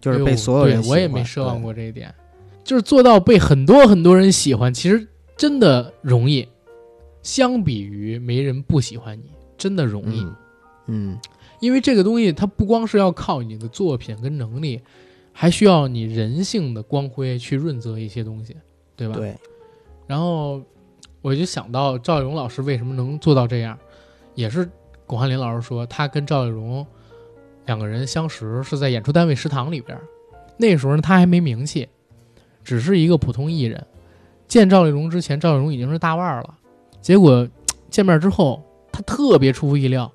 [0.00, 0.96] 就是被所有人喜欢。
[0.96, 2.14] 我也没奢望过这一点，
[2.62, 6.46] 就是做到被很多很多人喜欢，其实真的容易。
[7.26, 10.24] 相比于没人不喜欢你，真的容易。
[10.86, 11.18] 嗯，
[11.58, 14.80] 因为这个东西它不光是要靠你的作品跟能力，
[15.32, 18.56] 还需要你人性的光辉去润泽一些东西，
[18.94, 19.16] 对吧？
[19.16, 19.34] 对。
[20.06, 20.62] 然后
[21.20, 23.76] 我就想到赵丽蓉老师为什么能做到这样，
[24.36, 24.70] 也是。
[25.08, 26.84] 巩汉林老师说，他跟赵丽蓉
[27.66, 29.96] 两个人相识是在演出单位食堂里边。
[30.56, 31.88] 那时候呢，他还没名气，
[32.64, 33.86] 只是一个普通艺人。
[34.48, 36.58] 见赵丽蓉之前，赵丽蓉已经是大腕了。
[37.06, 37.48] 结果
[37.88, 38.60] 见面之后，
[38.90, 40.10] 他特别出乎意料。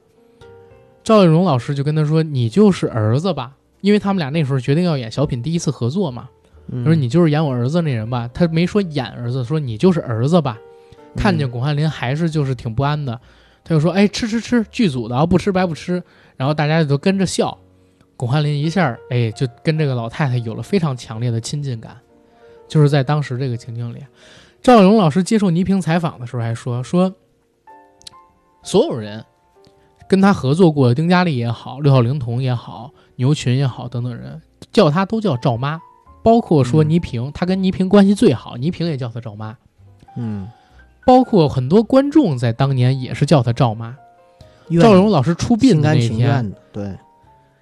[1.05, 6.27] 赵丽蓉老师就跟他说：“你就是儿子吧？”因为他们俩那时候决定要演小品第一次合作嘛。
[6.69, 10.57] 他说：“你就是演我儿子那人吧？”他没说演儿子，说你就是儿子吧？
[11.15, 13.17] 看见巩汉林还是就是挺不安的。
[13.63, 16.03] 他就说：“哎，吃吃吃，剧组的不吃白不吃。”
[16.35, 17.57] 然后大家就都跟着笑。
[18.17, 21.97] 巩汉林一下，哎，就跟这个老太太有了非常强烈的亲近感。
[22.67, 24.03] 就是在当时这个情景里，
[24.61, 27.13] 赵丽蓉老师接受倪萍采访的时候还说：“说
[28.61, 29.25] 所有人
[30.07, 35.81] 跟他合作过的丁嘉丽也好，六号灵童也好，牛群也好等等人，叫他都叫赵妈。
[36.23, 39.57] 包括说倪萍，他跟倪萍关系最好，倪萍也叫他赵妈。”
[40.15, 40.47] 嗯。
[41.03, 43.97] 包括很多观众在当年也是叫他赵妈。
[44.79, 46.95] 赵荣老师出殡的那天，对，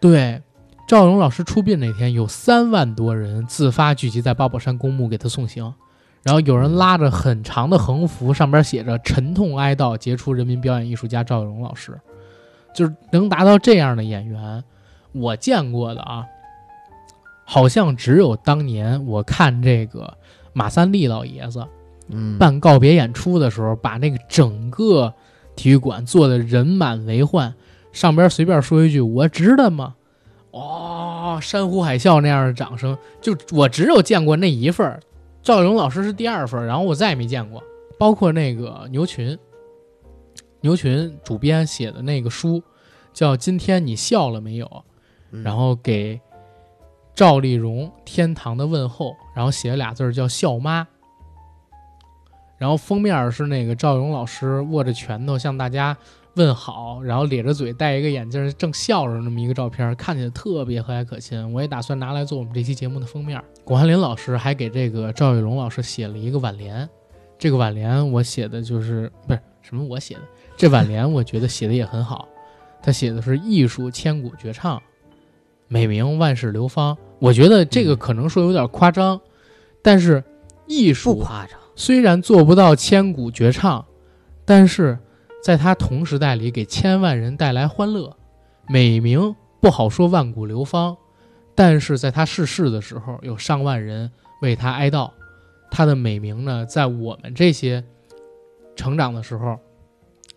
[0.01, 0.41] 对，
[0.85, 5.73] 赵荣老师出殡那天有三万多人自发聚集在八宝山公墓给他送行，
[6.23, 11.99] 然后有人拉着很长的横幅，上边写着“沉痛哀悼杰出人民表演艺术家赵荣老师”，
[12.75, 14.63] 就是能达到这样的演员，
[15.13, 16.25] 我见过的啊，
[17.45, 20.17] 好像只有当年我看这个
[20.53, 21.65] 马三立老爷子。
[22.39, 25.13] 办告别演出的时候，把那个整个
[25.55, 27.53] 体育馆做的人满为患，
[27.91, 29.93] 上边随便说一句“我值得吗？”
[30.53, 34.99] 哇，山呼海啸那样的掌声，就我只有见过那一份
[35.49, 37.63] 赵勇老师是第二份然后我再也没见过。
[37.97, 39.35] 包括那个牛群，
[40.61, 42.61] 牛群主编写的那个书，
[43.13, 44.83] 叫“今天你笑了没有”，
[45.33, 46.21] 嗯然后给
[47.15, 50.87] 赵丽蓉天堂的问候，然后写了俩字儿叫“笑妈”。
[52.59, 55.97] 然后封面是那个赵勇老师握着拳头向大家
[56.39, 61.51] 问好，然后咧着嘴戴一个眼镜正笑着那么一个照片，看起来特别和蔼可亲。
[61.51, 63.43] 我也打算拿来做我们这期节目的封面。
[63.65, 66.89] 巩汉林老师还给这个赵玉龙老师写了一个挽联，
[67.37, 70.21] 这个挽联我写的就是不是什么我写的，
[70.55, 72.25] 这挽联我觉得写的也很好。
[72.81, 74.81] 他写的是“艺术千古绝唱，
[75.67, 76.97] 美名万世流芳”。
[77.19, 79.19] 我觉得这个可能说有点夸张，
[79.81, 80.23] 但是
[80.67, 81.59] 艺不术夸张。
[81.75, 83.85] 虽然做不到千古绝唱，
[84.45, 84.97] 但是
[85.41, 88.15] 在他同时代里给千万人带来欢乐。
[88.67, 90.95] 美名不好说万古流芳，
[91.55, 94.11] 但是在他逝世的时候，有上万人
[94.41, 95.09] 为他哀悼。
[95.71, 97.83] 他的美名呢，在我们这些
[98.75, 99.57] 成长的时候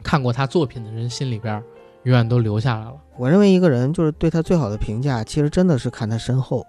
[0.03, 1.63] 看过他作品的人心里边，
[2.05, 2.95] 永远都留下来了。
[3.17, 6.67] 我认为一个人就是对他最好的评价，其实真的是看他身后，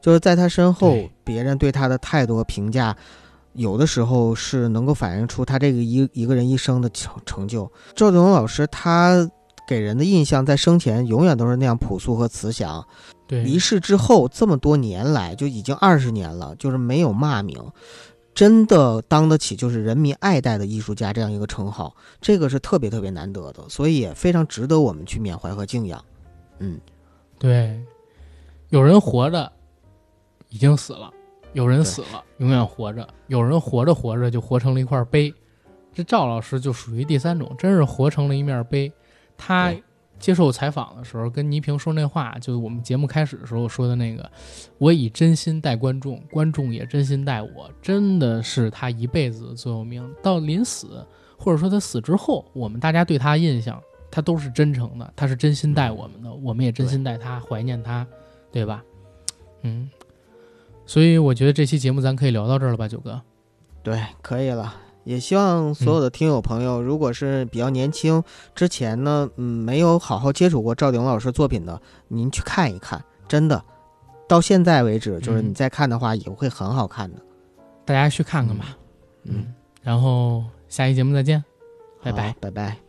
[0.00, 2.96] 就是在他身后，别人对他的态度和评价，
[3.56, 7.70] 有的时候是能够反映出他这个一一个人一生的成成就。
[7.94, 9.28] 赵子龙老师他
[9.66, 12.86] 给人的印象，在生前永远都是那样朴素和慈祥，
[13.26, 17.60] 对，离世之后这么多年来，就已经二十年了，就是没有骂名。
[18.32, 26.04] 真的当得起就是人民爱戴的艺术家这样一个称号，这个是特别特别难得的，所以也非常值得我们去缅怀和敬仰。
[26.58, 26.78] 嗯，
[27.38, 27.82] 对，
[28.68, 29.50] 有人活着
[30.50, 31.10] 已经死了，
[31.56, 35.32] 有人死了永远活着，有人活着活着就活成了一块碑。
[35.90, 38.92] 这赵老师就属于第三种，真是活成了一面碑。
[39.38, 39.74] 他
[40.18, 44.30] 接受采访的时候跟倪萍说那话，就是我们节目开始的时候说的那个
[44.76, 50.06] ：“我以真心待观众，观众也真心待我。”真的是他一辈子的座右铭。
[50.22, 51.06] 到临死，
[51.38, 58.06] 或者说他死之后，我们大家对他印象，他都是真诚的，他是真心待我们的，我们也真心待他，怀念他，
[58.52, 58.84] 对吧？
[59.62, 59.88] 嗯，
[60.86, 63.20] 所以我觉得这期节目咱可以聊到这儿了吧，九哥？
[63.82, 64.74] 对，可以了。
[65.04, 68.22] 也希望所有的听友朋友，如果是比较年轻，
[68.54, 73.62] 之前呢，嗯，没有好好接触过赵鼎老师作品的，您去看一看，真的，
[74.28, 77.18] 到现在为止，就是嗯你再看的话，也会很好看的。
[77.84, 78.76] 大家去看看吧。
[79.22, 81.44] 嗯，然后下期节目再见，
[82.02, 82.34] 拜拜。
[82.40, 82.85] 拜拜。